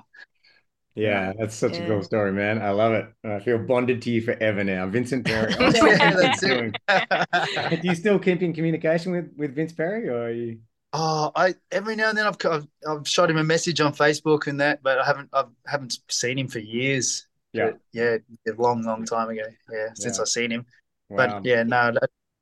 Yeah, 0.94 1.32
that's 1.38 1.54
such 1.54 1.78
yeah. 1.78 1.84
a 1.84 1.88
cool 1.88 2.02
story, 2.02 2.32
man. 2.32 2.60
I 2.60 2.70
love 2.70 2.92
it. 2.92 3.06
I 3.24 3.40
feel 3.40 3.58
bonded 3.58 4.02
to 4.02 4.10
you 4.10 4.20
forever 4.20 4.62
now, 4.62 4.86
Vincent 4.86 5.24
Perry. 5.24 5.54
yeah, 5.60 5.70
that's 6.14 6.42
it. 6.42 7.80
Do 7.80 7.88
you 7.88 7.94
still 7.94 8.18
keep 8.18 8.42
in 8.42 8.52
communication 8.52 9.12
with 9.12 9.32
with 9.36 9.54
Vince 9.54 9.72
Perry, 9.72 10.08
or 10.08 10.24
are 10.24 10.30
you? 10.30 10.58
Oh, 10.92 11.32
I 11.34 11.54
every 11.70 11.96
now 11.96 12.10
and 12.10 12.18
then 12.18 12.26
I've, 12.26 12.36
I've 12.44 12.66
I've 12.86 13.08
shot 13.08 13.30
him 13.30 13.38
a 13.38 13.44
message 13.44 13.80
on 13.80 13.94
Facebook 13.94 14.46
and 14.46 14.60
that, 14.60 14.82
but 14.82 14.98
I 14.98 15.06
haven't 15.06 15.30
I 15.32 15.44
haven't 15.66 15.98
seen 16.10 16.38
him 16.38 16.48
for 16.48 16.58
years. 16.58 17.26
Yeah, 17.54 17.70
but 17.70 17.80
yeah, 17.92 18.16
a 18.46 18.60
long, 18.60 18.82
long 18.82 19.06
time 19.06 19.30
ago. 19.30 19.44
Yeah, 19.72 19.88
since 19.94 20.18
yeah. 20.18 20.22
I've 20.22 20.28
seen 20.28 20.50
him. 20.50 20.66
Wow. 21.08 21.16
But 21.16 21.44
yeah, 21.46 21.62
no, 21.62 21.92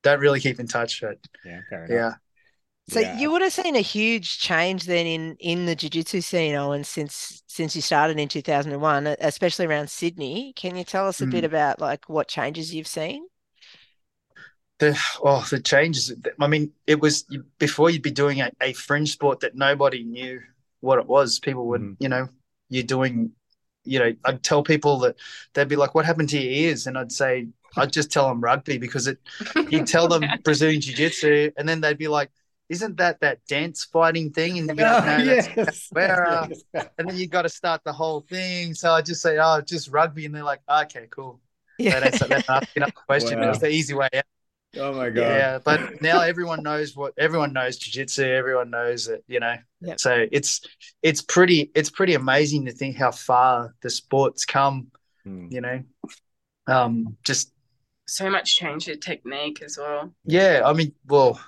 don't 0.02 0.20
really 0.20 0.40
keep 0.40 0.60
in 0.60 0.66
touch. 0.66 1.00
But 1.00 1.18
yeah, 1.44 1.60
yeah. 1.88 2.12
So 2.90 2.98
yeah. 2.98 3.18
you 3.18 3.30
would 3.30 3.42
have 3.42 3.52
seen 3.52 3.76
a 3.76 3.80
huge 3.80 4.38
change 4.38 4.84
then 4.84 5.06
in 5.06 5.36
in 5.38 5.66
the 5.66 5.76
jiu-jitsu 5.76 6.20
scene, 6.22 6.56
Owen, 6.56 6.82
since 6.82 7.42
since 7.46 7.76
you 7.76 7.82
started 7.82 8.18
in 8.18 8.28
2001, 8.28 9.06
especially 9.20 9.66
around 9.66 9.90
Sydney. 9.90 10.52
Can 10.56 10.76
you 10.76 10.82
tell 10.82 11.06
us 11.06 11.20
a 11.20 11.26
mm. 11.26 11.30
bit 11.30 11.44
about 11.44 11.80
like 11.80 12.08
what 12.08 12.26
changes 12.26 12.74
you've 12.74 12.88
seen? 12.88 13.26
The 14.80 14.98
oh, 15.22 15.46
the 15.50 15.60
changes. 15.60 16.12
I 16.40 16.46
mean, 16.48 16.72
it 16.86 17.00
was 17.00 17.26
before 17.58 17.90
you'd 17.90 18.02
be 18.02 18.10
doing 18.10 18.40
a, 18.40 18.50
a 18.60 18.72
fringe 18.72 19.12
sport 19.12 19.40
that 19.40 19.54
nobody 19.54 20.02
knew 20.02 20.40
what 20.80 20.98
it 20.98 21.06
was. 21.06 21.38
People 21.38 21.68
would, 21.68 21.82
mm. 21.82 21.96
you 22.00 22.08
know, 22.08 22.28
you're 22.70 22.82
doing, 22.82 23.30
you 23.84 24.00
know, 24.00 24.12
I'd 24.24 24.42
tell 24.42 24.64
people 24.64 24.98
that 25.00 25.16
they'd 25.54 25.68
be 25.68 25.76
like, 25.76 25.94
"What 25.94 26.06
happened 26.06 26.30
to 26.30 26.40
your 26.40 26.50
ears?" 26.50 26.88
And 26.88 26.98
I'd 26.98 27.12
say, 27.12 27.48
I'd 27.76 27.92
just 27.92 28.11
tell 28.11 28.28
them 28.28 28.40
rugby 28.40 28.78
because 28.78 29.06
it. 29.06 29.18
You 29.68 29.85
tell 29.85 30.09
them 30.09 30.24
Brazilian 30.44 30.80
jiu 30.80 30.94
jitsu, 30.94 31.50
and 31.56 31.68
then 31.68 31.80
they'd 31.80 31.98
be 31.98 32.09
like, 32.09 32.30
"Isn't 32.68 32.96
that 32.98 33.20
that 33.20 33.44
dance 33.46 33.85
fighting 33.85 34.33
thing?" 34.33 34.59
And 34.59 34.68
you'd 34.68 34.76
be 34.76 34.83
like, 34.83 35.04
"No, 35.04 35.16
oh, 35.16 35.22
yes. 35.22 35.88
where." 35.90 36.26
Uh, 36.74 36.85
and 36.98 37.09
then 37.09 37.16
you 37.16 37.26
got 37.26 37.42
to 37.42 37.48
start 37.48 37.83
the 37.85 37.92
whole 37.92 38.20
thing. 38.20 38.74
So 38.74 38.92
I 38.92 39.02
just 39.02 39.22
say, 39.22 39.38
"Oh, 39.38 39.61
just 39.61 39.88
rugby," 39.88 40.26
and 40.26 40.35
they're 40.35 40.42
like, 40.42 40.61
"Okay, 40.68 41.06
cool." 41.11 41.40
Yeah, 41.78 42.00
that's, 42.00 42.18
that's 42.28 42.48
asking 42.48 42.83
a 42.83 42.92
question. 42.92 43.40
Wow. 43.40 43.50
It's 43.50 43.61
the 43.61 43.70
easy 43.70 43.94
way 43.94 44.09
out. 44.14 44.24
Oh 44.76 44.92
my 44.94 45.11
god! 45.11 45.22
Yeah, 45.22 45.59
but 45.64 46.00
now 46.00 46.20
everyone 46.20 46.62
knows 46.62 46.94
what 46.94 47.12
everyone 47.18 47.52
knows 47.52 47.76
jiu-jitsu. 47.76 48.22
Everyone 48.22 48.70
knows 48.70 49.09
it, 49.09 49.24
you 49.26 49.40
know. 49.40 49.56
Yep. 49.80 49.98
So 49.98 50.26
it's 50.30 50.61
it's 51.02 51.22
pretty 51.22 51.72
it's 51.74 51.90
pretty 51.90 52.14
amazing 52.14 52.66
to 52.66 52.72
think 52.72 52.96
how 52.96 53.11
far 53.11 53.74
the 53.83 53.90
sports 53.90 54.44
come. 54.44 54.92
Hmm. 55.24 55.48
You 55.50 55.61
know, 55.61 55.83
um, 56.68 57.16
just 57.24 57.52
so 58.11 58.31
much 58.31 58.57
change 58.57 58.88
in 58.88 59.01
technique 59.01 59.62
as 59.62 59.79
well. 59.79 60.12
Yeah, 60.25 60.62
I 60.64 60.73
mean, 60.73 60.92
well, 61.07 61.40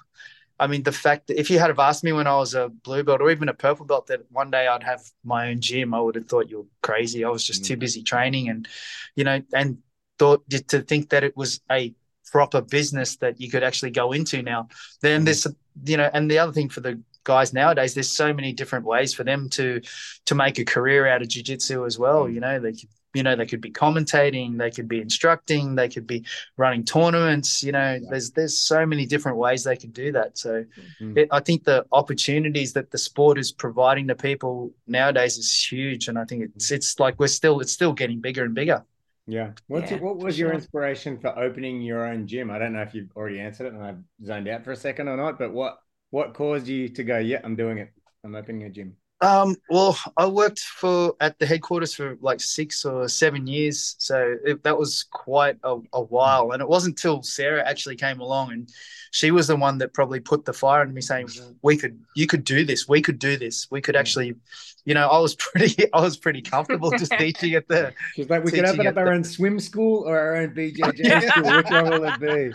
I 0.59 0.67
mean, 0.67 0.83
the 0.83 0.93
fact 0.93 1.27
that 1.27 1.41
if 1.41 1.51
you 1.51 1.59
had 1.59 1.69
have 1.69 1.79
asked 1.79 2.05
me 2.05 2.13
when 2.13 2.27
I 2.27 2.37
was 2.37 2.55
a 2.55 2.69
blue 2.69 3.03
belt 3.03 3.21
or 3.21 3.31
even 3.31 3.49
a 3.49 3.55
purple 3.55 3.85
belt 3.85 4.07
that 4.07 4.21
one 4.31 4.51
day 4.51 4.69
I'd 4.69 4.85
have 4.85 5.03
my 5.25 5.51
own 5.51 5.61
gym, 5.61 5.93
I 5.93 6.01
would 6.01 6.15
have 6.15 6.27
thought 6.27 6.51
you 6.51 6.59
were 6.59 6.67
crazy. 6.83 7.25
I 7.25 7.31
was 7.31 7.45
just 7.45 7.63
mm. 7.63 7.67
too 7.67 7.77
busy 7.77 8.03
training 8.03 8.49
and, 8.49 8.69
you 9.17 9.25
know, 9.25 9.43
and 9.53 9.79
thought 10.19 10.49
to 10.69 10.83
think 10.83 11.11
that 11.11 11.25
it 11.25 11.37
was 11.37 11.61
a 11.71 11.95
proper 12.31 12.61
business 12.61 13.17
that 13.17 13.41
you 13.41 13.51
could 13.51 13.63
actually 13.63 13.91
go 13.91 14.13
into 14.13 14.43
now. 14.43 14.69
Then 15.01 15.25
there's 15.25 15.47
you 15.85 15.97
know, 15.97 16.11
and 16.13 16.31
the 16.31 16.39
other 16.39 16.53
thing 16.53 16.69
for 16.69 16.81
the 16.81 17.01
guys 17.25 17.53
nowadays, 17.53 17.95
there's 17.95 18.11
so 18.11 18.33
many 18.33 18.53
different 18.53 18.85
ways 18.85 19.13
for 19.15 19.25
them 19.25 19.49
to 19.51 19.81
to 20.27 20.35
make 20.35 20.59
a 20.59 20.65
career 20.65 21.07
out 21.07 21.23
of 21.23 21.29
jiu-jitsu 21.29 21.85
as 21.85 21.99
well. 21.99 22.29
You 22.29 22.41
know, 22.41 22.61
they 22.61 22.73
could 22.73 22.89
you 23.15 23.23
know 23.23 23.37
they 23.37 23.47
could 23.47 23.61
be 23.61 23.71
commentating 23.71 24.59
they 24.59 24.71
could 24.71 24.89
be 24.89 25.01
instructing 25.01 25.75
they 25.75 25.89
could 25.89 26.07
be 26.07 26.25
running 26.57 26.85
tournaments 26.85 27.63
you 27.63 27.73
know 27.73 27.95
yeah. 27.95 28.09
there's 28.11 28.31
there's 28.31 28.59
so 28.59 28.87
many 28.87 29.07
different 29.07 29.37
ways 29.39 29.65
they 29.65 29.77
could 29.77 29.93
do 29.93 30.13
that. 30.13 30.39
So 30.39 30.65
mm-hmm. 31.01 31.19
it, 31.19 31.29
i 31.31 31.41
think 31.41 31.65
the 31.65 31.85
opportunities 31.93 32.73
that 32.73 32.91
the 32.91 32.99
sport 32.99 33.39
is 33.39 33.53
providing 33.53 34.09
to 34.09 34.15
people 34.15 34.73
nowadays 34.87 35.39
is 35.39 35.53
huge 35.71 36.09
and 36.09 36.19
i 36.19 36.25
think 36.25 36.45
it's 36.55 36.71
it's 36.71 36.99
like 36.99 37.19
we're 37.19 37.27
still 37.27 37.61
it's 37.61 37.73
still 37.73 37.93
getting 37.93 38.21
bigger 38.21 38.45
and 38.45 38.55
bigger. 38.55 38.85
Yeah. 39.27 39.53
What's 39.69 39.91
yeah, 39.91 39.99
what 39.99 40.19
was 40.19 40.37
your 40.37 40.49
sure. 40.49 40.55
inspiration 40.55 41.17
for 41.17 41.39
opening 41.39 41.81
your 41.81 42.05
own 42.05 42.27
gym? 42.27 42.51
I 42.51 42.59
don't 42.59 42.73
know 42.73 42.83
if 42.83 42.93
you've 42.93 43.13
already 43.15 43.39
answered 43.41 43.67
it 43.69 43.73
and 43.75 43.83
i've 43.83 44.03
zoned 44.25 44.49
out 44.49 44.65
for 44.65 44.73
a 44.73 44.77
second 44.77 45.09
or 45.09 45.17
not 45.17 45.39
but 45.39 45.53
what 45.53 45.79
what 46.11 46.35
caused 46.35 46.67
you 46.67 46.89
to 46.89 47.05
go 47.05 47.19
yeah 47.19 47.41
i'm 47.45 47.57
doing 47.57 47.79
it. 47.79 47.93
I'm 48.25 48.35
opening 48.35 48.65
a 48.65 48.71
gym 48.71 48.97
um, 49.23 49.55
well, 49.71 49.97
I 50.17 50.27
worked 50.27 50.59
for 50.59 51.15
at 51.21 51.39
the 51.39 51.47
headquarters 51.47 51.95
for 51.95 52.19
like 52.21 52.41
six 52.41 52.85
or 52.85 53.09
seven 53.09 53.47
years, 53.47 53.95
so 53.99 54.37
it, 54.45 54.65
that 54.65 54.77
was 54.77 55.05
quite 55.05 55.59
a, 55.63 55.79
a, 55.93 56.03
while. 56.03 56.51
And 56.51 56.61
it 56.61 56.69
wasn't 56.69 56.99
until 56.99 57.23
Sarah 57.23 57.63
actually 57.65 57.95
came 57.95 58.19
along, 58.19 58.51
and 58.51 58.69
she 59.13 59.31
was 59.31 59.47
the 59.47 59.55
one 59.55 59.79
that 59.79 59.95
probably 59.95 60.19
put 60.19 60.45
the 60.45 60.53
fire 60.53 60.83
in 60.83 60.93
me, 60.93 61.01
saying, 61.01 61.29
"We 61.63 61.77
could, 61.77 62.01
you 62.17 62.27
could 62.27 62.43
do 62.43 62.65
this. 62.65 62.89
We 62.89 63.01
could 63.01 63.21
do 63.21 63.37
this. 63.37 63.71
We 63.71 63.81
could 63.81 63.95
actually 63.95 64.35
you 64.85 64.95
know, 64.95 65.09
I 65.09 65.19
was 65.19 65.35
pretty, 65.37 65.87
I 65.93 66.01
was 66.01 66.17
pretty 66.17 66.43
comfortable 66.43 66.91
just 66.99 67.13
teaching 67.13 67.55
at 67.55 67.69
the. 67.69 67.95
She's 68.15 68.29
like, 68.29 68.45
we 68.45 68.51
could 68.51 68.65
open 68.65 68.87
up 68.87 68.97
our 68.97 69.05
the... 69.07 69.11
own 69.13 69.25
swim 69.25 69.61
school 69.61 70.09
or 70.09 70.19
our 70.19 70.37
own 70.37 70.51
BJJ 70.51 71.29
school. 71.31 71.57
Which 71.57 71.71
one 71.71 71.91
will 71.91 72.05
it 72.05 72.21
be? 72.21 72.53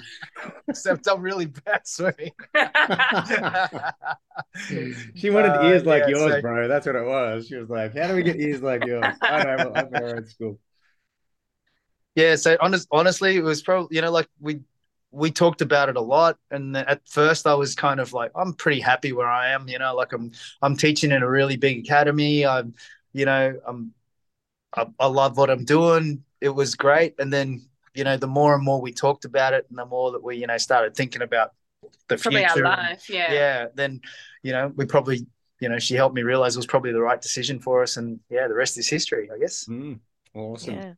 Except 0.68 1.08
I'm 1.08 1.22
really 1.22 1.46
bad 1.46 1.88
swimming. 1.88 2.32
she 5.16 5.30
wanted 5.30 5.52
uh, 5.52 5.64
ears 5.68 5.86
like 5.86 6.04
yeah, 6.04 6.10
yours, 6.10 6.34
so... 6.34 6.42
bro. 6.42 6.68
That's 6.68 6.86
what 6.86 6.96
it 6.96 7.06
was. 7.06 7.48
She 7.48 7.56
was 7.56 7.70
like, 7.70 7.96
"How 7.96 8.08
do 8.08 8.16
we 8.16 8.24
get 8.24 8.40
ears 8.40 8.62
like 8.62 8.86
yours?" 8.86 9.06
I 9.22 9.44
know, 9.44 9.56
we'll 9.58 9.78
open 9.78 9.96
our 9.96 10.16
own 10.18 10.28
school. 10.28 10.60
Yeah, 12.16 12.36
so 12.36 12.58
honest, 12.60 12.88
honestly, 12.92 13.38
it 13.38 13.44
was 13.44 13.62
probably 13.62 13.96
you 13.96 14.02
know 14.02 14.12
like 14.12 14.28
we 14.40 14.60
we 15.12 15.32
talked 15.32 15.62
about 15.62 15.90
it 15.90 15.96
a 15.96 16.02
lot 16.02 16.38
and 16.52 16.76
at 16.76 17.02
first 17.08 17.48
i 17.48 17.54
was 17.54 17.76
kind 17.76 18.00
of 18.00 18.14
like 18.14 18.32
i'm 18.36 18.54
pretty 18.54 18.80
happy 18.80 19.14
where 19.14 19.28
i 19.28 19.50
am 19.50 19.68
you 19.68 19.80
know 19.80 19.96
like 19.96 20.12
i'm 20.14 20.32
i'm 20.62 20.76
teaching 20.76 21.12
in 21.12 21.24
a 21.24 21.30
really 21.30 21.56
big 21.58 21.80
academy. 21.80 22.46
I'm 22.46 22.74
you 23.14 23.26
know 23.26 23.60
i'm 23.66 23.94
i, 24.76 24.86
I 25.00 25.08
love 25.08 25.38
what 25.38 25.50
i'm 25.50 25.66
doing. 25.66 26.24
It 26.42 26.50
was 26.50 26.76
great 26.76 27.16
and 27.20 27.32
then 27.32 27.68
you 27.96 28.04
know 28.04 28.18
the 28.18 28.28
more 28.28 28.54
and 28.54 28.64
more 28.64 28.80
we 28.80 28.92
talked 28.92 29.26
about 29.26 29.54
it 29.54 29.66
and 29.70 29.78
the 29.78 29.86
more 29.86 30.12
that 30.12 30.24
we 30.24 30.38
you 30.38 30.48
know 30.48 30.58
started 30.58 30.96
thinking 30.96 31.24
about 31.24 31.52
the 32.10 32.18
probably 32.18 32.46
future 32.46 32.66
our 32.66 32.78
life 32.78 33.10
yeah. 33.10 33.34
Yeah 33.34 33.66
then 33.74 34.02
you 34.44 34.52
know 34.52 34.72
we 34.76 34.86
probably 34.86 35.26
you 35.60 35.70
know 35.70 35.80
she 35.80 35.96
helped 35.96 36.16
me 36.16 36.22
realize 36.22 36.56
it 36.56 36.60
was 36.60 36.68
probably 36.68 36.92
the 36.92 37.02
right 37.02 37.20
decision 37.20 37.60
for 37.60 37.82
us 37.82 37.98
and 37.98 38.20
yeah 38.30 38.48
the 38.48 38.54
rest 38.54 38.78
is 38.78 38.88
history 38.88 39.30
i 39.34 39.40
guess. 39.40 39.66
Mm, 39.66 40.00
awesome. 40.36 40.76
Yeah. 40.76 40.94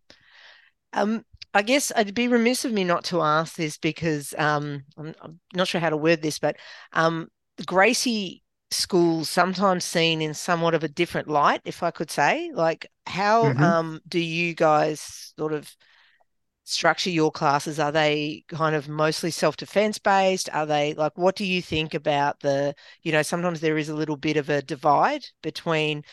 um 0.94 1.24
I 1.54 1.62
guess 1.62 1.92
I'd 1.96 2.14
be 2.14 2.28
remiss 2.28 2.66
of 2.66 2.72
me 2.72 2.84
not 2.84 3.04
to 3.06 3.22
ask 3.22 3.56
this 3.56 3.78
because 3.78 4.34
um, 4.38 4.84
I'm, 4.98 5.16
I'm, 5.22 5.40
not 5.54 5.68
sure 5.68 5.82
how 5.82 5.90
to 5.90 5.98
word 5.98 6.22
this, 6.22 6.40
but 6.40 6.58
um, 6.94 7.28
Gracie 7.66 8.44
schools 8.72 9.30
sometimes 9.30 9.84
seen 9.84 10.22
in 10.22 10.34
somewhat 10.34 10.76
of 10.76 10.84
a 10.84 10.88
different 10.88 11.28
light, 11.28 11.62
if 11.66 11.82
I 11.82 11.92
could 11.92 12.12
say. 12.12 12.52
Like, 12.54 12.90
how 13.08 13.46
mm-hmm. 13.46 13.64
um, 13.64 14.00
do 14.08 14.20
you 14.20 14.54
guys 14.54 15.34
sort 15.38 15.54
of 15.54 15.76
structure 16.66 17.10
your 17.10 17.32
classes? 17.32 17.80
Are 17.80 17.92
they 17.92 18.44
kind 18.48 18.76
of 18.76 18.88
mostly 18.88 19.32
self 19.32 19.58
defense 19.58 19.98
based? 19.98 20.50
Are 20.54 20.68
they 20.68 20.94
like, 20.94 21.18
what 21.18 21.36
do 21.36 21.46
you 21.46 21.62
think 21.62 21.96
about 21.96 22.40
the, 22.42 22.76
you 23.02 23.12
know, 23.12 23.24
sometimes 23.24 23.60
there 23.60 23.78
is 23.78 23.90
a 23.90 23.96
little 23.96 24.18
bit 24.18 24.38
of 24.38 24.50
a 24.50 24.62
divide 24.62 25.26
between 25.42 26.04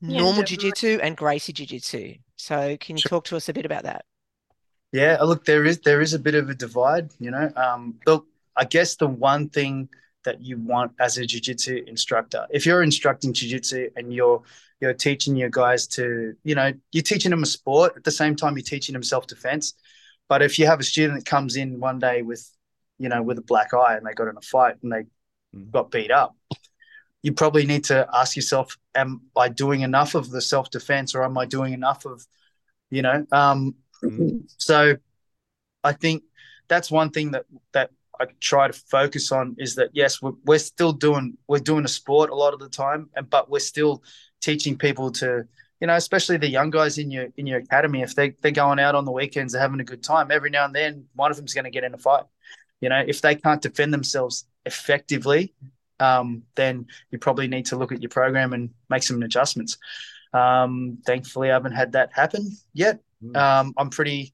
yeah, 0.00 0.20
normal 0.20 0.42
jiu 0.42 0.58
jitsu 0.58 0.98
and 1.02 1.16
Gracie 1.16 1.52
jiu 1.52 1.66
jitsu. 1.66 2.14
So, 2.36 2.76
can 2.78 2.96
you 2.96 3.00
sure. 3.00 3.10
talk 3.10 3.24
to 3.26 3.36
us 3.36 3.48
a 3.48 3.52
bit 3.52 3.66
about 3.66 3.84
that? 3.84 4.04
Yeah, 4.96 5.18
look, 5.22 5.44
there 5.44 5.66
is 5.66 5.80
there 5.80 6.00
is 6.00 6.14
a 6.14 6.18
bit 6.18 6.34
of 6.34 6.48
a 6.48 6.54
divide, 6.54 7.10
you 7.20 7.30
know. 7.30 7.52
Um, 7.54 7.96
look, 8.06 8.26
I 8.56 8.64
guess 8.64 8.96
the 8.96 9.06
one 9.06 9.50
thing 9.50 9.90
that 10.24 10.40
you 10.40 10.56
want 10.56 10.92
as 10.98 11.18
a 11.18 11.26
jiu-jitsu 11.26 11.84
instructor, 11.86 12.46
if 12.50 12.64
you're 12.64 12.82
instructing 12.82 13.34
jiu-jitsu 13.34 13.90
and 13.94 14.10
you're 14.10 14.42
you're 14.80 14.94
teaching 14.94 15.36
your 15.36 15.50
guys 15.50 15.86
to, 15.88 16.34
you 16.44 16.54
know, 16.54 16.72
you're 16.92 17.02
teaching 17.02 17.30
them 17.30 17.42
a 17.42 17.46
sport 17.46 17.92
at 17.96 18.04
the 18.04 18.10
same 18.10 18.36
time 18.36 18.56
you're 18.56 18.64
teaching 18.64 18.94
them 18.94 19.02
self-defense. 19.02 19.74
But 20.30 20.40
if 20.40 20.58
you 20.58 20.64
have 20.64 20.80
a 20.80 20.82
student 20.82 21.18
that 21.18 21.30
comes 21.30 21.56
in 21.56 21.78
one 21.78 21.98
day 21.98 22.22
with, 22.22 22.50
you 22.98 23.10
know, 23.10 23.22
with 23.22 23.36
a 23.36 23.42
black 23.42 23.74
eye 23.74 23.96
and 23.96 24.06
they 24.06 24.14
got 24.14 24.28
in 24.28 24.36
a 24.38 24.40
fight 24.40 24.76
and 24.82 24.90
they 24.92 25.04
mm. 25.54 25.70
got 25.70 25.90
beat 25.90 26.10
up, 26.10 26.34
you 27.20 27.34
probably 27.34 27.66
need 27.66 27.84
to 27.84 28.08
ask 28.14 28.34
yourself, 28.34 28.78
am 28.94 29.20
I 29.36 29.50
doing 29.50 29.82
enough 29.82 30.14
of 30.14 30.30
the 30.30 30.40
self-defense 30.40 31.14
or 31.14 31.22
am 31.22 31.36
I 31.36 31.44
doing 31.44 31.74
enough 31.74 32.06
of, 32.06 32.26
you 32.88 33.02
know, 33.02 33.26
um, 33.30 33.74
Mm-hmm. 34.02 34.38
So 34.56 34.96
I 35.82 35.92
think 35.92 36.22
that's 36.68 36.90
one 36.90 37.10
thing 37.10 37.32
that 37.32 37.44
that 37.72 37.90
I 38.18 38.26
try 38.40 38.66
to 38.66 38.72
focus 38.72 39.30
on 39.32 39.56
is 39.58 39.74
that 39.76 39.90
yes, 39.92 40.22
we're, 40.22 40.32
we're 40.44 40.58
still 40.58 40.92
doing 40.92 41.36
we're 41.48 41.58
doing 41.58 41.84
a 41.84 41.88
sport 41.88 42.30
a 42.30 42.34
lot 42.34 42.54
of 42.54 42.60
the 42.60 42.68
time, 42.68 43.10
and 43.14 43.28
but 43.28 43.50
we're 43.50 43.58
still 43.58 44.02
teaching 44.40 44.76
people 44.76 45.10
to 45.12 45.46
you 45.80 45.86
know, 45.86 45.94
especially 45.94 46.38
the 46.38 46.48
young 46.48 46.70
guys 46.70 46.98
in 46.98 47.10
your 47.10 47.28
in 47.36 47.46
your 47.46 47.58
academy, 47.58 48.02
if 48.02 48.14
they 48.14 48.30
they're 48.30 48.50
going 48.50 48.78
out 48.78 48.94
on 48.94 49.04
the 49.04 49.12
weekends, 49.12 49.52
they're 49.52 49.62
having 49.62 49.80
a 49.80 49.84
good 49.84 50.02
time. 50.02 50.30
Every 50.30 50.50
now 50.50 50.64
and 50.64 50.74
then, 50.74 51.06
one 51.14 51.30
of 51.30 51.36
them's 51.36 51.54
going 51.54 51.64
to 51.64 51.70
get 51.70 51.84
in 51.84 51.94
a 51.94 51.98
fight. 51.98 52.24
You 52.80 52.88
know, 52.88 53.02
if 53.06 53.20
they 53.20 53.34
can't 53.34 53.60
defend 53.60 53.92
themselves 53.92 54.46
effectively, 54.64 55.54
um, 56.00 56.42
then 56.54 56.86
you 57.10 57.18
probably 57.18 57.48
need 57.48 57.66
to 57.66 57.76
look 57.76 57.92
at 57.92 58.02
your 58.02 58.08
program 58.08 58.52
and 58.52 58.70
make 58.88 59.02
some 59.02 59.22
adjustments. 59.22 59.76
Um, 60.32 60.98
thankfully, 61.06 61.50
I 61.50 61.54
haven't 61.54 61.72
had 61.72 61.92
that 61.92 62.10
happen 62.12 62.50
yet. 62.72 63.00
Um, 63.34 63.74
I'm 63.76 63.90
pretty 63.90 64.32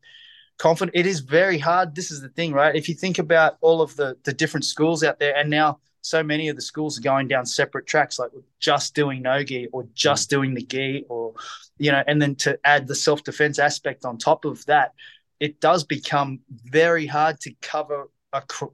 confident. 0.58 0.96
It 0.96 1.06
is 1.06 1.20
very 1.20 1.58
hard. 1.58 1.94
This 1.94 2.10
is 2.10 2.20
the 2.20 2.28
thing, 2.28 2.52
right? 2.52 2.74
If 2.74 2.88
you 2.88 2.94
think 2.94 3.18
about 3.18 3.56
all 3.60 3.80
of 3.80 3.94
the 3.96 4.16
the 4.24 4.32
different 4.32 4.64
schools 4.64 5.02
out 5.02 5.18
there, 5.18 5.36
and 5.36 5.48
now 5.48 5.78
so 6.02 6.22
many 6.22 6.48
of 6.48 6.56
the 6.56 6.62
schools 6.62 6.98
are 6.98 7.02
going 7.02 7.28
down 7.28 7.46
separate 7.46 7.86
tracks, 7.86 8.18
like 8.18 8.30
just 8.58 8.94
doing 8.94 9.22
no 9.22 9.42
gi 9.42 9.68
or 9.72 9.86
just 9.94 10.28
mm. 10.28 10.30
doing 10.30 10.54
the 10.54 10.62
gi, 10.62 11.04
or 11.08 11.34
you 11.78 11.92
know, 11.92 12.02
and 12.06 12.20
then 12.20 12.34
to 12.36 12.58
add 12.64 12.86
the 12.86 12.94
self 12.94 13.22
defense 13.24 13.58
aspect 13.58 14.04
on 14.04 14.18
top 14.18 14.44
of 14.44 14.64
that, 14.66 14.92
it 15.40 15.60
does 15.60 15.84
become 15.84 16.40
very 16.64 17.06
hard 17.06 17.40
to 17.40 17.52
cover 17.60 18.08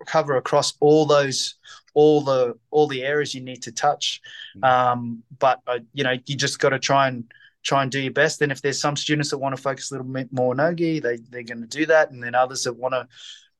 cover 0.07 0.37
across 0.37 0.74
all 0.81 1.04
those 1.04 1.57
all 1.94 2.20
the 2.20 2.57
all 2.70 2.87
the 2.87 3.02
areas 3.02 3.35
you 3.35 3.40
need 3.40 3.62
to 3.62 3.72
touch. 3.72 4.20
Mm. 4.57 4.64
Um, 4.68 5.22
but 5.38 5.61
uh, 5.66 5.81
you 5.92 6.04
know, 6.04 6.16
you 6.26 6.37
just 6.37 6.59
got 6.59 6.70
to 6.70 6.78
try 6.78 7.09
and 7.09 7.24
try 7.62 7.82
and 7.82 7.90
do 7.90 8.00
your 8.00 8.12
best. 8.12 8.42
And 8.42 8.52
if 8.52 8.62
there's 8.62 8.80
some 8.80 8.96
students 8.96 9.30
that 9.30 9.38
want 9.38 9.56
to 9.56 9.62
focus 9.62 9.90
a 9.90 9.94
little 9.94 10.10
bit 10.10 10.32
more 10.32 10.54
nogi, 10.54 11.00
they 11.00 11.16
they're 11.30 11.42
going 11.42 11.60
to 11.60 11.66
do 11.66 11.86
that, 11.86 12.10
and 12.10 12.22
then 12.22 12.34
others 12.34 12.64
that 12.64 12.74
want 12.74 12.94
to, 12.94 13.06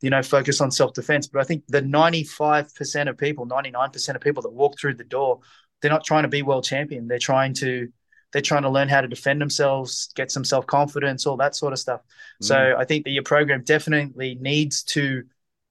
you 0.01 0.11
know, 0.11 0.23
focus 0.23 0.61
on 0.61 0.71
self 0.71 0.93
defense. 0.95 1.27
But 1.27 1.41
I 1.41 1.45
think 1.45 1.65
the 1.69 1.83
95% 1.83 3.09
of 3.09 3.19
people, 3.19 3.47
99% 3.47 4.15
of 4.15 4.21
people 4.21 4.43
that 4.43 4.53
walk 4.53 4.79
through 4.79 4.95
the 4.95 5.05
door, 5.05 5.41
they're 5.81 5.91
not 5.91 6.05
trying 6.05 6.23
to 6.23 6.29
be 6.29 6.43
world 6.43 6.65
champion. 6.65 7.09
They're 7.09 7.19
trying 7.19 7.55
to 7.55 7.89
they're 8.33 8.43
trying 8.43 8.63
to 8.63 8.71
learn 8.71 8.89
how 8.89 9.01
to 9.01 9.09
defend 9.09 9.41
themselves, 9.41 10.11
get 10.15 10.31
some 10.31 10.45
self 10.45 10.67
confidence, 10.67 11.27
all 11.27 11.39
that 11.39 11.57
sort 11.57 11.73
of 11.73 11.79
stuff. 11.79 12.01
Mm. 12.43 12.47
So 12.47 12.75
I 12.79 12.85
think 12.85 13.05
that 13.05 13.11
your 13.11 13.23
program 13.23 13.63
definitely 13.65 14.37
needs 14.41 14.83
to 14.85 15.25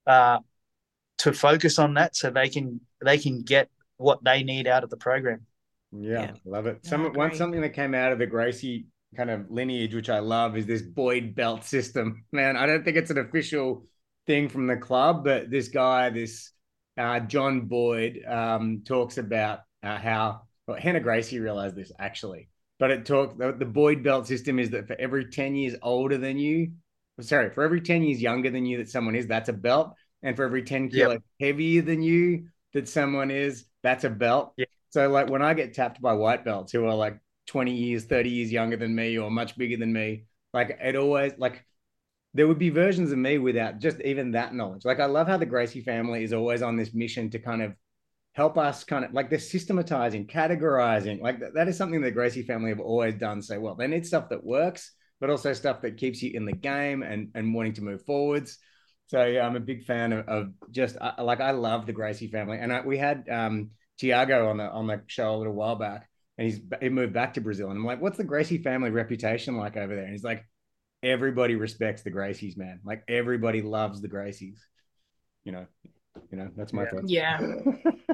uh, 0.06 0.38
to 1.18 1.32
focus 1.32 1.78
on 1.78 1.94
that, 1.94 2.16
so 2.16 2.30
they 2.30 2.48
can 2.48 2.80
they 3.04 3.18
can 3.18 3.42
get 3.42 3.70
what 3.96 4.22
they 4.24 4.42
need 4.42 4.66
out 4.66 4.84
of 4.84 4.90
the 4.90 4.96
program. 4.96 5.46
Yeah, 5.92 6.22
yeah. 6.22 6.32
love 6.44 6.66
it. 6.66 6.84
Some 6.84 7.06
oh, 7.06 7.10
one 7.10 7.34
something 7.34 7.60
that 7.60 7.70
came 7.70 7.94
out 7.94 8.12
of 8.12 8.18
the 8.18 8.26
Gracie 8.26 8.86
kind 9.16 9.30
of 9.30 9.50
lineage, 9.50 9.94
which 9.94 10.10
I 10.10 10.18
love, 10.18 10.56
is 10.56 10.66
this 10.66 10.82
Boyd 10.82 11.34
belt 11.34 11.64
system. 11.64 12.24
Man, 12.32 12.56
I 12.56 12.66
don't 12.66 12.84
think 12.84 12.96
it's 12.96 13.10
an 13.10 13.18
official 13.18 13.86
thing 14.26 14.48
from 14.48 14.66
the 14.66 14.76
club, 14.76 15.24
but 15.24 15.50
this 15.50 15.68
guy, 15.68 16.10
this 16.10 16.52
uh, 16.96 17.20
John 17.20 17.62
Boyd, 17.62 18.20
um, 18.26 18.82
talks 18.86 19.18
about 19.18 19.60
uh, 19.82 19.96
how 19.96 20.42
well, 20.66 20.78
Rener 20.78 21.02
Gracie 21.02 21.40
realized 21.40 21.76
this 21.76 21.92
actually, 21.98 22.48
but 22.78 22.90
it 22.90 23.06
talked 23.06 23.38
the, 23.38 23.52
the 23.52 23.64
Boyd 23.64 24.02
belt 24.02 24.26
system 24.26 24.58
is 24.58 24.70
that 24.70 24.86
for 24.86 24.96
every 25.00 25.30
10 25.30 25.54
years 25.54 25.76
older 25.82 26.18
than 26.18 26.38
you, 26.38 26.72
sorry, 27.20 27.50
for 27.50 27.64
every 27.64 27.80
10 27.80 28.02
years 28.02 28.20
younger 28.20 28.50
than 28.50 28.66
you 28.66 28.78
that 28.78 28.90
someone 28.90 29.14
is, 29.14 29.26
that's 29.26 29.48
a 29.48 29.54
belt. 29.54 29.94
And 30.22 30.36
for 30.36 30.44
every 30.44 30.64
10 30.64 30.88
kilo 30.88 31.12
yep. 31.12 31.22
heavier 31.40 31.82
than 31.82 32.02
you 32.02 32.48
that 32.74 32.88
someone 32.88 33.30
is, 33.30 33.64
that's 33.82 34.04
a 34.04 34.10
belt. 34.10 34.52
Yep. 34.56 34.68
So 34.90 35.08
like 35.08 35.28
when 35.28 35.42
I 35.42 35.54
get 35.54 35.74
tapped 35.74 36.00
by 36.00 36.14
white 36.14 36.44
belts 36.44 36.72
who 36.72 36.86
are 36.86 36.94
like 36.94 37.18
20 37.46 37.72
years, 37.72 38.04
30 38.04 38.30
years 38.30 38.52
younger 38.52 38.76
than 38.76 38.94
me 38.94 39.18
or 39.18 39.30
much 39.30 39.56
bigger 39.56 39.76
than 39.76 39.92
me, 39.92 40.24
like 40.52 40.78
it 40.80 40.96
always 40.96 41.32
like 41.38 41.64
there 42.34 42.46
would 42.46 42.58
be 42.58 42.70
versions 42.70 43.10
of 43.12 43.18
me 43.18 43.38
without 43.38 43.78
just 43.78 44.00
even 44.02 44.32
that 44.32 44.54
knowledge. 44.54 44.84
Like 44.84 45.00
I 45.00 45.06
love 45.06 45.26
how 45.26 45.36
the 45.36 45.46
Gracie 45.46 45.82
family 45.82 46.24
is 46.24 46.32
always 46.32 46.62
on 46.62 46.76
this 46.76 46.94
mission 46.94 47.30
to 47.30 47.38
kind 47.38 47.62
of 47.62 47.74
help 48.32 48.56
us 48.56 48.84
kind 48.84 49.04
of 49.04 49.12
like 49.12 49.30
they're 49.30 49.38
systematizing, 49.38 50.26
categorizing. 50.26 51.20
Like 51.20 51.40
that, 51.40 51.54
that 51.54 51.68
is 51.68 51.76
something 51.76 52.00
the 52.00 52.10
Gracie 52.10 52.42
family 52.42 52.70
have 52.70 52.80
always 52.80 53.14
done 53.14 53.42
so 53.42 53.58
well. 53.58 53.74
They 53.74 53.86
need 53.86 54.06
stuff 54.06 54.28
that 54.28 54.44
works, 54.44 54.92
but 55.20 55.30
also 55.30 55.52
stuff 55.52 55.82
that 55.82 55.96
keeps 55.96 56.22
you 56.22 56.30
in 56.34 56.44
the 56.44 56.52
game 56.52 57.02
and 57.02 57.30
and 57.34 57.54
wanting 57.54 57.74
to 57.74 57.82
move 57.82 58.04
forwards. 58.04 58.58
So 59.08 59.24
yeah, 59.24 59.46
I'm 59.46 59.56
a 59.56 59.60
big 59.60 59.84
fan 59.84 60.12
of, 60.12 60.28
of 60.28 60.52
just 60.70 60.96
uh, 61.00 61.12
like 61.18 61.40
I 61.40 61.52
love 61.52 61.86
the 61.86 61.92
Gracie 61.92 62.28
family, 62.28 62.58
and 62.58 62.72
I, 62.72 62.82
we 62.82 62.98
had 62.98 63.28
um 63.30 63.70
Tiago 63.98 64.48
on 64.48 64.58
the 64.58 64.70
on 64.70 64.86
the 64.86 65.02
show 65.06 65.34
a 65.34 65.36
little 65.36 65.54
while 65.54 65.76
back, 65.76 66.08
and 66.36 66.48
he's 66.48 66.60
he 66.80 66.88
moved 66.88 67.12
back 67.12 67.34
to 67.34 67.40
Brazil, 67.40 67.70
and 67.70 67.78
I'm 67.78 67.84
like, 67.84 68.00
what's 68.00 68.16
the 68.16 68.24
Gracie 68.24 68.58
family 68.58 68.90
reputation 68.90 69.56
like 69.56 69.76
over 69.76 69.94
there? 69.94 70.04
And 70.04 70.12
he's 70.12 70.24
like, 70.24 70.44
everybody 71.02 71.56
respects 71.56 72.02
the 72.02 72.10
Gracies, 72.10 72.56
man. 72.56 72.80
Like 72.84 73.02
everybody 73.08 73.62
loves 73.62 74.00
the 74.00 74.08
Gracies. 74.08 74.58
You 75.44 75.52
know, 75.52 75.66
you 76.30 76.38
know 76.38 76.48
that's 76.56 76.72
my 76.72 76.84
Yeah. 76.84 76.90
thought. 76.90 77.08
Yeah. 77.08 77.40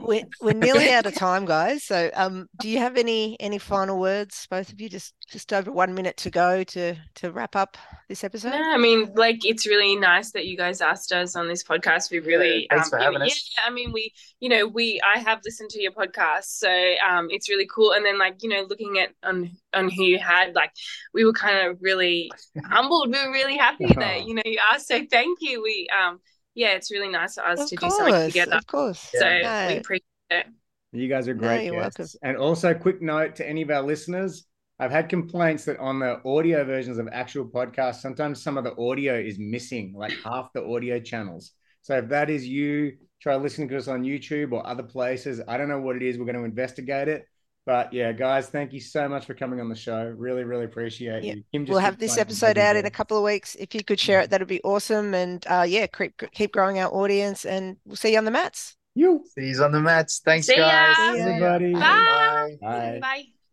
we're, 0.01 0.25
we're 0.41 0.53
nearly 0.55 0.91
out 0.91 1.07
of 1.07 1.15
time 1.15 1.45
guys 1.45 1.85
so 1.85 2.11
um 2.15 2.49
do 2.59 2.69
you 2.69 2.79
have 2.79 2.97
any 2.97 3.37
any 3.41 3.59
final 3.59 3.99
words 3.99 4.47
both 4.51 4.73
of 4.73 4.81
you 4.81 4.89
just 4.89 5.15
just 5.29 5.53
over 5.53 5.71
one 5.73 5.95
minute 5.95 6.17
to 6.19 6.31
go 6.31 6.63
to 6.65 6.95
to 7.15 7.31
wrap 7.33 7.57
up 7.57 7.77
this 8.09 8.23
episode 8.25 8.51
No, 8.51 8.63
I 8.75 8.77
mean, 8.77 9.11
like 9.15 9.45
it's 9.45 9.67
really 9.67 9.97
nice 9.97 10.33
that 10.33 10.47
you 10.47 10.57
guys 10.57 10.81
asked 10.81 11.13
us 11.13 11.35
on 11.35 11.49
this 11.49 11.65
podcast. 11.65 12.11
We 12.11 12.19
really, 12.21 12.67
thanks 12.71 12.91
for 12.91 12.99
um, 12.99 13.05
having 13.05 13.21
yeah, 13.21 13.27
us. 13.33 13.51
I 13.67 13.71
mean, 13.71 13.93
we, 13.93 14.13
you 14.41 14.51
know, 14.51 14.67
we, 14.67 15.01
I 15.15 15.21
have 15.21 15.41
listened 15.45 15.71
to 15.71 15.81
your 15.83 15.93
podcast, 15.93 16.45
so 16.45 16.69
um, 17.09 17.29
it's 17.31 17.49
really 17.49 17.67
cool. 17.75 17.93
And 17.93 18.05
then, 18.05 18.19
like, 18.19 18.43
you 18.43 18.51
know, 18.51 18.67
looking 18.69 18.99
at 18.99 19.11
on 19.23 19.51
on 19.73 19.89
who 19.89 20.03
you 20.05 20.19
had, 20.19 20.55
like, 20.55 20.73
we 21.15 21.25
were 21.25 21.33
kind 21.33 21.67
of 21.67 21.79
really 21.81 22.31
humbled. 22.67 23.11
We 23.11 23.25
were 23.25 23.33
really 23.33 23.57
happy 23.57 23.87
that 23.97 24.27
you 24.27 24.35
know 24.35 24.43
you 24.45 24.59
asked. 24.73 24.89
So 24.89 25.01
thank 25.11 25.39
you. 25.41 25.63
We, 25.63 25.89
um, 25.99 26.21
yeah, 26.55 26.69
it's 26.73 26.91
really 26.91 27.09
nice 27.09 27.35
for 27.35 27.45
us 27.47 27.61
of 27.61 27.69
to 27.71 27.77
do 27.77 27.91
something 27.91 28.27
together. 28.29 28.53
of 28.57 28.67
course 28.67 29.01
So 29.15 29.29
No. 29.29 29.67
we 29.69 29.77
appreciate 29.79 30.05
it. 30.31 30.47
You 30.93 31.09
guys 31.09 31.27
are 31.29 31.35
No, 31.35 31.41
great 31.49 31.65
you're 31.65 31.75
guests. 31.75 31.99
welcome. 31.99 32.29
And 32.29 32.37
also, 32.37 32.73
quick 32.75 33.03
note 33.03 33.35
to 33.37 33.49
any 33.49 33.63
of 33.63 33.71
our 33.71 33.83
listeners: 33.83 34.47
I've 34.79 34.93
had 34.93 35.09
complaints 35.09 35.65
that 35.65 35.79
on 35.79 35.99
the 35.99 36.21
audio 36.25 36.65
versions 36.65 36.99
of 36.99 37.09
actual 37.13 37.47
podcasts, 37.47 37.97
sometimes 38.01 38.43
some 38.43 38.57
of 38.57 38.65
the 38.65 38.77
audio 38.77 39.19
is 39.19 39.39
missing, 39.39 39.93
like 39.97 40.13
half 40.25 40.53
the 40.53 40.65
audio 40.65 41.01
channels. 41.01 41.53
So 41.83 41.99
if 41.99 42.09
that 42.09 42.31
is 42.31 42.47
you, 42.47 42.97
try 43.21 43.35
listening 43.37 43.69
to 43.71 43.77
us 43.77 43.89
on 43.89 44.05
YouTube 44.05 44.53
or 44.53 44.67
other 44.67 44.83
places. 44.85 45.41
I 45.49 45.57
don't 45.57 45.69
know 45.69 45.81
what 45.81 45.97
it 45.97 46.03
is. 46.03 46.17
We're 46.17 46.25
going 46.27 46.37
to 46.37 46.45
investigate 46.45 47.09
it. 47.09 47.27
But 47.67 47.93
yeah, 47.95 48.13
guys, 48.13 48.49
thank 48.51 48.73
you 48.75 48.81
so 48.81 49.09
much 49.09 49.25
for 49.25 49.33
coming 49.35 49.59
on 49.61 49.69
the 49.71 49.75
show. 49.75 50.15
Really, 50.19 50.45
really 50.45 50.67
appreciate 50.67 51.25
Yeah. 51.25 51.35
you. 51.35 51.45
Kim 51.53 51.65
just 51.65 51.71
we'll 51.71 51.79
have 51.81 51.99
this 51.99 52.19
episode 52.19 52.59
out 52.59 52.77
in 52.77 52.85
a 52.85 52.91
couple 52.91 53.17
of 53.17 53.25
weeks 53.25 53.55
if 53.55 53.75
you 53.75 53.83
could 53.83 53.99
share 53.99 54.21
it 54.21 54.29
that'd 54.31 54.47
be 54.49 54.61
awesome 54.63 55.15
and 55.15 55.47
uh 55.49 55.65
yeah 55.67 55.87
keep 55.87 56.13
keep 56.33 56.53
growing 56.53 56.79
our 56.79 56.93
audience 56.93 57.45
and 57.47 57.77
we'll 57.87 57.97
see 57.97 58.13
you 58.13 58.19
on 58.19 58.25
the 58.27 58.31
mats 58.31 58.77
You, 58.95 59.25
See 59.35 59.49
you 59.51 59.63
on 59.65 59.73
the 59.73 59.81
mats. 59.81 60.21
Thanks, 60.25 60.47
See 60.47 60.57
ya. 60.57 60.69
guys. 60.69 60.97
See 60.97 61.19
ya. 61.19 61.25
everybody. 61.27 61.73
Bye. 61.75 62.57
Bye. 62.61 62.99
Bye. 63.01 63.35